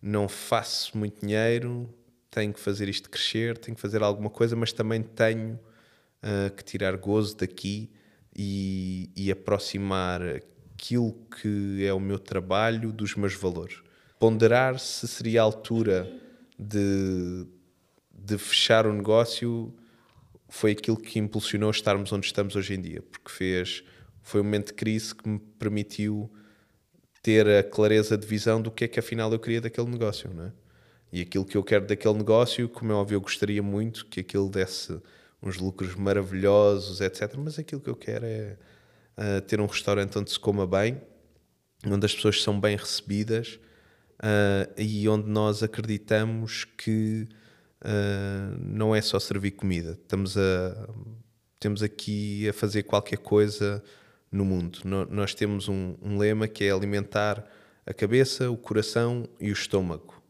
não 0.00 0.28
faço 0.28 0.96
muito 0.96 1.26
dinheiro, 1.26 1.92
tenho 2.30 2.52
que 2.52 2.60
fazer 2.60 2.88
isto 2.88 3.10
crescer, 3.10 3.58
tenho 3.58 3.74
que 3.74 3.80
fazer 3.80 4.02
alguma 4.02 4.30
coisa, 4.30 4.54
mas 4.54 4.72
também 4.72 5.02
tenho 5.02 5.58
uh, 6.22 6.54
que 6.54 6.62
tirar 6.62 6.96
gozo 6.96 7.36
daqui 7.36 7.90
e, 8.34 9.10
e 9.16 9.32
aproximar 9.32 10.22
aquilo 10.22 11.12
que 11.40 11.84
é 11.84 11.92
o 11.92 11.98
meu 11.98 12.18
trabalho 12.18 12.92
dos 12.92 13.16
meus 13.16 13.34
valores. 13.34 13.82
Ponderar 14.18 14.78
se 14.78 15.06
seria 15.06 15.40
a 15.42 15.44
altura 15.44 16.10
de 16.58 17.46
de 18.26 18.36
fechar 18.38 18.86
o 18.86 18.92
negócio 18.92 19.72
foi 20.48 20.72
aquilo 20.72 20.96
que 20.96 21.18
impulsionou 21.18 21.70
estarmos 21.70 22.12
onde 22.12 22.26
estamos 22.26 22.56
hoje 22.56 22.74
em 22.74 22.80
dia, 22.80 23.02
porque 23.02 23.30
fez 23.30 23.84
foi 24.22 24.40
um 24.40 24.44
momento 24.44 24.68
de 24.68 24.74
crise 24.74 25.14
que 25.14 25.28
me 25.28 25.38
permitiu 25.38 26.28
ter 27.22 27.48
a 27.48 27.62
clareza 27.62 28.18
de 28.18 28.26
visão 28.26 28.60
do 28.60 28.70
que 28.70 28.84
é 28.84 28.88
que 28.88 28.98
afinal 28.98 29.32
eu 29.32 29.38
queria 29.38 29.60
daquele 29.60 29.88
negócio, 29.88 30.32
não 30.34 30.46
é? 30.46 30.52
E 31.12 31.20
aquilo 31.20 31.44
que 31.44 31.56
eu 31.56 31.62
quero 31.62 31.86
daquele 31.86 32.14
negócio, 32.14 32.68
como 32.68 32.90
é 32.90 32.94
óbvio, 32.94 33.16
eu 33.16 33.20
gostaria 33.20 33.62
muito 33.62 34.06
que 34.06 34.20
aquilo 34.20 34.50
desse 34.50 35.00
uns 35.40 35.56
lucros 35.58 35.94
maravilhosos, 35.94 37.00
etc. 37.00 37.34
Mas 37.38 37.58
aquilo 37.58 37.80
que 37.80 37.88
eu 37.88 37.94
quero 37.94 38.26
é 38.26 38.56
uh, 39.16 39.40
ter 39.42 39.60
um 39.60 39.66
restaurante 39.66 40.18
onde 40.18 40.30
se 40.30 40.40
coma 40.40 40.66
bem, 40.66 41.00
onde 41.86 42.04
as 42.04 42.14
pessoas 42.14 42.42
são 42.42 42.58
bem 42.58 42.76
recebidas 42.76 43.60
uh, 44.20 44.72
e 44.76 45.08
onde 45.08 45.28
nós 45.28 45.62
acreditamos 45.62 46.64
que 46.64 47.28
uh, 47.82 48.56
não 48.58 48.94
é 48.94 49.00
só 49.00 49.18
servir 49.18 49.52
comida. 49.52 49.92
Estamos 49.92 50.36
a, 50.36 50.88
temos 51.58 51.82
aqui 51.82 52.48
a 52.48 52.52
fazer 52.52 52.84
qualquer 52.84 53.18
coisa 53.18 53.82
no 54.30 54.44
mundo. 54.44 54.80
No, 54.84 55.04
nós 55.06 55.34
temos 55.34 55.68
um, 55.68 55.96
um, 56.02 56.18
lema 56.18 56.48
que 56.48 56.64
é 56.64 56.70
alimentar 56.70 57.44
a 57.84 57.94
cabeça, 57.94 58.50
o 58.50 58.56
coração 58.56 59.28
e 59.40 59.50
o 59.50 59.52
estômago. 59.52 60.22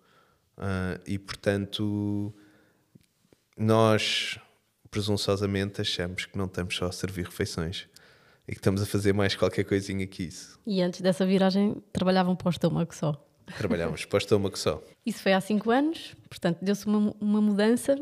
Uh, 0.57 1.01
e, 1.07 1.19
portanto, 1.19 2.35
nós 3.57 4.39
presunçosamente 4.91 5.81
achamos 5.81 6.25
que 6.25 6.39
não 6.39 6.47
estamos 6.47 6.77
só 6.77 6.87
a 6.87 6.93
servir 6.93 7.27
refeições 7.27 7.87
e 8.49 8.53
que 8.53 8.59
estamos 8.59 8.81
a 8.81 8.87
fazer 8.87 9.13
mais 9.13 9.35
qualquer 9.35 9.65
coisinha 9.65 10.07
que 10.07 10.23
isso. 10.23 10.59
E 10.67 10.81
antes 10.81 11.01
dessa 11.01 11.27
viragem 11.27 11.83
trabalhavam 11.93 12.37
para 12.37 12.47
o 12.47 12.51
estômago 12.51 12.95
só? 12.95 13.26
Trabalhámos 13.59 14.05
para 14.05 14.17
o 14.17 14.19
estômago 14.19 14.59
só. 14.59 14.83
Isso 15.05 15.23
foi 15.23 15.33
há 15.33 15.41
5 15.41 15.71
anos, 15.71 16.15
portanto, 16.29 16.59
deu-se 16.63 16.87
uma, 16.87 17.15
uma 17.21 17.41
mudança 17.41 17.97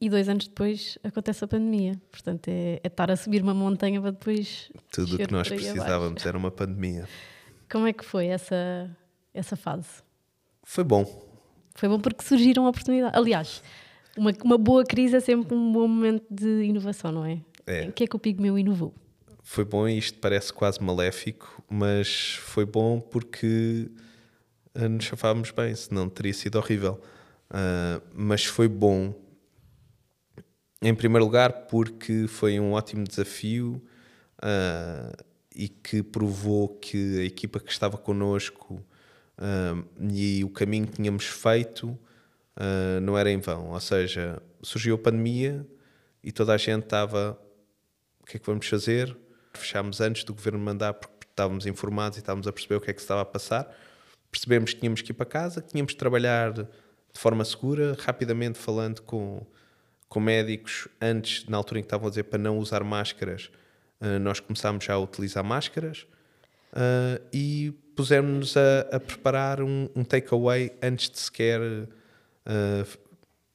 e 0.00 0.08
dois 0.08 0.28
anos 0.28 0.46
depois 0.46 0.98
acontece 1.02 1.44
a 1.44 1.48
pandemia. 1.48 2.00
Portanto, 2.10 2.48
é, 2.48 2.80
é 2.82 2.86
estar 2.86 3.10
a 3.10 3.16
subir 3.16 3.42
uma 3.42 3.54
montanha 3.54 4.00
para 4.00 4.10
depois. 4.10 4.70
Tudo 4.92 5.14
o 5.14 5.18
que 5.18 5.32
nós 5.32 5.48
precisávamos 5.48 6.24
era 6.24 6.36
uma 6.36 6.50
pandemia. 6.50 7.08
Como 7.70 7.86
é 7.86 7.92
que 7.92 8.04
foi 8.04 8.26
essa, 8.26 8.90
essa 9.34 9.56
fase? 9.56 9.88
Foi 10.62 10.84
bom. 10.84 11.04
Foi 11.74 11.88
bom 11.88 11.98
porque 11.98 12.24
surgiram 12.24 12.66
oportunidades. 12.66 13.18
Aliás, 13.18 13.62
uma, 14.16 14.32
uma 14.44 14.58
boa 14.58 14.84
crise 14.84 15.16
é 15.16 15.20
sempre 15.20 15.54
um 15.54 15.72
bom 15.72 15.86
momento 15.86 16.24
de 16.30 16.64
inovação, 16.64 17.12
não 17.12 17.24
é? 17.24 17.40
É. 17.66 17.88
O 17.88 17.92
que 17.92 18.04
é 18.04 18.06
que 18.06 18.16
o 18.16 18.18
Pigmeu 18.18 18.58
inovou? 18.58 18.94
Foi 19.42 19.64
bom 19.64 19.86
e 19.86 19.98
isto 19.98 20.18
parece 20.18 20.52
quase 20.52 20.82
maléfico, 20.82 21.62
mas 21.68 22.34
foi 22.42 22.64
bom 22.64 22.98
porque 22.98 23.90
nos 24.88 25.04
chafávamos 25.04 25.50
bem, 25.50 25.74
senão 25.74 26.08
teria 26.08 26.34
sido 26.34 26.56
horrível. 26.58 27.00
Uh, 27.50 28.02
mas 28.12 28.44
foi 28.44 28.68
bom, 28.68 29.14
em 30.82 30.94
primeiro 30.94 31.24
lugar, 31.24 31.66
porque 31.66 32.26
foi 32.28 32.58
um 32.58 32.72
ótimo 32.72 33.04
desafio 33.04 33.82
uh, 34.42 35.24
e 35.54 35.68
que 35.68 36.02
provou 36.02 36.68
que 36.68 37.20
a 37.20 37.24
equipa 37.24 37.60
que 37.60 37.70
estava 37.70 37.96
connosco 37.96 38.74
uh, 39.38 39.86
e 40.12 40.44
o 40.44 40.50
caminho 40.50 40.86
que 40.86 40.94
tínhamos 40.94 41.26
feito 41.26 41.98
não 43.02 43.18
era 43.18 43.30
em 43.30 43.38
vão. 43.38 43.72
Ou 43.72 43.80
seja, 43.80 44.42
surgiu 44.62 44.94
a 44.94 44.98
pandemia 44.98 45.66
e 46.24 46.32
toda 46.32 46.54
a 46.54 46.56
gente 46.56 46.84
estava: 46.84 47.38
o 48.18 48.24
que 48.24 48.38
é 48.38 48.40
que 48.40 48.46
vamos 48.46 48.66
fazer? 48.66 49.14
Fechámos 49.52 50.00
antes 50.00 50.24
do 50.24 50.32
governo 50.32 50.58
mandar 50.58 50.94
porque 50.94 51.26
estávamos 51.28 51.66
informados 51.66 52.16
e 52.16 52.20
estávamos 52.20 52.46
a 52.46 52.52
perceber 52.52 52.76
o 52.76 52.80
que 52.80 52.90
é 52.90 52.94
que 52.94 53.00
se 53.00 53.04
estava 53.04 53.20
a 53.20 53.26
passar 53.26 53.70
percebemos 54.36 54.74
que 54.74 54.80
tínhamos 54.80 55.00
que 55.00 55.12
ir 55.12 55.14
para 55.14 55.24
casa, 55.24 55.62
que 55.62 55.68
tínhamos 55.68 55.92
de 55.92 55.98
trabalhar 55.98 56.52
de 56.52 56.68
forma 57.14 57.44
segura, 57.44 57.96
rapidamente 57.98 58.58
falando 58.58 59.00
com, 59.00 59.44
com 60.08 60.20
médicos, 60.20 60.86
antes, 61.00 61.46
na 61.46 61.56
altura 61.56 61.80
em 61.80 61.82
que 61.82 61.86
estavam 61.86 62.06
a 62.06 62.10
dizer 62.10 62.24
para 62.24 62.38
não 62.38 62.58
usar 62.58 62.84
máscaras, 62.84 63.50
uh, 64.00 64.18
nós 64.20 64.38
começámos 64.38 64.84
já 64.84 64.92
a 64.92 64.98
utilizar 64.98 65.42
máscaras 65.42 66.06
uh, 66.72 67.24
e 67.32 67.72
pusemos-nos 67.96 68.54
a, 68.56 68.80
a, 68.92 69.00
preparar 69.00 69.62
um, 69.62 69.88
um 69.96 70.04
takeaway 70.04 70.76
antes 70.82 71.08
de 71.08 71.18
sequer 71.18 71.58
uh, 71.62 73.06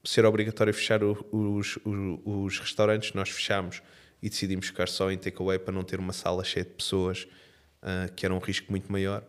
ser 0.04 0.26
obrigatório 0.26 0.74
fechar 0.74 1.04
o, 1.04 1.16
os, 1.32 1.78
os, 1.86 2.20
os, 2.26 2.60
restaurantes. 2.60 3.14
Nós 3.14 3.30
fechámos 3.30 3.84
e 4.20 4.28
decidimos 4.28 4.66
ficar 4.66 4.88
só 4.88 5.12
em 5.12 5.18
takeaway 5.20 5.60
para 5.60 5.72
não 5.72 5.84
ter 5.84 6.00
uma 6.00 6.14
sala 6.14 6.44
cheia 6.44 6.66
de 6.66 6.72
pessoas, 6.72 7.28
que 8.16 8.26
era 8.26 8.34
um 8.34 8.40
risco 8.40 8.72
muito 8.72 8.92
maior. 8.92 9.24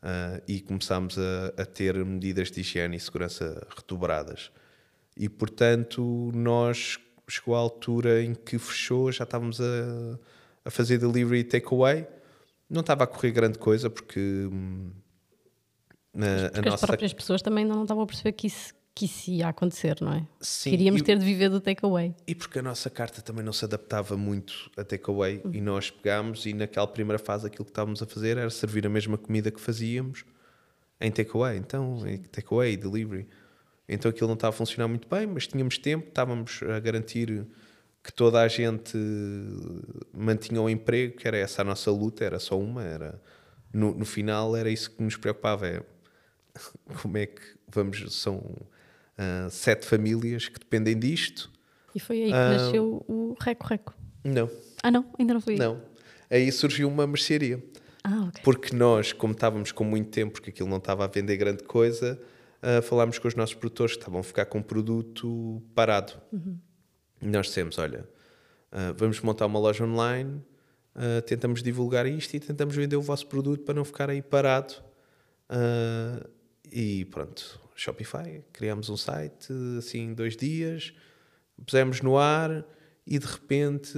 Uh, 0.00 0.40
e 0.46 0.60
começámos 0.60 1.18
a, 1.18 1.62
a, 1.62 1.66
ter 1.66 1.96
medidas 2.04 2.52
de 2.52 2.60
higiene 2.60 2.96
e 2.96 3.00
segurança 3.00 3.66
redobradas. 3.76 4.52
E, 5.16 5.28
portanto, 5.28 6.30
nós 6.32 7.00
chegou 7.28 7.56
à 7.56 7.58
altura 7.58 8.22
em 8.22 8.32
que 8.32 8.58
fechou, 8.58 9.10
já 9.10 9.24
estávamos 9.24 9.60
a, 9.60 9.64
a 10.64 10.70
fazer 10.70 10.98
delivery 10.98 11.40
e 11.40 11.44
takeaway. 11.44 12.06
Não 12.70 12.80
estava 12.80 13.04
a 13.04 13.06
correr 13.08 13.32
grande 13.32 13.58
coisa, 13.58 13.90
porque. 13.90 14.20
Hum, 14.20 14.92
a, 16.14 16.50
porque 16.50 16.68
a 16.68 16.74
as 16.74 16.80
próprias 16.80 17.12
pessoas 17.12 17.42
também 17.42 17.64
não 17.64 17.82
estavam 17.82 18.04
a 18.04 18.06
perceber 18.06 18.32
que 18.32 18.46
isso, 18.46 18.72
que 18.98 19.04
isso 19.04 19.30
ia 19.30 19.46
acontecer, 19.46 19.96
não 20.00 20.12
é? 20.12 20.26
Sim, 20.40 20.70
Queríamos 20.70 21.00
e, 21.02 21.04
ter 21.04 21.16
de 21.16 21.24
viver 21.24 21.48
do 21.48 21.60
takeaway. 21.60 22.12
E 22.26 22.34
porque 22.34 22.58
a 22.58 22.62
nossa 22.62 22.90
carta 22.90 23.22
também 23.22 23.44
não 23.44 23.52
se 23.52 23.64
adaptava 23.64 24.16
muito 24.16 24.68
a 24.76 24.82
takeaway 24.82 25.40
uhum. 25.44 25.54
e 25.54 25.60
nós 25.60 25.88
pegámos 25.88 26.44
e 26.46 26.52
naquela 26.52 26.88
primeira 26.88 27.18
fase 27.18 27.46
aquilo 27.46 27.64
que 27.64 27.70
estávamos 27.70 28.02
a 28.02 28.06
fazer 28.06 28.36
era 28.36 28.50
servir 28.50 28.84
a 28.84 28.90
mesma 28.90 29.16
comida 29.16 29.52
que 29.52 29.60
fazíamos 29.60 30.24
em 31.00 31.12
takeaway, 31.12 31.58
então 31.58 32.04
em 32.08 32.18
takeaway, 32.18 32.76
delivery. 32.76 33.28
Então 33.88 34.10
aquilo 34.10 34.26
não 34.26 34.34
estava 34.34 34.52
a 34.52 34.58
funcionar 34.58 34.88
muito 34.88 35.06
bem, 35.08 35.28
mas 35.28 35.46
tínhamos 35.46 35.78
tempo, 35.78 36.08
estávamos 36.08 36.60
a 36.64 36.80
garantir 36.80 37.46
que 38.02 38.12
toda 38.12 38.42
a 38.42 38.48
gente 38.48 38.98
mantinha 40.12 40.60
o 40.60 40.68
emprego, 40.68 41.18
que 41.18 41.28
era 41.28 41.36
essa 41.36 41.62
a 41.62 41.64
nossa 41.64 41.92
luta, 41.92 42.24
era 42.24 42.40
só 42.40 42.58
uma, 42.58 42.82
era 42.82 43.22
no, 43.72 43.94
no 43.94 44.04
final 44.04 44.56
era 44.56 44.68
isso 44.68 44.90
que 44.90 45.00
nos 45.00 45.16
preocupava, 45.16 45.68
é 45.68 45.82
como 47.00 47.16
é 47.16 47.26
que 47.26 47.42
vamos, 47.68 48.12
são 48.16 48.42
uh, 49.18 49.50
sete 49.50 49.86
famílias 49.86 50.48
que 50.48 50.58
dependem 50.58 50.98
disto. 50.98 51.50
E 51.94 52.00
foi 52.00 52.22
aí 52.24 52.28
que 52.28 52.34
Ah. 52.34 52.50
nasceu 52.50 53.04
o 53.08 53.36
Reco 53.40 53.66
Reco. 53.66 53.94
Não, 54.24 54.50
Ah, 54.82 54.90
não? 54.90 55.04
Ainda 55.18 55.34
não 55.34 55.40
foi 55.40 55.54
aí? 55.54 55.58
não. 55.58 55.80
Aí 56.30 56.50
surgiu 56.52 56.88
uma 56.88 57.06
mercearia. 57.06 57.62
Ah, 58.04 58.26
ok. 58.28 58.42
Porque 58.44 58.74
nós, 58.76 59.12
como 59.12 59.32
estávamos 59.32 59.72
com 59.72 59.84
muito 59.84 60.10
tempo, 60.10 60.32
porque 60.34 60.50
aquilo 60.50 60.68
não 60.68 60.76
estava 60.78 61.04
a 61.04 61.06
vender 61.06 61.36
grande 61.36 61.62
coisa, 61.64 62.20
ah, 62.62 62.82
falámos 62.82 63.18
com 63.18 63.26
os 63.28 63.34
nossos 63.34 63.54
produtores 63.54 63.94
que 63.94 64.00
estavam 64.00 64.20
a 64.20 64.22
ficar 64.22 64.44
com 64.46 64.58
o 64.58 64.62
produto 64.64 65.62
parado. 65.74 66.12
E 67.20 67.26
nós 67.26 67.46
dissemos: 67.46 67.78
olha, 67.78 68.08
ah, 68.70 68.92
vamos 68.96 69.20
montar 69.20 69.46
uma 69.46 69.58
loja 69.58 69.84
online, 69.84 70.42
ah, 70.94 71.22
tentamos 71.22 71.62
divulgar 71.62 72.06
isto 72.06 72.34
e 72.34 72.40
tentamos 72.40 72.76
vender 72.76 72.96
o 72.96 73.02
vosso 73.02 73.26
produto 73.26 73.62
para 73.64 73.74
não 73.74 73.84
ficar 73.84 74.10
aí 74.10 74.20
parado. 74.22 74.74
E 76.70 77.06
pronto, 77.06 77.58
Shopify, 77.80 78.42
criámos 78.52 78.90
um 78.90 78.96
site 78.96 79.52
assim 79.78 80.12
dois 80.12 80.36
dias, 80.36 80.92
pusemos 81.64 82.00
no 82.00 82.18
ar 82.18 82.64
e 83.06 83.18
de 83.18 83.26
repente, 83.26 83.96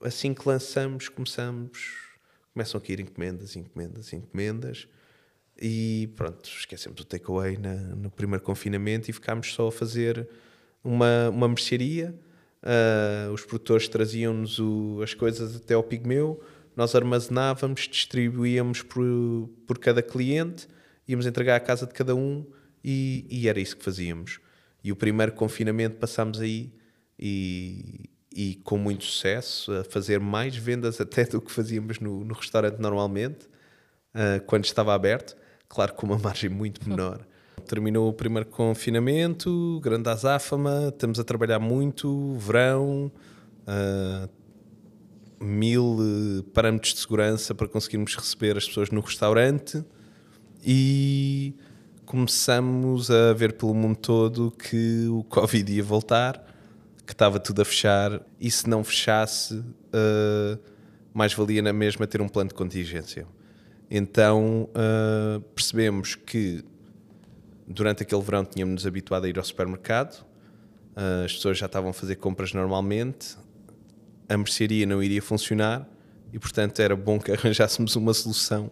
assim 0.00 0.32
que 0.32 0.46
lançamos, 0.46 1.08
começamos, 1.08 1.96
começam 2.52 2.78
a 2.78 2.80
cair 2.80 3.00
encomendas, 3.00 3.56
encomendas, 3.56 4.12
encomendas 4.12 4.88
e 5.60 6.12
pronto, 6.16 6.48
esquecemos 6.48 7.00
o 7.00 7.04
takeaway 7.04 7.58
no 7.96 8.10
primeiro 8.10 8.44
confinamento 8.44 9.10
e 9.10 9.12
ficámos 9.12 9.52
só 9.52 9.68
a 9.68 9.72
fazer 9.72 10.28
uma, 10.82 11.28
uma 11.28 11.48
mercearia. 11.48 12.14
Ah, 12.62 13.30
os 13.32 13.44
produtores 13.44 13.88
traziam-nos 13.88 14.60
as 15.02 15.12
coisas 15.12 15.56
até 15.56 15.74
ao 15.74 15.82
pigmeu, 15.82 16.40
nós 16.76 16.94
armazenávamos, 16.94 17.88
distribuíamos 17.88 18.80
por, 18.80 19.04
por 19.66 19.78
cada 19.78 20.00
cliente, 20.00 20.68
íamos 21.06 21.26
entregar 21.26 21.56
à 21.56 21.60
casa 21.60 21.86
de 21.86 21.92
cada 21.92 22.14
um 22.14 22.46
e, 22.84 23.26
e 23.30 23.48
era 23.48 23.60
isso 23.60 23.76
que 23.76 23.84
fazíamos. 23.84 24.40
E 24.82 24.90
o 24.90 24.96
primeiro 24.96 25.32
confinamento 25.32 25.96
passámos 25.96 26.40
aí 26.40 26.72
e, 27.18 28.10
e 28.34 28.54
com 28.64 28.76
muito 28.76 29.04
sucesso, 29.04 29.72
a 29.72 29.84
fazer 29.84 30.18
mais 30.18 30.56
vendas 30.56 31.00
até 31.00 31.24
do 31.24 31.40
que 31.40 31.52
fazíamos 31.52 32.00
no, 32.00 32.24
no 32.24 32.34
restaurante 32.34 32.78
normalmente, 32.78 33.48
ah, 34.14 34.40
quando 34.46 34.64
estava 34.64 34.94
aberto, 34.94 35.36
claro 35.68 35.94
com 35.94 36.06
uma 36.06 36.18
margem 36.18 36.50
muito 36.50 36.88
menor. 36.88 37.26
Terminou 37.68 38.08
o 38.08 38.12
primeiro 38.12 38.48
confinamento, 38.48 39.78
grande 39.82 40.08
azáfama, 40.08 40.88
estamos 40.88 41.20
a 41.20 41.24
trabalhar 41.24 41.60
muito, 41.60 42.34
verão, 42.38 43.12
ah, 43.66 44.28
mil 45.40 45.98
eh, 46.00 46.44
parâmetros 46.54 46.94
de 46.94 47.00
segurança 47.00 47.52
para 47.54 47.66
conseguirmos 47.66 48.14
receber 48.14 48.56
as 48.56 48.66
pessoas 48.66 48.90
no 48.90 49.00
restaurante 49.00 49.84
e 50.64 51.54
começamos 52.04 53.10
a 53.10 53.32
ver 53.32 53.54
pelo 53.54 53.74
mundo 53.74 53.96
todo 53.96 54.50
que 54.50 55.06
o 55.08 55.22
Covid 55.30 55.72
ia 55.72 55.82
voltar, 55.82 56.44
que 57.06 57.12
estava 57.12 57.38
tudo 57.40 57.62
a 57.62 57.64
fechar 57.64 58.20
e 58.40 58.50
se 58.50 58.68
não 58.68 58.84
fechasse, 58.84 59.62
eh, 59.92 60.58
mais 61.12 61.34
valia 61.34 61.60
na 61.60 61.72
mesma 61.72 62.06
ter 62.06 62.20
um 62.20 62.28
plano 62.28 62.48
de 62.48 62.54
contingência. 62.54 63.26
Então 63.90 64.68
eh, 64.74 65.40
percebemos 65.54 66.14
que 66.14 66.64
durante 67.66 68.02
aquele 68.02 68.22
verão 68.22 68.44
tínhamos-nos 68.44 68.86
habituado 68.86 69.24
a 69.24 69.28
ir 69.28 69.38
ao 69.38 69.44
supermercado, 69.44 70.24
eh, 70.96 71.24
as 71.24 71.32
pessoas 71.34 71.58
já 71.58 71.66
estavam 71.66 71.90
a 71.90 71.92
fazer 71.92 72.16
compras 72.16 72.52
normalmente, 72.52 73.36
a 74.28 74.36
mercearia 74.36 74.86
não 74.86 75.02
iria 75.02 75.20
funcionar 75.20 75.86
e, 76.32 76.38
portanto, 76.38 76.80
era 76.80 76.96
bom 76.96 77.18
que 77.18 77.30
arranjássemos 77.32 77.96
uma 77.96 78.14
solução 78.14 78.70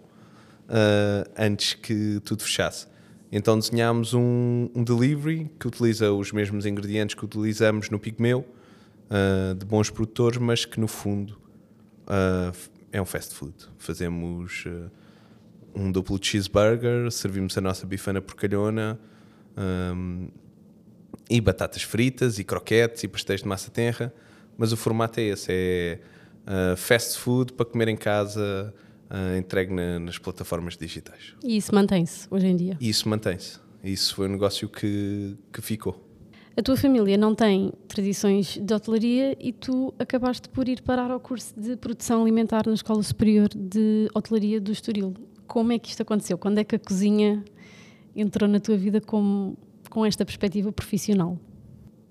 antes 1.37 1.75
que 1.75 2.21
tudo 2.25 2.45
fechasse. 2.45 2.87
Então 3.33 3.59
desenhámos 3.59 4.13
um, 4.13 4.69
um 4.75 4.83
delivery 4.83 5.51
que 5.59 5.69
utiliza 5.69 6.13
os 6.13 6.33
mesmos 6.33 6.67
ingredientes 6.67 7.15
que 7.15 7.25
utilizamos 7.25 7.89
no 7.89 7.99
Pigmeu, 7.99 8.45
ah, 9.11 9.55
de 9.55 9.67
bons 9.67 9.91
produtores, 9.91 10.39
mas 10.39 10.65
que 10.65 10.79
no 10.79 10.87
fundo 10.87 11.37
ah, 12.07 12.53
é 12.93 13.03
um 13.03 13.05
fast 13.05 13.35
food. 13.35 13.55
Fazemos 13.77 14.65
ah, 14.67 14.89
um 15.75 15.91
duplo 15.91 16.19
cheeseburger, 16.21 17.11
servimos 17.11 17.59
a 17.59 17.61
nossa 17.61 17.87
bifana 17.87 18.21
porcalhona 18.21 18.99
ahm, 19.57 20.29
e 21.29 21.41
batatas 21.41 21.83
fritas 21.83 22.39
e 22.39 22.45
croquetes 22.45 23.05
e 23.05 23.09
pastéis 23.09 23.43
de 23.43 23.49
massa 23.49 23.71
tenra, 23.71 24.13
mas 24.57 24.73
o 24.73 24.77
formato 24.77 25.21
é 25.21 25.25
esse, 25.25 25.49
é 25.53 25.99
fast 26.77 27.19
food 27.19 27.53
para 27.53 27.67
comer 27.67 27.87
em 27.87 27.97
casa, 27.97 28.75
ah, 29.11 29.37
entregue 29.37 29.73
na- 29.75 29.99
nas 29.99 30.17
plataformas 30.19 30.77
digitais. 30.77 31.35
E 31.45 31.57
isso 31.57 31.75
mantém-se 31.75 32.27
hoje 32.31 32.47
em 32.47 32.57
dia. 32.57 32.79
Isso 32.81 33.09
mantém-se. 33.09 33.59
Isso 33.83 34.15
foi 34.15 34.29
um 34.29 34.33
negócio 34.33 34.69
que, 34.69 35.37
que 35.53 35.61
ficou. 35.61 36.07
A 36.57 36.63
tua 36.63 36.77
família 36.77 37.17
não 37.17 37.35
tem 37.35 37.73
tradições 37.89 38.59
de 38.61 38.75
hotelaria 38.75 39.37
e 39.41 39.53
tu 39.53 39.95
acabaste 39.99 40.49
por 40.49 40.69
ir 40.69 40.83
parar 40.83 41.11
ao 41.11 41.19
curso 41.21 41.59
de 41.59 41.77
produção 41.77 42.21
alimentar 42.23 42.67
na 42.67 42.75
Escola 42.75 43.03
Superior 43.03 43.49
de 43.55 44.09
Hotelaria 44.15 44.61
do 44.61 44.71
Estoril. 44.71 45.15
Como 45.47 45.73
é 45.73 45.79
que 45.79 45.89
isto 45.91 46.03
aconteceu? 46.03 46.37
Quando 46.37 46.59
é 46.59 46.65
que 46.65 46.75
a 46.77 46.79
cozinha 46.79 47.43
entrou 48.15 48.49
na 48.49 48.61
tua 48.61 48.77
vida 48.77 49.01
com, 49.01 49.57
com 49.89 50.05
esta 50.05 50.25
perspectiva 50.25 50.71
profissional? 50.73 51.39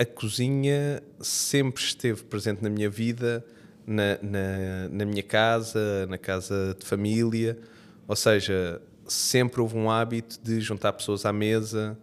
a 0.02 0.06
cozinha 0.06 1.04
sempre 1.20 1.84
esteve 1.84 2.24
presente 2.24 2.64
na 2.64 2.70
minha 2.70 2.90
vida, 2.90 3.46
na, 3.90 4.18
na, 4.22 4.90
na 4.90 5.06
minha 5.06 5.24
casa, 5.24 6.06
na 6.08 6.18
casa 6.18 6.76
de 6.80 6.86
família. 6.86 7.58
Ou 8.08 8.16
seja, 8.16 8.82
sempre 9.08 9.60
houve 9.62 9.76
um 9.78 9.90
hábito 9.90 10.40
de 10.44 10.62
juntar 10.62 10.94
pessoas 10.94 11.26
à 11.26 11.34
mesa, 11.34 11.98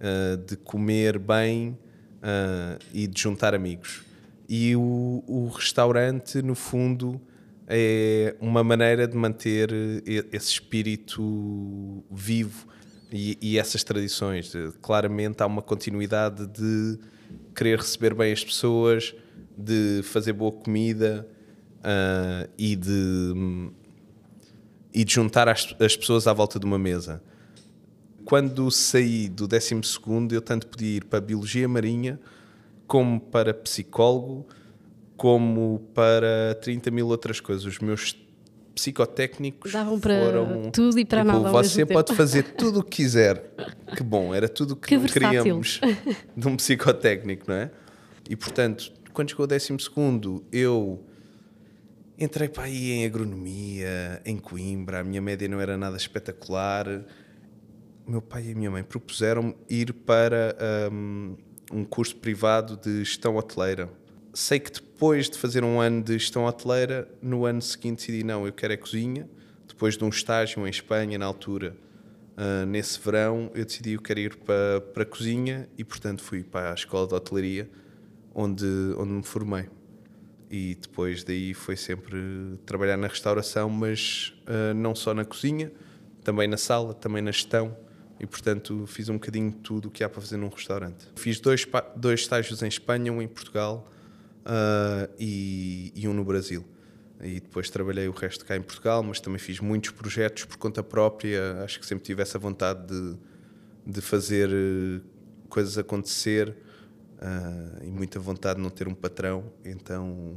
ah, 0.00 0.36
de 0.46 0.56
comer 0.56 1.18
bem 1.18 1.78
ah, 2.22 2.78
e 2.92 3.06
de 3.06 3.20
juntar 3.20 3.54
amigos. 3.54 4.02
E 4.48 4.74
o, 4.76 5.22
o 5.26 5.48
restaurante, 5.48 6.40
no 6.42 6.54
fundo, 6.54 7.20
é 7.66 8.34
uma 8.40 8.64
maneira 8.64 9.06
de 9.06 9.14
manter 9.16 9.70
e- 10.06 10.24
esse 10.32 10.52
espírito 10.52 12.02
vivo 12.10 12.66
e, 13.12 13.36
e 13.42 13.58
essas 13.58 13.84
tradições. 13.84 14.54
Eh, 14.54 14.70
Claramente 14.80 15.42
há 15.42 15.46
uma 15.46 15.60
continuidade 15.60 16.46
de 16.46 16.98
querer 17.54 17.78
receber 17.78 18.14
bem 18.14 18.32
as 18.32 18.42
pessoas, 18.42 19.14
de 19.58 20.02
fazer 20.04 20.32
boa 20.32 20.52
comida 20.52 21.26
ah, 21.82 22.48
e, 22.56 22.76
de, 22.76 23.70
e 24.94 25.04
de 25.04 25.12
juntar 25.12 25.48
as, 25.48 25.74
as 25.80 25.96
pessoas 25.96 26.26
à 26.26 26.32
volta 26.32 26.58
de 26.58 26.64
uma 26.64 26.78
mesa. 26.78 27.22
Quando 28.24 28.70
saí 28.70 29.28
do 29.28 29.48
12 29.48 29.80
eu 30.32 30.42
tanto 30.42 30.66
podia 30.66 30.98
ir 30.98 31.04
para 31.04 31.20
Biologia 31.20 31.66
Marinha, 31.66 32.20
como 32.86 33.18
para 33.20 33.52
psicólogo, 33.54 34.46
como 35.16 35.80
para 35.94 36.56
30 36.62 36.90
mil 36.90 37.08
outras 37.08 37.40
coisas. 37.40 37.64
Os 37.64 37.78
meus 37.78 38.16
psicotécnicos 38.74 39.72
Davam 39.72 39.98
para 39.98 40.24
foram, 40.24 40.70
tudo 40.70 40.98
e 41.00 41.04
para 41.04 41.22
tipo, 41.22 41.32
nada 41.32 41.50
Você 41.50 41.84
pode 41.84 42.08
tempo." 42.08 42.16
fazer 42.16 42.42
tudo 42.44 42.80
o 42.80 42.84
que 42.84 43.02
quiser. 43.02 43.50
Que 43.96 44.02
bom, 44.02 44.32
era 44.32 44.48
tudo 44.48 44.72
o 44.72 44.76
que, 44.76 44.98
Que 44.98 45.12
queríamos 45.12 45.80
de 46.36 46.48
um 46.48 46.56
psicotécnico, 46.56 47.46
não 47.48 47.56
é? 47.56 47.70
E 48.28 48.36
portanto, 48.36 48.92
quando 49.18 49.30
chegou 49.30 49.46
o 49.46 49.48
12 49.48 49.76
eu 50.52 51.04
entrei 52.16 52.48
para 52.48 52.62
aí 52.62 52.92
em 52.92 53.04
agronomia, 53.04 54.22
em 54.24 54.38
Coimbra, 54.38 55.00
a 55.00 55.02
minha 55.02 55.20
média 55.20 55.48
não 55.48 55.60
era 55.60 55.76
nada 55.76 55.96
espetacular. 55.96 56.86
Meu 58.06 58.22
pai 58.22 58.46
e 58.46 58.52
a 58.52 58.54
minha 58.54 58.70
mãe 58.70 58.84
propuseram-me 58.84 59.56
ir 59.68 59.92
para 59.92 60.56
hum, 60.92 61.36
um 61.72 61.84
curso 61.84 62.14
privado 62.14 62.76
de 62.76 63.00
gestão 63.00 63.34
hoteleira. 63.34 63.90
Sei 64.32 64.60
que 64.60 64.70
depois 64.70 65.28
de 65.28 65.36
fazer 65.36 65.64
um 65.64 65.80
ano 65.80 66.00
de 66.00 66.12
gestão 66.12 66.44
hoteleira, 66.44 67.10
no 67.20 67.44
ano 67.44 67.60
seguinte 67.60 68.06
decidi 68.06 68.22
não, 68.22 68.46
eu 68.46 68.52
quero 68.52 68.72
é 68.72 68.76
cozinha. 68.76 69.28
Depois 69.66 69.98
de 69.98 70.04
um 70.04 70.10
estágio 70.10 70.64
em 70.64 70.70
Espanha, 70.70 71.18
na 71.18 71.26
altura, 71.26 71.76
ah, 72.36 72.64
nesse 72.64 73.00
verão, 73.00 73.50
eu 73.52 73.64
decidi 73.64 73.94
eu 73.94 74.00
quero 74.00 74.20
ir 74.20 74.36
para, 74.36 74.80
para 74.80 75.02
a 75.02 75.06
cozinha 75.06 75.68
e, 75.76 75.82
portanto, 75.82 76.22
fui 76.22 76.44
para 76.44 76.70
a 76.70 76.74
escola 76.74 77.08
de 77.08 77.14
hotelaria, 77.14 77.68
onde, 78.38 78.94
onde 78.96 79.10
me 79.10 79.22
formei. 79.24 79.68
E 80.48 80.76
depois 80.80 81.24
daí 81.24 81.52
foi 81.52 81.76
sempre 81.76 82.56
trabalhar 82.64 82.96
na 82.96 83.08
restauração, 83.08 83.68
mas 83.68 84.32
ah, 84.46 84.72
não 84.72 84.94
só 84.94 85.12
na 85.12 85.24
cozinha, 85.24 85.72
também 86.22 86.46
na 86.46 86.56
sala, 86.56 86.94
também 86.94 87.20
na 87.20 87.32
gestão. 87.32 87.76
E 88.20 88.26
portanto 88.26 88.84
fiz 88.86 89.08
um 89.08 89.14
bocadinho 89.14 89.50
de 89.50 89.58
tudo 89.58 89.88
o 89.88 89.90
que 89.90 90.02
há 90.02 90.08
para 90.08 90.20
fazer 90.20 90.36
num 90.36 90.48
restaurante. 90.48 91.08
Fiz 91.16 91.40
dois, 91.40 91.66
dois 91.96 92.20
estágios 92.20 92.62
em 92.62 92.68
Espanha, 92.68 93.12
um 93.12 93.20
em 93.20 93.28
Portugal 93.28 93.90
ah, 94.44 95.08
e, 95.18 95.92
e 95.94 96.06
um 96.06 96.14
no 96.14 96.24
Brasil. 96.24 96.64
E 97.20 97.40
depois 97.40 97.68
trabalhei 97.68 98.06
o 98.06 98.12
resto 98.12 98.44
cá 98.44 98.56
em 98.56 98.62
Portugal, 98.62 99.02
mas 99.02 99.18
também 99.18 99.40
fiz 99.40 99.58
muitos 99.58 99.90
projetos 99.90 100.44
por 100.44 100.56
conta 100.56 100.84
própria. 100.84 101.64
Acho 101.64 101.80
que 101.80 101.86
sempre 101.86 102.04
tive 102.04 102.22
essa 102.22 102.38
vontade 102.38 102.86
de, 102.86 103.16
de 103.84 104.00
fazer 104.00 104.48
eh, 104.48 105.00
coisas 105.48 105.76
acontecer 105.76 106.56
ah, 107.20 107.80
e 107.82 107.90
muita 107.90 108.18
vontade 108.18 108.56
de 108.56 108.62
não 108.62 108.70
ter 108.70 108.88
um 108.88 108.94
patrão. 108.94 109.44
Então 109.64 110.36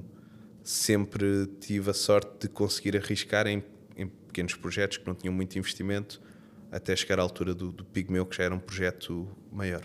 sempre 0.64 1.48
tive 1.60 1.90
a 1.90 1.94
sorte 1.94 2.42
de 2.42 2.50
conseguir 2.50 2.96
arriscar 2.96 3.48
em, 3.48 3.64
em 3.96 4.08
pequenos 4.08 4.56
projetos 4.56 4.98
que 4.98 5.08
não 5.08 5.16
tinham 5.16 5.34
muito 5.34 5.58
investimento 5.58 6.22
até 6.72 6.96
chegar 6.96 7.20
à 7.20 7.22
altura 7.22 7.54
do, 7.54 7.72
do 7.72 7.84
Pigmeu, 7.84 8.26
que 8.26 8.38
já 8.38 8.46
era 8.46 8.56
um 8.56 8.60
projeto 8.60 9.28
maior. 9.52 9.84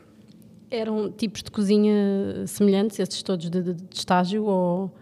Eram 0.71 1.11
tipos 1.11 1.43
de 1.43 1.51
cozinha 1.51 2.47
semelhantes, 2.47 2.99
esses 2.99 3.23
todos 3.23 3.51
de, 3.51 3.63
de, 3.63 3.75
de 3.75 3.97
estágio, 3.97 4.45
ou, 4.45 4.95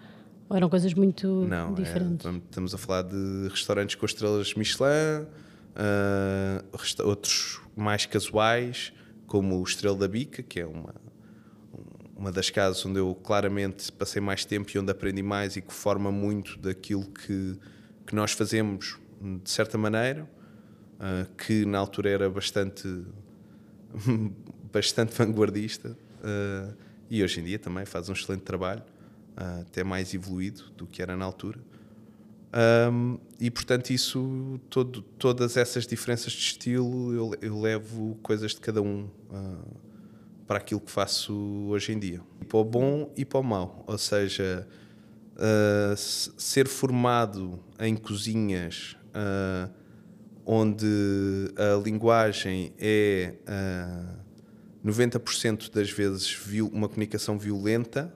ou, 0.49 0.57
eram 0.57 0.69
coisas 0.69 0.95
muito 0.95 1.27
Não, 1.47 1.73
é, 1.73 1.75
diferentes? 1.75 2.27
É, 2.27 2.31
estamos 2.31 2.75
a 2.75 2.79
falar 2.79 3.03
de 3.03 3.49
restaurantes 3.49 3.97
com 3.97 4.07
estrelas 4.07 4.55
Michelin, 4.55 5.27
uh, 5.75 7.07
outros 7.07 7.61
mais 7.77 8.07
casuais, 8.07 8.93
como 9.27 9.61
o 9.61 9.63
Estrela 9.63 9.97
da 9.97 10.09
Bica, 10.09 10.43
que 10.43 10.61
é 10.61 10.67
uma, 10.67 10.95
uma 12.17 12.31
das 12.31 12.51
casas 12.51 12.85
onde 12.87 12.99
eu 12.99 13.15
claramente 13.15 13.91
passei 13.93 14.21
mais 14.21 14.45
tempo 14.45 14.71
e 14.75 14.79
onde 14.79 14.91
aprendi 14.91 15.23
mais 15.23 15.57
e 15.57 15.61
que 15.61 15.73
forma 15.73 16.13
muito 16.13 16.59
daquilo 16.59 17.05
que, 17.07 17.59
que 18.07 18.15
nós 18.15 18.33
fazemos 18.33 18.99
de 19.43 19.51
certa 19.51 19.77
maneira, 19.79 20.29
uh, 20.95 21.35
que 21.37 21.65
na 21.65 21.79
altura 21.79 22.11
era 22.11 22.31
bastante, 22.31 22.87
bastante 24.73 25.13
vanguardista 25.17 25.97
uh, 26.21 26.75
e 27.11 27.23
hoje 27.23 27.41
em 27.41 27.45
dia 27.45 27.59
também 27.59 27.85
faz 27.85 28.09
um 28.09 28.13
excelente 28.13 28.43
trabalho, 28.43 28.83
uh, 29.37 29.63
até 29.63 29.83
mais 29.83 30.15
evoluído 30.15 30.71
do 30.77 30.87
que 30.87 31.03
era 31.03 31.17
na 31.17 31.25
altura. 31.25 31.59
Um, 32.93 33.19
e 33.41 33.51
portanto, 33.51 33.91
isso, 33.91 34.61
todo, 34.71 35.03
todas 35.03 35.57
essas 35.57 35.89
diferenças 35.89 36.33
de 36.33 36.39
estilo, 36.39 37.13
eu, 37.13 37.35
eu 37.43 37.61
levo 37.61 38.17
coisas 38.23 38.53
de 38.53 38.61
cada 38.61 38.81
um 38.81 39.09
para 40.47 40.59
aquilo 40.59 40.81
que 40.81 40.91
faço 40.91 41.35
hoje 41.69 41.93
em 41.93 41.99
dia, 41.99 42.21
e 42.41 42.45
para 42.45 42.59
o 42.59 42.65
bom 42.65 43.13
e 43.17 43.25
para 43.25 43.41
o 43.41 43.43
mau. 43.43 43.85
Ou 43.87 43.99
seja, 43.99 44.67
uh, 45.35 45.97
ser 45.97 46.69
formado 46.69 47.59
em 47.79 47.97
cozinhas 47.97 48.97
uh, 49.09 49.73
onde 50.47 50.87
a 51.57 51.83
linguagem 51.83 52.75
é 52.79 53.35
uh, 53.41 53.45
ah, 53.49 54.25
90% 54.85 55.73
das 55.73 55.91
vezes 55.91 56.39
uma 56.71 56.87
comunicação 56.87 57.39
violenta, 57.39 58.13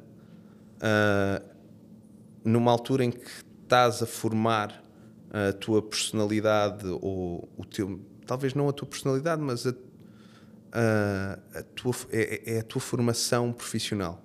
numa 2.45 2.71
altura 2.71 3.05
em 3.05 3.11
que 3.11 3.27
estás 3.63 4.03
a 4.03 4.07
formar 4.07 4.85
a 5.31 5.55
tua 5.55 5.81
personalidade 5.81 6.87
ou 7.01 7.49
o 7.57 7.65
teu, 7.65 7.99
talvez 8.27 8.53
não 8.53 8.69
a 8.69 8.73
tua 8.75 8.87
personalidade, 8.87 9.41
mas 9.41 9.67
a, 9.67 9.75
a, 10.73 11.63
tua, 11.75 11.95
é, 12.11 12.55
é, 12.55 12.59
a 12.61 12.63
tua 12.63 12.81
formação 12.81 13.53
profissional. 13.53 14.25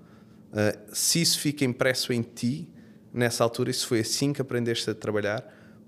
Uh, 0.52 0.78
se 0.94 1.22
isso 1.22 1.40
fica 1.40 1.66
impresso 1.66 2.14
em 2.14 2.22
ti, 2.22 2.70
nessa 3.14 3.44
altura, 3.44 3.72
isso 3.72 3.88
foi 3.88 4.02
assim 4.02 4.34
que 4.34 4.42
aprendeste 4.42 4.90
a 4.90 4.94
trabalhar, 4.94 5.44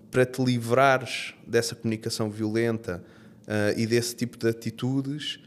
para 0.09 0.25
te 0.25 0.43
livrares 0.43 1.33
dessa 1.45 1.75
comunicação 1.75 2.29
violenta 2.29 3.03
uh, 3.41 3.77
e 3.77 3.85
desse 3.85 4.15
tipo 4.15 4.37
de 4.37 4.47
atitudes, 4.47 5.39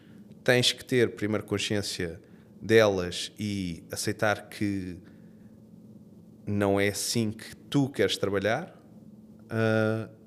tens 0.45 0.73
que 0.73 0.85
ter 0.85 1.11
primeiro 1.17 1.45
consciência 1.45 2.21
delas 2.61 3.33
e 3.39 3.83
aceitar 3.91 4.49
que 4.49 4.99
não 6.47 6.81
é 6.81 6.89
assim 6.89 7.31
que 7.31 7.55
tu 7.69 7.89
queres 7.89 8.17
trabalhar 8.17 8.75
uh, 9.45 10.18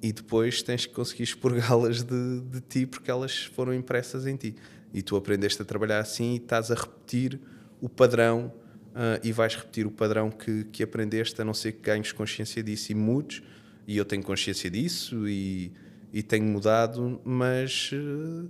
e 0.00 0.12
depois 0.12 0.62
tens 0.62 0.86
que 0.86 0.92
conseguir 0.92 1.24
expurgá-las 1.24 2.02
de, 2.02 2.40
de 2.40 2.60
ti 2.60 2.86
porque 2.86 3.10
elas 3.10 3.44
foram 3.44 3.74
impressas 3.74 4.26
em 4.26 4.36
ti 4.36 4.54
e 4.92 5.02
tu 5.02 5.16
aprendeste 5.16 5.60
a 5.60 5.64
trabalhar 5.64 5.98
assim 5.98 6.34
e 6.34 6.36
estás 6.36 6.70
a 6.70 6.74
repetir 6.74 7.40
o 7.80 7.88
padrão 7.88 8.52
uh, 8.88 9.20
e 9.22 9.32
vais 9.32 9.54
repetir 9.54 9.86
o 9.86 9.90
padrão 9.90 10.30
que, 10.30 10.64
que 10.64 10.82
aprendeste 10.82 11.40
a 11.40 11.44
não 11.44 11.54
ser 11.54 11.72
que 11.72 11.82
ganhes 11.82 12.12
consciência 12.12 12.62
disso 12.62 12.92
e 12.92 12.94
mudes 12.94 13.42
e 13.86 13.96
eu 13.96 14.04
tenho 14.04 14.22
consciência 14.22 14.70
disso 14.70 15.26
e, 15.28 15.72
e 16.12 16.22
tenho 16.22 16.44
mudado, 16.44 17.20
mas 17.24 17.90
uh, 17.92 18.48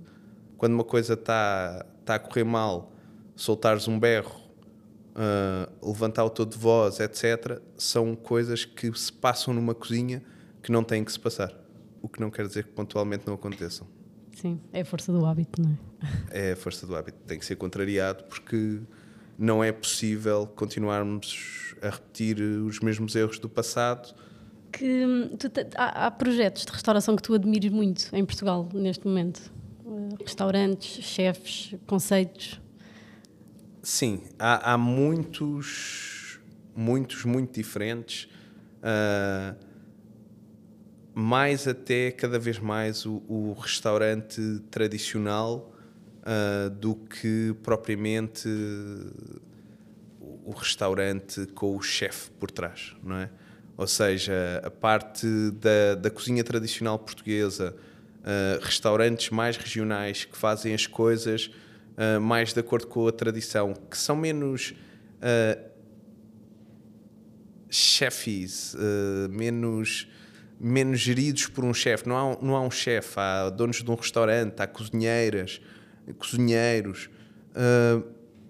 quando 0.57 0.73
uma 0.73 0.83
coisa 0.83 1.13
está 1.13 1.85
tá 2.03 2.15
a 2.15 2.19
correr 2.19 2.43
mal, 2.43 2.91
soltares 3.35 3.87
um 3.87 3.97
berro, 3.97 4.35
uh, 5.15 5.87
levantar 5.87 6.25
o 6.25 6.29
todo 6.29 6.51
de 6.51 6.57
voz, 6.57 6.99
etc., 6.99 7.61
são 7.77 8.15
coisas 8.17 8.65
que 8.65 8.91
se 8.97 9.13
passam 9.13 9.53
numa 9.53 9.73
cozinha 9.73 10.21
que 10.69 10.71
não 10.71 10.83
têm 10.83 11.03
que 11.03 11.11
se 11.11 11.19
passar. 11.19 11.51
O 11.99 12.07
que 12.07 12.21
não 12.21 12.29
quer 12.29 12.45
dizer 12.45 12.63
que 12.63 12.69
pontualmente 12.69 13.25
não 13.25 13.33
aconteçam. 13.33 13.87
Sim, 14.35 14.61
é 14.71 14.81
a 14.81 14.85
força 14.85 15.11
do 15.11 15.25
hábito, 15.25 15.59
não 15.59 15.71
é? 16.31 16.49
É 16.49 16.51
a 16.51 16.55
força 16.55 16.85
do 16.85 16.95
hábito. 16.95 17.17
Tem 17.25 17.39
que 17.39 17.45
ser 17.45 17.55
contrariado 17.55 18.25
porque 18.25 18.79
não 19.35 19.63
é 19.63 19.71
possível 19.71 20.45
continuarmos 20.45 21.73
a 21.81 21.89
repetir 21.89 22.39
os 22.39 22.79
mesmos 22.81 23.15
erros 23.15 23.39
do 23.39 23.49
passado 23.49 24.13
que 24.71 25.07
tu, 25.39 25.51
há, 25.75 26.05
há, 26.05 26.11
projetos 26.11 26.63
de 26.63 26.71
restauração 26.71 27.15
que 27.15 27.23
tu 27.23 27.33
admires 27.33 27.71
muito 27.71 28.07
em 28.13 28.23
Portugal 28.23 28.69
neste 28.71 29.07
momento? 29.07 29.51
Restaurantes, 30.23 31.03
chefes, 31.03 31.73
conceitos? 31.87 32.61
Sim, 33.81 34.21
há, 34.37 34.73
há 34.73 34.77
muitos, 34.77 36.39
muitos, 36.75 37.25
muito 37.25 37.55
diferentes. 37.55 38.29
Uh, 38.83 39.68
mais 41.13 41.67
até 41.67 42.11
cada 42.11 42.39
vez 42.39 42.59
mais 42.59 43.05
o, 43.05 43.23
o 43.27 43.53
restaurante 43.53 44.41
tradicional 44.71 45.73
uh, 46.21 46.69
do 46.69 46.95
que 46.95 47.55
propriamente 47.63 48.47
o 50.45 50.51
restaurante 50.51 51.45
com 51.47 51.75
o 51.75 51.81
chefe 51.81 52.31
por 52.31 52.49
trás, 52.49 52.95
não 53.03 53.17
é? 53.17 53.29
ou 53.79 53.87
seja, 53.87 54.61
a 54.61 54.69
parte 54.69 55.25
da, 55.51 55.95
da 55.95 56.09
cozinha 56.09 56.43
tradicional 56.43 56.99
portuguesa, 56.99 57.73
uh, 58.19 58.61
restaurantes 58.61 59.29
mais 59.29 59.55
regionais 59.55 60.25
que 60.25 60.35
fazem 60.35 60.73
as 60.73 60.85
coisas 60.85 61.49
uh, 61.95 62.19
mais 62.19 62.51
de 62.51 62.59
acordo 62.59 62.87
com 62.87 63.07
a 63.07 63.11
tradição, 63.13 63.73
que 63.89 63.97
são 63.97 64.17
menos 64.17 64.73
uh, 65.21 65.69
chefes, 67.69 68.75
menos, 69.29 70.09
menos 70.59 70.99
geridos 70.99 71.47
por 71.47 71.63
um 71.63 71.73
chefe. 71.73 72.07
Não 72.07 72.17
há, 72.17 72.37
não 72.41 72.55
há 72.55 72.61
um 72.61 72.71
chefe, 72.71 73.19
há 73.19 73.49
donos 73.49 73.83
de 73.83 73.89
um 73.89 73.95
restaurante, 73.95 74.61
há 74.61 74.67
cozinheiras, 74.67 75.61
cozinheiros. 76.17 77.09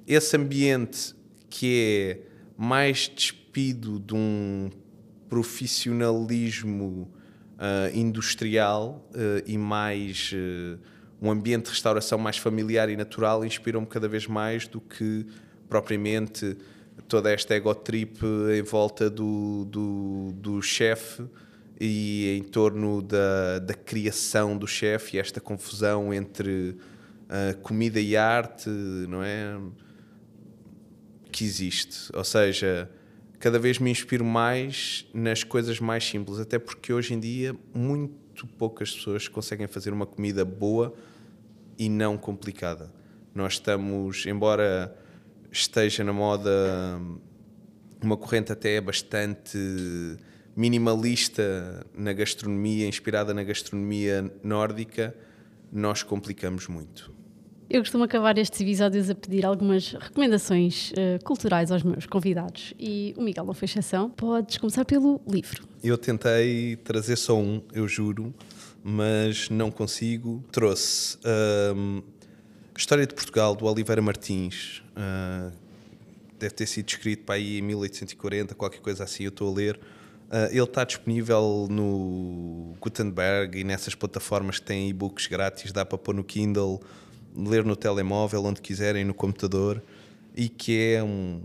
esse 0.08 0.36
ambiente 0.36 1.16
que 1.50 2.18
é 2.18 2.30
mais 2.58 3.10
despido 3.14 4.00
de 4.00 4.14
um 4.14 4.70
profissionalismo 5.30 7.12
uh, 7.60 7.96
industrial 7.96 9.08
uh, 9.12 9.44
e 9.46 9.58
mais 9.58 10.32
uh, 10.34 10.80
um 11.22 11.30
ambiente 11.30 11.66
de 11.66 11.72
restauração 11.72 12.18
mais 12.18 12.38
familiar 12.38 12.90
e 12.90 12.96
natural 12.96 13.46
inspiram-me 13.46 13.86
cada 13.86 14.08
vez 14.08 14.26
mais 14.26 14.68
do 14.68 14.80
que 14.80 15.26
propriamente 15.68 16.58
toda 17.08 17.32
esta 17.32 17.54
ego 17.54 17.74
trip 17.76 18.20
em 18.58 18.62
volta 18.62 19.10
do, 19.10 19.66
do, 19.66 20.32
do 20.36 20.62
chefe 20.62 21.24
e 21.80 22.38
em 22.38 22.44
torno 22.44 23.02
da, 23.02 23.60
da 23.60 23.74
criação 23.74 24.58
do 24.58 24.68
chefe 24.68 25.16
e 25.16 25.20
esta 25.20 25.40
confusão 25.40 26.14
entre 26.14 26.78
comida 27.62 28.00
e 28.00 28.18
arte, 28.18 28.70
não 28.70 29.24
é? 29.24 29.60
Que 31.32 31.44
existe. 31.46 32.10
Ou 32.14 32.24
seja, 32.24 32.90
cada 33.40 33.60
vez 33.60 33.78
me 33.78 33.92
inspiro 33.92 34.26
mais 34.26 35.08
nas 35.14 35.44
coisas 35.44 35.80
mais 35.80 36.04
simples, 36.04 36.40
até 36.40 36.58
porque 36.58 36.92
hoje 36.92 37.14
em 37.14 37.20
dia 37.20 37.56
muito 37.74 38.48
poucas 38.48 38.92
pessoas 38.92 39.28
conseguem 39.28 39.68
fazer 39.68 39.94
uma 39.94 40.06
comida 40.06 40.44
boa 40.44 40.94
e 41.78 41.88
não 41.88 42.18
complicada. 42.18 42.92
Nós 43.34 43.54
estamos, 43.54 44.26
embora 44.26 44.96
esteja 45.52 46.04
na 46.04 46.12
moda 46.12 46.52
uma 48.02 48.18
corrente 48.18 48.52
até 48.52 48.80
bastante 48.82 49.58
minimalista 50.56 51.86
na 51.94 52.14
gastronomia, 52.14 52.88
inspirada 52.88 53.34
na 53.34 53.44
gastronomia 53.44 54.32
nórdica, 54.44 55.16
nós 55.72 56.04
complicamos 56.04 56.68
muito. 56.68 57.12
Eu 57.70 57.82
costumo 57.82 58.04
acabar 58.04 58.36
estes 58.40 58.60
episódios 58.60 59.12
a 59.12 59.16
pedir 59.16 59.46
algumas 59.46 59.92
recomendações 59.92 60.92
uh, 60.92 61.24
culturais 61.24 61.72
aos 61.72 61.84
meus 61.84 62.08
convidados 62.08 62.74
e 62.80 63.14
o 63.16 63.22
Miguel 63.22 63.46
não 63.46 63.54
foi 63.54 63.68
exceção. 63.68 64.10
Podes 64.10 64.58
começar 64.58 64.84
pelo 64.86 65.22
livro. 65.28 65.64
Eu 65.84 65.96
tentei 65.96 66.78
trazer 66.78 67.16
só 67.16 67.38
um, 67.38 67.62
eu 67.72 67.88
juro, 67.88 68.34
mas 68.84 69.52
não 69.52 69.70
consigo. 69.70 70.44
Trouxe 70.52 71.18
uh, 71.18 72.04
História 72.80 73.06
de 73.06 73.14
Portugal, 73.14 73.56
do 73.56 73.66
Oliveira 73.66 74.02
Martins. 74.02 74.82
Uh, 74.96 75.52
deve 76.40 76.56
ter 76.56 76.66
sido 76.66 76.88
escrito 76.88 77.26
para 77.26 77.36
aí 77.36 77.60
em 77.60 77.62
1840, 77.62 78.56
qualquer 78.56 78.80
coisa 78.80 79.04
assim, 79.04 79.24
eu 79.24 79.30
estou 79.30 79.52
a 79.52 79.54
ler. 79.54 79.80
Uh, 80.30 80.46
ele 80.52 80.64
está 80.64 80.84
disponível 80.84 81.68
no 81.70 82.76
Gutenberg 82.80 83.60
e 83.60 83.64
nessas 83.64 83.96
plataformas 83.96 84.60
que 84.60 84.66
têm 84.66 84.88
e-books 84.88 85.26
grátis, 85.26 85.72
dá 85.72 85.84
para 85.84 85.98
pôr 85.98 86.14
no 86.14 86.24
Kindle 86.24 86.80
ler 87.36 87.64
no 87.64 87.76
telemóvel, 87.76 88.44
onde 88.44 88.62
quiserem, 88.62 89.04
no 89.04 89.14
computador, 89.14 89.82
e 90.36 90.48
que 90.48 90.94
é 90.94 91.04
um, 91.04 91.42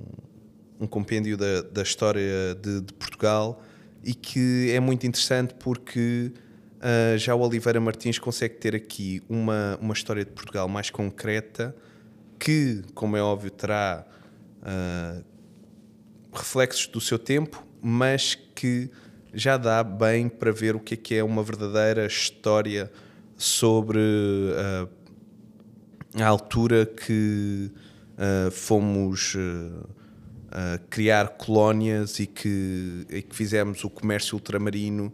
um 0.81 0.87
compêndio 0.87 1.37
da, 1.37 1.63
da 1.63 1.83
história 1.83 2.55
de, 2.55 2.81
de, 2.81 2.93
Portugal 2.93 3.63
e 4.03 4.15
que 4.15 4.71
é 4.71 4.81
muito 4.81 5.07
interessante 5.07 5.55
porque 5.55 6.33
uh, 6.77 7.17
já 7.17 7.35
o 7.35 7.41
Oliveira 7.41 7.81
Martins 7.81 8.19
consegue 8.19 8.57
ter 8.57 8.75
aqui 8.75 9.23
uma, 9.29 9.79
uma 9.81 9.95
história 9.95 10.25
de 10.25 10.31
Portugal 10.31 10.69
mais 10.69 10.91
concreta 10.91 11.75
que, 12.39 12.83
como 12.95 13.17
é 13.17 13.23
óbvio, 13.23 13.51
terá 13.51 14.05
uh, 14.61 15.25
reflexos 16.33 16.87
do 16.87 17.01
seu 17.01 17.19
tempo, 17.19 17.64
mas 17.85 18.35
que 18.55 18.91
já 19.35 19.59
dá 19.59 19.85
bem 19.85 20.27
para 20.27 20.51
ver 20.51 20.75
o 20.75 20.81
que 20.81 20.95
é 20.95 20.97
que 20.97 21.15
é 21.17 21.23
uma 21.23 21.43
verdadeira 21.43 22.07
história 22.07 22.91
sobre 23.37 23.99
uh, 23.99 24.89
a 26.19 26.27
altura 26.27 26.87
que 26.87 27.71
uh, 28.17 28.51
fomos 28.51 29.37
criar 30.89 31.31
colónias 31.31 32.21
e 32.21 32.29
que, 32.29 33.05
e 33.11 33.23
que 33.23 33.35
fizemos 33.35 33.83
o 33.83 33.91
comércio 33.91 34.37
ultramarino 34.37 35.13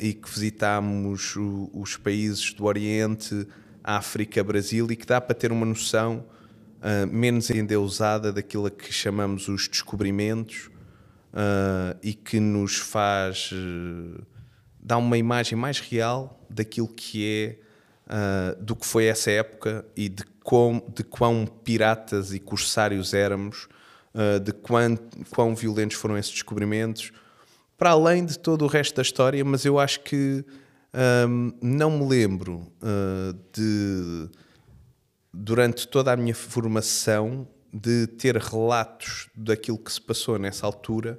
e 0.00 0.12
que 0.12 0.28
visitámos 0.28 1.36
o, 1.36 1.70
os 1.72 1.96
países 1.96 2.52
do 2.52 2.64
Oriente, 2.64 3.46
África, 3.84 4.42
Brasil 4.42 4.88
e 4.90 4.96
que 4.96 5.06
dá 5.06 5.20
para 5.20 5.34
ter 5.34 5.52
uma 5.52 5.64
noção 5.64 6.24
uh, 6.78 7.06
menos 7.06 7.50
endeusada 7.50 8.32
daquilo 8.32 8.68
que 8.68 8.92
chamamos 8.92 9.46
os 9.46 9.68
descobrimentos 9.68 10.68
uh, 11.32 11.98
e 12.02 12.14
que 12.14 12.40
nos 12.40 12.76
faz 12.76 13.50
uh, 13.52 14.26
dar 14.80 14.98
uma 14.98 15.18
imagem 15.18 15.56
mais 15.56 15.80
real 15.80 16.44
daquilo 16.48 16.88
que 16.88 17.24
é 17.26 17.68
do 18.58 18.74
que 18.74 18.86
foi 18.86 19.04
essa 19.04 19.30
época 19.30 19.84
e 19.94 20.08
de 20.08 20.24
quão, 20.42 20.82
de 20.94 21.04
quão 21.04 21.44
piratas 21.44 22.32
e 22.32 22.38
corsários 22.38 23.12
éramos, 23.12 23.68
de 24.42 24.50
quão, 24.50 24.98
quão 25.28 25.54
violentos 25.54 25.98
foram 25.98 26.16
esses 26.16 26.32
descobrimentos, 26.32 27.12
para 27.76 27.90
além 27.90 28.24
de 28.24 28.38
todo 28.38 28.64
o 28.64 28.66
resto 28.66 28.96
da 28.96 29.02
história, 29.02 29.44
mas 29.44 29.66
eu 29.66 29.78
acho 29.78 30.00
que 30.00 30.42
um, 31.28 31.52
não 31.60 31.90
me 31.90 32.08
lembro 32.08 32.72
uh, 32.82 33.32
de, 33.52 34.30
durante 35.32 35.86
toda 35.86 36.12
a 36.12 36.16
minha 36.16 36.34
formação, 36.34 37.46
de 37.72 38.06
ter 38.06 38.36
relatos 38.36 39.28
daquilo 39.34 39.78
que 39.78 39.92
se 39.92 40.00
passou 40.00 40.38
nessa 40.38 40.66
altura 40.66 41.18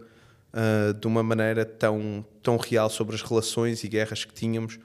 uh, 0.53 0.93
de 0.93 1.07
uma 1.07 1.21
maneira 1.21 1.65
tão, 1.65 2.25
tão 2.41 2.57
real 2.57 2.89
sobre 2.89 3.15
as 3.15 3.21
relações 3.21 3.83
e 3.83 3.87
guerras 3.87 4.25
que 4.25 4.33
tínhamos, 4.33 4.79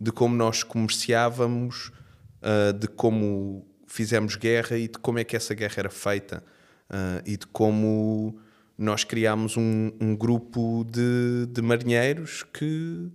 de 0.00 0.12
como 0.12 0.34
nós 0.34 0.62
comerciávamos, 0.62 1.90
uh, 2.42 2.72
de 2.72 2.86
como 2.86 3.66
fizemos 3.86 4.36
guerra 4.36 4.76
e 4.76 4.88
de 4.88 4.98
como 4.98 5.18
é 5.18 5.24
que 5.24 5.36
essa 5.36 5.54
guerra 5.54 5.74
era 5.78 5.90
feita 5.90 6.42
e 7.24 7.36
de 7.36 7.46
como 7.48 8.38
nós 8.78 9.04
criámos 9.04 9.56
um, 9.56 9.90
um 10.00 10.14
grupo 10.14 10.84
de, 10.84 11.46
de 11.50 11.62
marinheiros 11.62 12.44
que 12.52 13.10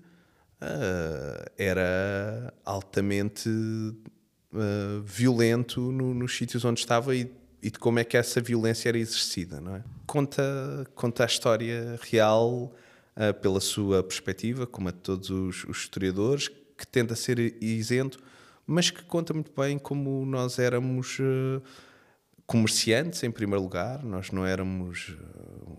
uh, 0.62 1.52
era 1.58 2.54
altamente 2.66 3.49
uh, 3.49 5.02
violento 5.04 5.91
no, 5.91 6.14
nos 6.14 6.36
sítios 6.36 6.66
onde 6.66 6.80
estava 6.80 7.16
e, 7.16 7.32
e, 7.62 7.72
de 7.72 7.80
como 7.80 7.99
é 7.99 8.03
que 8.03 8.18
essa 8.18 8.41
violência 8.41 8.89
era 8.89 8.97
exercida. 8.97 9.59
Não 9.62 9.76
é? 9.76 9.84
conta, 10.05 10.43
conta 10.95 11.24
a 11.24 11.26
história 11.26 11.99
real 12.01 12.74
uh, 13.16 13.34
pela 13.41 13.59
sua 13.59 14.03
perspectiva, 14.03 14.68
como 14.68 14.89
a 14.89 14.91
de 14.91 14.99
todos 14.99 15.30
os, 15.30 15.64
os 15.66 15.78
historiadores, 15.78 16.47
que 16.47 16.88
tenta 16.88 17.16
ser 17.16 17.39
isento, 17.62 18.20
mas 18.66 18.89
que 18.89 19.03
conta 19.03 19.34
muito 19.34 19.51
bem 19.55 19.78
como 19.78 20.26
nós 20.26 20.57
éramos 20.57 21.20
comerciantes, 22.51 23.24
em 23.24 23.32
primeiro 23.32 23.62
lugar, 23.62 24.03
nós 24.03 24.30
não 24.32 24.45
éramos 24.45 25.16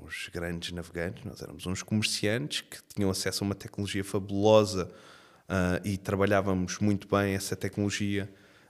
uns 0.02 0.30
grandes 0.32 0.72
navegantes, 0.72 1.22
nós 1.24 1.42
éramos 1.42 1.66
uns 1.66 1.82
comerciantes 1.82 2.62
que 2.62 2.78
tinham 2.94 3.10
acesso 3.10 3.44
a 3.44 3.46
uma 3.46 3.54
tecnologia 3.54 4.02
fabulosa 4.02 4.90
uh, 5.48 5.86
e 5.86 5.98
trabalhávamos 5.98 6.78
muito 6.78 7.06
bem 7.06 7.34
essa 7.34 7.54
tecnologia 7.54 8.26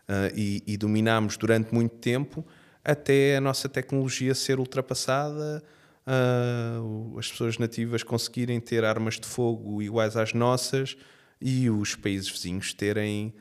uh, 0.09 0.37
e, 0.37 0.65
e 0.67 0.77
dominámos 0.77 1.37
durante 1.37 1.73
muito 1.73 1.95
tempo 1.97 2.45
até 2.85 3.37
a 3.37 3.41
nossa 3.41 3.69
tecnologia 3.69 4.35
ser 4.35 4.59
ultrapassada, 4.59 5.63
uh, 6.07 7.19
as 7.19 7.31
pessoas 7.31 7.59
nativas 7.59 8.03
conseguirem 8.03 8.61
ter 8.61 8.85
armas 8.85 9.19
de 9.19 9.27
fogo 9.27 9.83
iguais 9.83 10.17
às 10.17 10.33
nossas 10.33 10.97
e 11.41 11.69
os 11.71 11.95
países 11.95 12.29
vizinhos 12.29 12.73
terem 12.73 13.35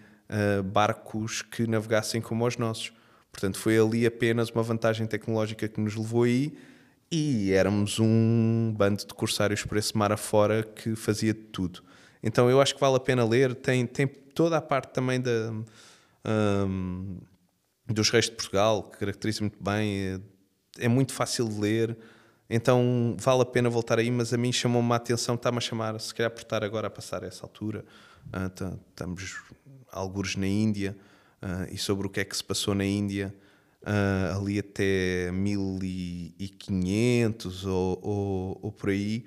barcos 0.71 1.41
que 1.41 1.67
navegassem 1.67 2.21
como 2.21 2.47
os 2.47 2.55
nossos. 2.55 2.93
Portanto, 3.33 3.57
foi 3.57 3.77
ali 3.77 4.05
apenas 4.05 4.49
uma 4.49 4.63
vantagem 4.63 5.05
tecnológica 5.05 5.67
que 5.67 5.79
nos 5.79 5.93
levou 5.93 6.23
aí 6.23 6.57
e 7.11 7.51
éramos 7.51 7.99
um 7.99 8.73
bando 8.75 9.05
de 9.05 9.13
corsários 9.13 9.63
por 9.63 9.77
esse 9.77 9.95
mar 9.97 10.11
afora 10.11 10.63
que 10.63 10.95
fazia 10.95 11.33
de 11.33 11.41
tudo. 11.41 11.83
Então 12.23 12.49
eu 12.49 12.61
acho 12.61 12.73
que 12.73 12.79
vale 12.79 12.95
a 12.95 12.99
pena 12.99 13.25
ler. 13.25 13.53
Tem, 13.55 13.85
tem 13.85 14.07
toda 14.07 14.57
a 14.57 14.61
parte 14.61 14.93
também 14.93 15.19
da, 15.19 15.53
um, 16.25 17.17
dos 17.93 18.09
reis 18.09 18.25
de 18.25 18.31
Portugal, 18.31 18.83
que 18.83 18.99
caracteriza 18.99 19.41
muito 19.41 19.61
bem. 19.61 20.21
É, 20.77 20.85
é, 20.85 20.87
muito 20.87 21.13
fácil 21.13 21.47
de 21.47 21.59
ler. 21.59 21.97
Então 22.49 23.15
vale 23.17 23.43
a 23.43 23.45
pena 23.45 23.69
voltar 23.69 23.99
aí, 23.99 24.11
mas 24.11 24.33
a 24.33 24.37
mim 24.37 24.51
chamou-me 24.51 24.91
a 24.91 24.97
atenção, 24.97 25.35
está-me 25.35 25.57
a 25.57 25.61
chamar, 25.61 25.97
se 25.99 26.13
calhar 26.13 26.29
por 26.29 26.41
estar 26.41 26.63
agora 26.63 26.87
a 26.87 26.89
passar 26.89 27.23
essa 27.23 27.45
altura. 27.45 27.85
Uh, 28.27 28.77
estamos 28.89 29.37
alguns 29.91 30.35
na 30.35 30.47
Índia 30.47 30.95
uh, 31.41 31.73
e 31.73 31.77
sobre 31.77 32.07
o 32.07 32.09
que 32.09 32.19
é 32.19 32.25
que 32.25 32.35
se 32.35 32.43
passou 32.43 32.75
na 32.75 32.85
Índia 32.85 33.33
uh, 33.83 34.37
ali 34.37 34.59
até 34.59 35.31
1500 35.31 37.65
ou, 37.65 37.99
ou, 38.01 38.59
ou 38.61 38.71
por 38.71 38.89
aí, 38.89 39.25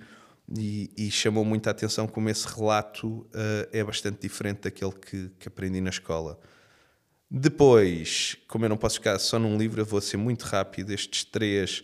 e, 0.56 0.90
e, 0.96 1.10
chamou 1.10 1.44
muita 1.44 1.70
atenção 1.70 2.06
como 2.06 2.28
esse 2.28 2.46
relato 2.46 3.26
é 3.72 3.82
bastante 3.82 4.20
diferente 4.20 4.60
daquele 4.60 4.92
que, 4.92 5.30
que, 5.38 5.48
aprendi 5.48 5.80
na 5.80 5.88
escola. 5.88 6.38
Depois, 7.36 8.36
como 8.46 8.64
eu 8.64 8.68
não 8.68 8.76
posso 8.76 8.94
ficar 8.94 9.18
só 9.18 9.40
num 9.40 9.58
livro, 9.58 9.80
eu 9.80 9.84
vou 9.84 10.00
ser 10.00 10.16
muito 10.16 10.42
rápido. 10.42 10.92
Estes 10.92 11.24
três 11.24 11.82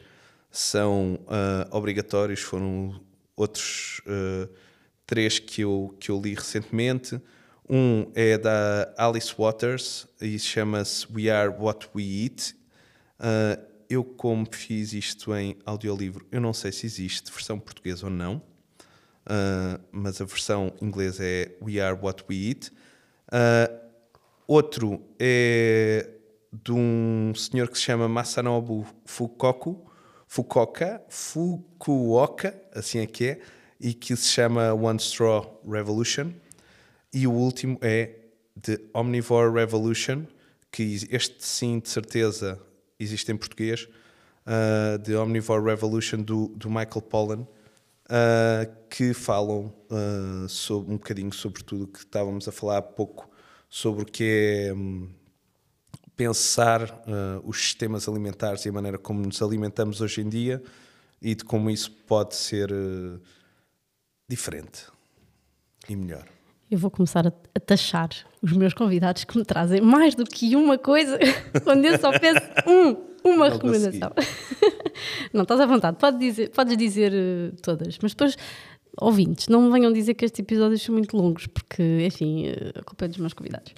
são 0.48 1.14
uh, 1.22 1.76
obrigatórios, 1.76 2.38
foram 2.38 3.00
outros 3.34 4.00
uh, 4.06 4.48
três 5.04 5.40
que 5.40 5.62
eu, 5.62 5.96
que 5.98 6.08
eu 6.08 6.20
li 6.20 6.34
recentemente. 6.34 7.20
Um 7.68 8.12
é 8.14 8.38
da 8.38 8.94
Alice 8.96 9.34
Waters 9.36 10.06
e 10.20 10.38
chama-se 10.38 11.04
We 11.12 11.28
Are 11.28 11.50
What 11.50 11.88
We 11.96 12.02
Eat 12.02 12.54
Uh, 13.20 13.62
eu, 13.86 14.02
como 14.02 14.46
fiz 14.50 14.94
isto 14.94 15.34
em 15.34 15.58
audiolivro, 15.66 16.26
eu 16.32 16.40
não 16.40 16.54
sei 16.54 16.72
se 16.72 16.86
existe 16.86 17.30
versão 17.30 17.58
portuguesa 17.58 18.06
ou 18.06 18.10
não, 18.10 18.40
mas 19.92 20.20
a 20.20 20.24
versão 20.24 20.72
inglesa 20.80 21.24
é 21.24 21.54
We 21.60 21.80
Are 21.80 21.98
What 22.00 22.24
We 22.30 22.36
Eat. 22.36 22.72
Outro 24.50 25.00
é 25.16 26.10
de 26.52 26.72
um 26.72 27.32
senhor 27.36 27.68
que 27.68 27.78
se 27.78 27.84
chama 27.84 28.08
Masanobu 28.08 28.84
Fukoku, 29.04 29.88
Fukuoka, 30.26 31.00
Fukuoka, 31.08 32.60
assim 32.74 32.98
é 32.98 33.06
que 33.06 33.26
é, 33.26 33.40
e 33.78 33.94
que 33.94 34.16
se 34.16 34.26
chama 34.26 34.74
One 34.74 34.98
Straw 34.98 35.62
Revolution. 35.64 36.32
E 37.14 37.28
o 37.28 37.32
último 37.32 37.78
é 37.80 38.16
The 38.60 38.80
Omnivore 38.92 39.54
Revolution, 39.54 40.24
que 40.72 40.98
este 41.12 41.46
sim, 41.46 41.78
de 41.78 41.88
certeza, 41.88 42.60
existe 42.98 43.30
em 43.30 43.36
português, 43.36 43.88
uh, 44.48 44.98
The 44.98 45.16
Omnivore 45.16 45.62
Revolution, 45.64 46.22
do, 46.22 46.48
do 46.56 46.68
Michael 46.68 47.02
Pollan, 47.02 47.42
uh, 47.42 48.68
que 48.88 49.14
falam 49.14 49.72
uh, 49.92 50.48
sobre, 50.48 50.92
um 50.92 50.96
bocadinho 50.96 51.32
sobre 51.32 51.62
tudo 51.62 51.84
o 51.84 51.86
que 51.86 52.00
estávamos 52.00 52.48
a 52.48 52.50
falar 52.52 52.78
há 52.78 52.82
pouco, 52.82 53.29
sobre 53.70 54.02
o 54.02 54.06
que 54.06 54.66
é 54.68 54.74
um, 54.74 55.08
pensar 56.16 56.82
uh, 56.82 57.40
os 57.44 57.58
sistemas 57.58 58.08
alimentares 58.08 58.66
e 58.66 58.68
a 58.68 58.72
maneira 58.72 58.98
como 58.98 59.24
nos 59.24 59.40
alimentamos 59.40 60.00
hoje 60.00 60.20
em 60.20 60.28
dia 60.28 60.60
e 61.22 61.34
de 61.34 61.44
como 61.44 61.70
isso 61.70 61.90
pode 61.90 62.34
ser 62.34 62.72
uh, 62.72 63.20
diferente 64.28 64.86
e 65.88 65.94
melhor. 65.94 66.26
Eu 66.70 66.78
vou 66.78 66.90
começar 66.90 67.26
a, 67.26 67.32
a, 67.54 67.60
taxar 67.60 68.10
os 68.42 68.52
meus 68.52 68.74
convidados 68.74 69.24
que 69.24 69.38
me 69.38 69.44
trazem 69.44 69.80
mais 69.80 70.14
do 70.14 70.24
que 70.24 70.54
uma 70.56 70.76
coisa 70.76 71.18
quando 71.64 71.84
eu 71.84 71.98
só 71.98 72.16
penso 72.18 72.40
um, 72.66 73.28
uma 73.28 73.48
Não 73.48 73.56
recomendação. 73.56 74.12
Não, 75.32 75.42
estás 75.42 75.60
à 75.60 75.66
vontade, 75.66 75.96
Pode 75.96 76.18
dizer, 76.18 76.50
podes 76.50 76.76
dizer 76.76 77.12
uh, 77.12 77.56
todas, 77.62 77.98
mas 78.02 78.12
depois, 78.12 78.36
ouvintes, 78.98 79.48
não 79.48 79.62
me 79.62 79.72
venham 79.72 79.92
dizer 79.92 80.14
que 80.14 80.24
estes 80.24 80.40
episódios 80.40 80.82
são 80.82 80.94
muito 80.94 81.16
longos, 81.16 81.46
porque, 81.46 82.04
enfim, 82.04 82.48
uh, 82.48 82.80
a 82.80 82.82
culpa 82.82 83.04
é 83.04 83.08
dos 83.08 83.18
meus 83.18 83.32
convidados. 83.32 83.72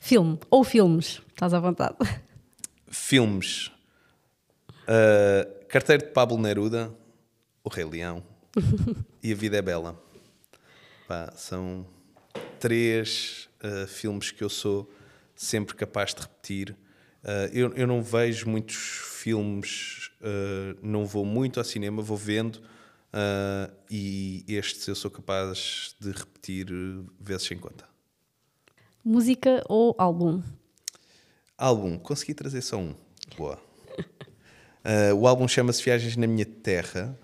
Filme 0.00 0.38
ou 0.50 0.64
filmes, 0.64 1.20
estás 1.28 1.52
à 1.52 1.60
vontade. 1.60 1.96
Filmes. 2.86 3.70
Uh, 4.88 5.66
Carteiro 5.68 6.06
de 6.06 6.12
Pablo 6.12 6.38
Neruda, 6.38 6.90
O 7.62 7.68
Rei 7.68 7.84
Leão 7.84 8.22
e 9.22 9.32
A 9.32 9.36
Vida 9.36 9.58
é 9.58 9.62
Bela. 9.62 10.02
Pá, 11.06 11.32
são 11.36 11.86
três 12.58 13.48
uh, 13.62 13.86
filmes 13.86 14.30
que 14.30 14.42
eu 14.42 14.48
sou 14.48 14.90
sempre 15.34 15.74
capaz 15.74 16.14
de 16.14 16.22
repetir. 16.22 16.70
Uh, 17.22 17.52
eu, 17.52 17.74
eu 17.74 17.86
não 17.86 18.02
vejo 18.02 18.48
muitos 18.48 18.76
filmes, 18.76 20.10
não 20.82 21.04
vou 21.04 21.24
muito 21.24 21.60
ao 21.60 21.64
cinema, 21.64 22.00
vou 22.00 22.16
vendo. 22.16 22.62
E 23.90 24.44
estes 24.48 24.86
eu 24.86 24.94
sou 24.94 25.10
capaz 25.10 25.94
de 26.00 26.10
repetir 26.10 26.66
vezes 27.20 27.46
sem 27.46 27.58
conta. 27.58 27.88
Música 29.04 29.64
ou 29.68 29.94
álbum? 29.96 30.42
Álbum, 31.56 31.98
consegui 31.98 32.34
trazer 32.34 32.60
só 32.60 32.76
um. 32.76 32.94
Boa. 33.36 33.58
Uh, 34.84 35.14
o 35.18 35.26
álbum 35.26 35.48
chama-se 35.48 35.82
Viagens 35.82 36.16
na 36.16 36.26
Minha 36.26 36.44
Terra. 36.44 37.18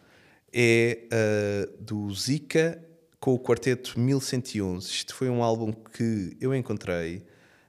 É 0.53 1.01
uh, 1.13 1.83
do 1.83 2.13
Zika 2.15 2.83
com 3.21 3.35
o 3.35 3.39
quarteto 3.39 3.99
1111. 3.99 4.89
Isto 4.89 5.15
foi 5.15 5.29
um 5.29 5.43
álbum 5.43 5.73
que 5.73 6.37
eu 6.41 6.55
encontrei 6.55 7.25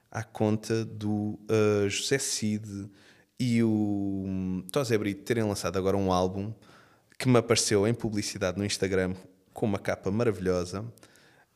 à 0.09 0.23
conta 0.23 0.85
do 0.85 1.39
uh, 1.49 1.89
José 1.89 2.17
Cid 2.17 2.89
e 3.39 3.61
o 3.61 3.67
um, 4.25 4.65
Tosé 4.71 4.97
Brito 4.97 5.23
terem 5.23 5.43
lançado 5.43 5.77
agora 5.77 5.97
um 5.97 6.11
álbum 6.11 6.53
que 7.17 7.27
me 7.27 7.37
apareceu 7.37 7.87
em 7.87 7.93
publicidade 7.93 8.57
no 8.57 8.65
Instagram 8.65 9.15
com 9.53 9.65
uma 9.65 9.79
capa 9.79 10.11
maravilhosa 10.11 10.85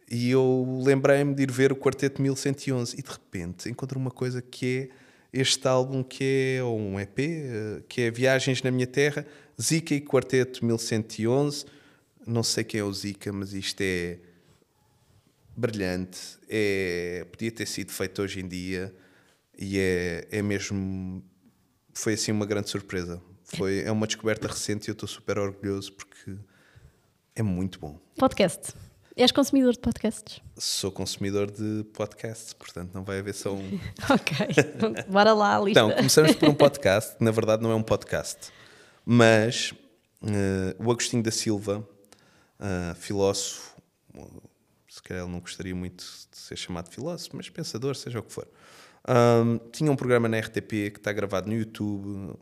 e 0.10 0.31
eu 0.31 0.81
lembrei-me 0.84 1.36
de 1.36 1.44
ir 1.44 1.52
ver 1.52 1.72
o 1.72 1.76
Quarteto 1.76 2.22
1111 2.22 2.95
e 2.98 3.03
de 3.03 3.10
repente 3.10 3.69
encontro 3.69 3.99
uma 3.99 4.10
coisa 4.10 4.41
que 4.41 4.90
é 4.91 5.40
este 5.40 5.68
álbum 5.68 6.02
que 6.02 6.57
é 6.57 6.64
um 6.64 6.99
EP, 6.99 7.19
eh, 7.19 7.84
que 7.88 8.02
é 8.02 8.11
Viagens 8.11 8.64
na 8.64 8.72
Minha 8.72 8.88
Terra, 8.88 9.23
Zika 9.61 9.94
e 9.94 10.02
Quarteto 10.02 10.65
1111. 10.65 11.65
Não 12.26 12.41
sei 12.41 12.64
quem 12.64 12.80
é 12.80 12.84
o 12.84 12.91
Zika, 12.91 13.31
mas 13.31 13.53
isto 13.53 13.81
é 13.81 14.18
brilhante. 15.56 16.19
É, 16.49 17.27
podia 17.31 17.52
ter 17.52 17.68
sido 17.68 17.91
feito 17.91 18.22
hoje 18.23 18.40
em 18.40 18.48
dia 18.48 18.91
e 19.57 19.77
é, 19.77 20.27
é 20.31 20.41
mesmo. 20.41 21.23
Foi 21.94 22.14
assim 22.14 22.31
uma 22.31 22.48
grande 22.48 22.69
surpresa. 22.69 23.22
Foi, 23.56 23.82
é 23.84 23.92
uma 23.92 24.06
descoberta 24.06 24.48
recente 24.48 24.88
e 24.88 24.90
eu 24.90 24.94
estou 24.94 25.08
super 25.08 25.40
orgulhoso 25.40 25.94
porque 25.94 26.38
é 27.36 27.42
muito 27.42 27.80
bom. 27.80 28.00
Podcast. 28.18 28.74
És 29.16 29.34
consumidor 29.34 29.74
de 29.74 29.80
podcasts? 29.80 30.40
Sou 30.58 30.92
consumidor 30.92 31.52
de 31.52 31.84
podcasts, 31.94 32.54
portanto 32.54 32.94
não 32.94 33.04
vai 33.04 33.20
haver 33.20 33.34
só 33.34 33.54
um. 33.54 33.80
ok, 34.10 34.48
bora 35.10 35.34
lá 35.34 35.58
a 35.58 35.60
lista. 35.60 35.80
Então, 35.82 35.92
começamos 35.92 36.36
por 36.36 36.48
um 36.48 36.54
podcast, 36.54 37.16
na 37.20 37.32
verdade 37.32 37.62
não 37.62 37.72
é 37.72 37.76
um 37.76 37.84
podcast, 37.84 38.50
mas 39.04 39.74
uh, 40.22 40.86
o 40.86 40.90
Agostinho 40.90 41.22
da 41.22 41.32
Silva, 41.32 41.86
uh, 42.60 42.96
filósofo, 42.96 43.76
se 44.88 45.04
calhar 45.04 45.24
ele 45.24 45.34
não 45.34 45.42
gostaria 45.42 45.76
muito 45.76 46.02
de 46.32 46.38
ser 46.38 46.56
chamado 46.56 46.90
filósofo, 46.90 47.36
mas 47.36 47.50
pensador, 47.50 47.96
seja 47.96 48.20
o 48.20 48.24
que 48.24 48.32
for. 48.32 48.48
Um, 49.08 49.58
tinha 49.72 49.92
um 49.92 49.96
programa 49.96 50.30
na 50.30 50.40
RTP 50.40 50.92
que 50.92 50.98
está 50.98 51.12
gravado 51.12 51.50
no 51.50 51.56
YouTube, 51.56 52.38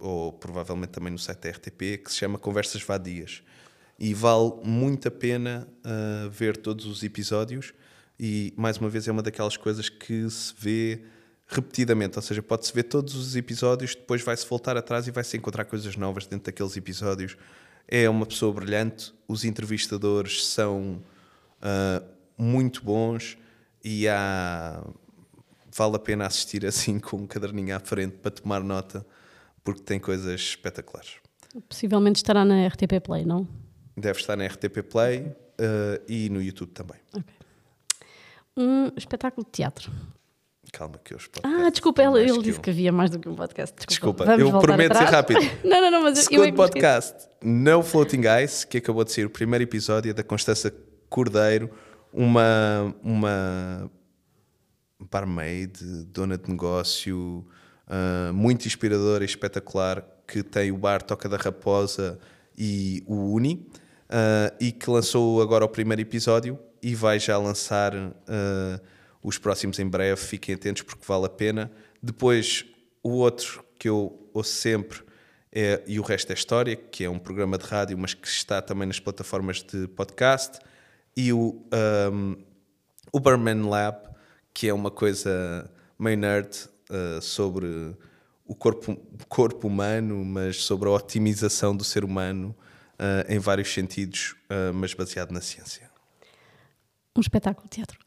ou 0.00 0.32
provavelmente 0.32 0.90
também 0.90 1.12
no 1.12 1.18
site 1.18 1.40
da 1.40 1.50
RTP, 1.50 2.02
que 2.04 2.10
se 2.10 2.18
chama 2.18 2.38
Conversas 2.38 2.82
Vadias. 2.82 3.42
E 3.98 4.14
vale 4.14 4.52
muito 4.62 5.08
a 5.08 5.10
pena 5.10 5.68
uh, 5.84 6.30
ver 6.30 6.56
todos 6.56 6.86
os 6.86 7.02
episódios. 7.02 7.72
E 8.18 8.52
mais 8.56 8.78
uma 8.78 8.88
vez 8.88 9.08
é 9.08 9.12
uma 9.12 9.22
daquelas 9.22 9.56
coisas 9.56 9.88
que 9.88 10.28
se 10.30 10.54
vê 10.56 11.02
repetidamente, 11.48 12.18
ou 12.18 12.22
seja, 12.22 12.42
pode-se 12.42 12.72
ver 12.72 12.84
todos 12.84 13.14
os 13.14 13.34
episódios, 13.34 13.94
depois 13.94 14.22
vai-se 14.22 14.46
voltar 14.46 14.76
atrás 14.76 15.08
e 15.08 15.10
vai-se 15.10 15.36
encontrar 15.36 15.64
coisas 15.64 15.96
novas 15.96 16.26
dentro 16.26 16.46
daqueles 16.46 16.76
episódios. 16.76 17.36
É 17.88 18.08
uma 18.08 18.26
pessoa 18.26 18.52
brilhante, 18.52 19.14
os 19.26 19.44
entrevistadores 19.44 20.46
são 20.46 21.02
uh, 21.62 22.06
muito 22.36 22.84
bons 22.84 23.38
e 23.82 24.06
há... 24.06 24.84
vale 25.74 25.96
a 25.96 25.98
pena 25.98 26.26
assistir 26.26 26.66
assim 26.66 27.00
com 27.00 27.16
um 27.16 27.26
caderninho 27.26 27.74
à 27.74 27.80
frente 27.80 28.18
para 28.18 28.30
tomar 28.30 28.62
nota, 28.62 29.06
porque 29.64 29.82
tem 29.82 29.98
coisas 29.98 30.40
espetaculares. 30.40 31.16
Possivelmente 31.68 32.16
estará 32.16 32.44
na 32.44 32.66
RTP 32.66 33.00
Play, 33.02 33.24
não? 33.24 33.48
Deve 33.96 34.20
estar 34.20 34.36
na 34.36 34.46
RTP 34.46 34.82
Play 34.82 35.20
uh, 35.22 36.02
e 36.08 36.28
no 36.28 36.42
YouTube 36.42 36.70
também. 36.70 36.98
Okay. 37.12 37.34
Um 38.56 38.90
espetáculo 38.96 39.44
de 39.44 39.52
teatro. 39.52 39.90
Calma 40.72 40.98
que 41.02 41.14
eu 41.14 41.18
Ah, 41.42 41.70
desculpa, 41.70 42.02
ele, 42.02 42.28
ele 42.28 42.42
disse 42.42 42.60
que 42.60 42.70
havia 42.70 42.92
mais 42.92 43.10
do 43.10 43.18
que 43.18 43.28
um 43.28 43.34
podcast. 43.34 43.74
Desculpa, 43.86 44.24
desculpa 44.26 44.56
eu 44.56 44.60
prometo 44.60 44.96
ser 44.96 45.04
rápido. 45.04 45.40
não, 45.64 45.80
não, 45.80 45.90
não, 45.90 46.02
mas 46.02 46.18
Segundo 46.18 46.40
eu, 46.40 46.48
eu 46.48 46.54
podcast, 46.54 47.28
No 47.42 47.82
Floating 47.82 48.22
Ice, 48.44 48.66
que 48.66 48.78
acabou 48.78 49.04
de 49.04 49.12
ser 49.12 49.26
o 49.26 49.30
primeiro 49.30 49.64
episódio 49.64 50.12
da 50.12 50.22
Constança 50.22 50.74
Cordeiro, 51.08 51.70
uma, 52.12 52.94
uma 53.02 53.90
barmaid, 55.10 55.72
dona 56.06 56.36
de 56.36 56.50
negócio, 56.50 57.46
uh, 57.88 58.32
muito 58.32 58.66
inspiradora 58.66 59.24
e 59.24 59.26
espetacular, 59.26 60.04
que 60.26 60.42
tem 60.42 60.70
o 60.70 60.76
bar 60.76 61.02
Toca 61.02 61.28
da 61.28 61.36
Raposa 61.36 62.18
e 62.56 63.02
o 63.06 63.34
Uni 63.34 63.66
uh, 64.08 64.54
e 64.60 64.72
que 64.72 64.90
lançou 64.90 65.40
agora 65.40 65.64
o 65.64 65.68
primeiro 65.68 66.02
episódio 66.02 66.58
e 66.82 66.94
vai 66.94 67.18
já 67.18 67.36
lançar 67.38 67.94
uh, 67.94 68.80
os 69.22 69.38
próximos 69.38 69.78
em 69.78 69.86
breve. 69.86 70.20
Fiquem 70.20 70.54
atentos 70.54 70.82
porque 70.82 71.04
vale 71.06 71.26
a 71.26 71.30
pena. 71.30 71.70
Depois, 72.02 72.64
o 73.02 73.10
outro 73.10 73.64
que 73.78 73.88
eu 73.88 74.30
ouço 74.32 74.50
sempre 74.50 75.02
é 75.52 75.82
E 75.86 75.98
o 75.98 76.02
Resto 76.02 76.30
é 76.30 76.34
História, 76.34 76.76
que 76.76 77.04
é 77.04 77.10
um 77.10 77.18
programa 77.18 77.56
de 77.56 77.64
rádio, 77.64 77.96
mas 77.96 78.14
que 78.14 78.28
está 78.28 78.60
também 78.60 78.86
nas 78.86 79.00
plataformas 79.00 79.62
de 79.62 79.88
podcast. 79.88 80.58
E 81.16 81.32
o 81.32 81.64
um, 82.12 82.36
Uberman 83.12 83.62
Lab, 83.62 83.98
que 84.52 84.68
é 84.68 84.74
uma 84.74 84.90
coisa 84.90 85.68
meio 85.98 86.18
nerd 86.18 86.68
uh, 86.90 87.20
sobre 87.22 87.94
o 88.46 88.54
corpo, 88.54 88.96
corpo 89.28 89.68
humano, 89.68 90.24
mas 90.24 90.62
sobre 90.64 90.88
a 90.88 90.92
otimização 90.92 91.76
do 91.76 91.84
ser 91.84 92.04
humano 92.04 92.54
uh, 92.94 93.30
em 93.32 93.38
vários 93.38 93.72
sentidos, 93.72 94.34
uh, 94.50 94.72
mas 94.72 94.94
baseado 94.94 95.30
na 95.30 95.40
ciência. 95.40 95.90
Um 97.16 97.20
espetáculo 97.20 97.64
de 97.68 97.76
teatro. 97.76 97.98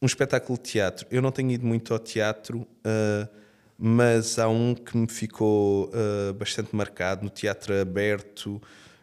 Um 0.00 0.06
espetáculo 0.06 0.58
de 0.58 0.64
teatro. 0.64 1.06
Eu 1.10 1.20
não 1.22 1.32
tenho 1.32 1.50
ido 1.50 1.66
muito 1.66 1.92
ao 1.92 1.98
teatro, 1.98 2.66
mas 3.78 4.38
há 4.38 4.46
um 4.48 4.74
que 4.74 4.94
me 4.98 5.08
ficou 5.08 5.90
bastante 6.38 6.76
marcado 6.76 7.24
no 7.24 7.30
teatro 7.30 7.80
aberto 7.80 8.60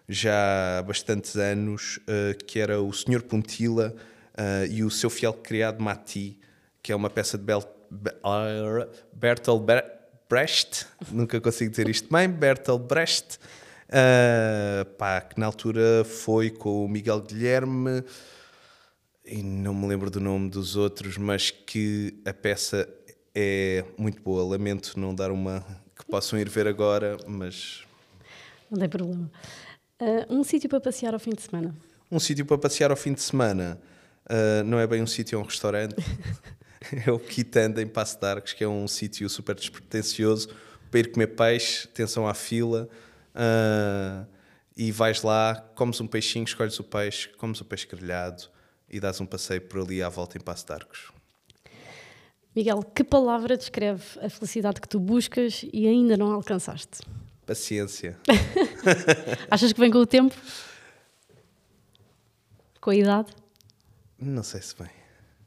já 0.07 0.77
há 0.77 0.83
bastantes 0.83 1.37
anos, 1.37 1.99
que 2.45 2.59
era 2.59 2.79
o 2.79 2.93
Senhor 2.93 3.23
Puntila 3.23 3.95
e 4.69 4.83
o 4.83 4.91
seu 4.91 5.09
fiel 5.09 5.33
criado 5.33 5.81
Mati, 5.81 6.37
que 6.83 6.91
é 6.91 6.95
uma 6.95 7.09
peça 7.09 7.35
de 7.35 7.45
Bel 7.45 7.63
Bertolt 9.13 9.65
Brecht, 10.29 10.87
nunca 11.11 11.41
consigo 11.41 11.71
dizer 11.71 11.89
isto 11.89 12.07
bem, 12.11 12.29
Bertolt 12.29 12.87
Brecht, 12.87 13.39
Uh, 13.91 14.85
pá, 14.97 15.19
que 15.19 15.37
na 15.37 15.45
altura 15.45 16.05
foi 16.05 16.49
com 16.49 16.85
o 16.85 16.87
Miguel 16.87 17.19
Guilherme 17.19 18.01
e 19.25 19.43
não 19.43 19.73
me 19.73 19.85
lembro 19.85 20.09
do 20.09 20.21
nome 20.21 20.49
dos 20.49 20.77
outros, 20.77 21.17
mas 21.17 21.51
que 21.51 22.21
a 22.25 22.33
peça 22.33 22.87
é 23.35 23.83
muito 23.97 24.21
boa. 24.21 24.49
Lamento 24.49 24.97
não 24.97 25.13
dar 25.13 25.29
uma 25.29 25.65
que 25.93 26.05
possam 26.05 26.39
ir 26.39 26.47
ver 26.47 26.67
agora, 26.67 27.17
mas. 27.27 27.83
Não 28.69 28.79
tem 28.79 28.87
problema. 28.87 29.29
Uh, 30.01 30.37
um 30.37 30.41
sítio 30.41 30.69
para 30.69 30.79
passear 30.79 31.13
ao 31.13 31.19
fim 31.19 31.31
de 31.31 31.41
semana? 31.41 31.75
Um 32.09 32.19
sítio 32.19 32.45
para 32.45 32.57
passear 32.57 32.91
ao 32.91 32.97
fim 32.97 33.13
de 33.13 33.21
semana 33.21 33.77
uh, 34.25 34.63
não 34.63 34.79
é 34.79 34.87
bem 34.87 35.01
um 35.01 35.07
sítio, 35.07 35.35
é 35.35 35.39
um 35.39 35.45
restaurante. 35.45 35.95
é 37.05 37.11
o 37.11 37.19
Quitanda 37.19 37.81
em 37.81 37.87
Passo 37.87 38.19
de 38.19 38.25
Arcos, 38.25 38.53
que 38.53 38.63
é 38.63 38.67
um 38.67 38.87
sítio 38.87 39.29
super 39.29 39.55
despretensioso 39.55 40.49
para 40.89 40.99
ir 40.99 41.11
comer 41.11 41.27
peixe, 41.27 41.87
atenção 41.87 42.27
à 42.27 42.33
fila. 42.33 42.89
Uh, 43.33 44.25
e 44.75 44.91
vais 44.91 45.21
lá, 45.21 45.55
comes 45.75 46.01
um 46.01 46.07
peixinho, 46.07 46.43
escolhes 46.43 46.79
o 46.79 46.83
peixe, 46.83 47.29
comes 47.37 47.61
o 47.61 47.65
peixe 47.65 47.87
grelhado 47.87 48.43
e 48.89 48.99
dás 48.99 49.21
um 49.21 49.25
passeio 49.25 49.61
por 49.61 49.81
ali 49.81 50.01
à 50.01 50.09
volta 50.09 50.37
em 50.37 50.41
Passo 50.41 50.65
de 50.65 50.73
Arcos. 50.73 51.11
Miguel, 52.53 52.83
que 52.83 53.03
palavra 53.03 53.55
descreve 53.55 54.03
a 54.19 54.29
felicidade 54.29 54.81
que 54.81 54.87
tu 54.87 54.99
buscas 54.99 55.65
e 55.71 55.87
ainda 55.87 56.17
não 56.17 56.31
alcançaste? 56.31 56.99
Paciência. 57.45 58.17
Achas 59.49 59.71
que 59.71 59.79
vem 59.79 59.89
com 59.89 59.99
o 59.99 60.05
tempo? 60.05 60.35
Com 62.81 62.89
a 62.89 62.95
idade? 62.95 63.31
Não 64.19 64.43
sei 64.43 64.61
se 64.61 64.75
vem. 64.77 65.00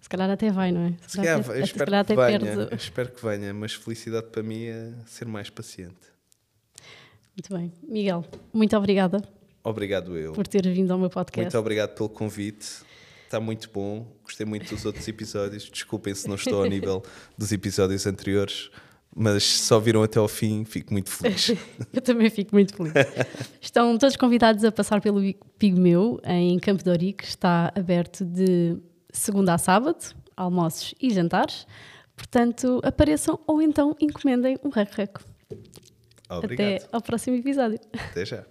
Se 0.05 0.09
calhar 0.11 0.31
até 0.31 0.53
vai, 0.53 0.71
não 0.71 0.83
é? 0.83 0.95
Se, 1.07 1.13
se 1.13 1.17
calhar, 1.17 1.41
até, 1.41 2.13
espero, 2.13 2.45
que 2.45 2.45
venha, 2.45 2.69
espero 2.77 3.09
que 3.09 3.25
venha, 3.25 3.55
mas 3.55 3.73
felicidade 3.73 4.27
para 4.27 4.43
mim 4.43 4.65
é 4.65 4.93
ser 5.07 5.27
mais 5.27 5.49
paciente. 5.49 6.13
Muito 7.35 7.57
bem. 7.57 7.73
Miguel, 7.89 8.23
muito 8.53 8.77
obrigada. 8.77 9.27
Obrigado 9.65 10.15
eu. 10.19 10.35
Por 10.35 10.47
ter 10.47 10.63
vindo 10.75 10.93
ao 10.93 10.99
meu 10.99 11.09
podcast. 11.09 11.45
Muito 11.45 11.59
obrigado 11.59 11.95
pelo 11.95 12.11
convite. 12.11 12.85
Está 13.25 13.41
muito 13.41 13.71
bom. 13.73 14.07
Gostei 14.23 14.45
muito 14.45 14.75
dos 14.75 14.85
outros 14.85 15.09
episódios. 15.09 15.71
Desculpem 15.71 16.15
se 16.15 16.29
não 16.29 16.35
estou 16.35 16.63
ao 16.63 16.69
nível 16.69 17.03
dos 17.39 17.51
episódios 17.51 18.07
anteriores, 18.07 18.71
mas 19.17 19.43
se 19.43 19.61
só 19.61 19.81
viram 19.81 20.03
até 20.03 20.19
ao 20.19 20.29
fim, 20.29 20.67
fico 20.67 20.93
muito 20.93 21.09
feliz. 21.09 21.53
eu 21.91 22.03
também 22.03 22.29
fico 22.29 22.55
muito 22.55 22.77
feliz. 22.77 22.93
Estão 23.59 23.97
todos 23.97 24.17
convidados 24.17 24.65
a 24.65 24.71
passar 24.71 25.01
pelo 25.01 25.23
Pigmeu 25.59 26.21
em 26.25 26.59
Campo 26.59 26.85
de 26.85 26.91
Ourique. 26.91 27.25
Está 27.25 27.73
aberto 27.75 28.23
de 28.23 28.77
segunda 29.15 29.55
a 29.55 29.59
sábado, 29.59 30.15
almoços 30.37 30.95
e 31.01 31.11
jantares. 31.11 31.67
Portanto, 32.17 32.81
apareçam 32.85 33.39
ou 33.47 33.63
então 33.63 33.97
encomendem 34.01 34.59
um 34.63 34.69
rec 34.69 34.93
rec. 34.93 35.19
Obrigado. 36.29 36.77
Até 36.77 36.89
ao 36.93 37.01
próximo 37.01 37.37
episódio. 37.37 37.79
Até 38.11 38.25
já. 38.25 38.45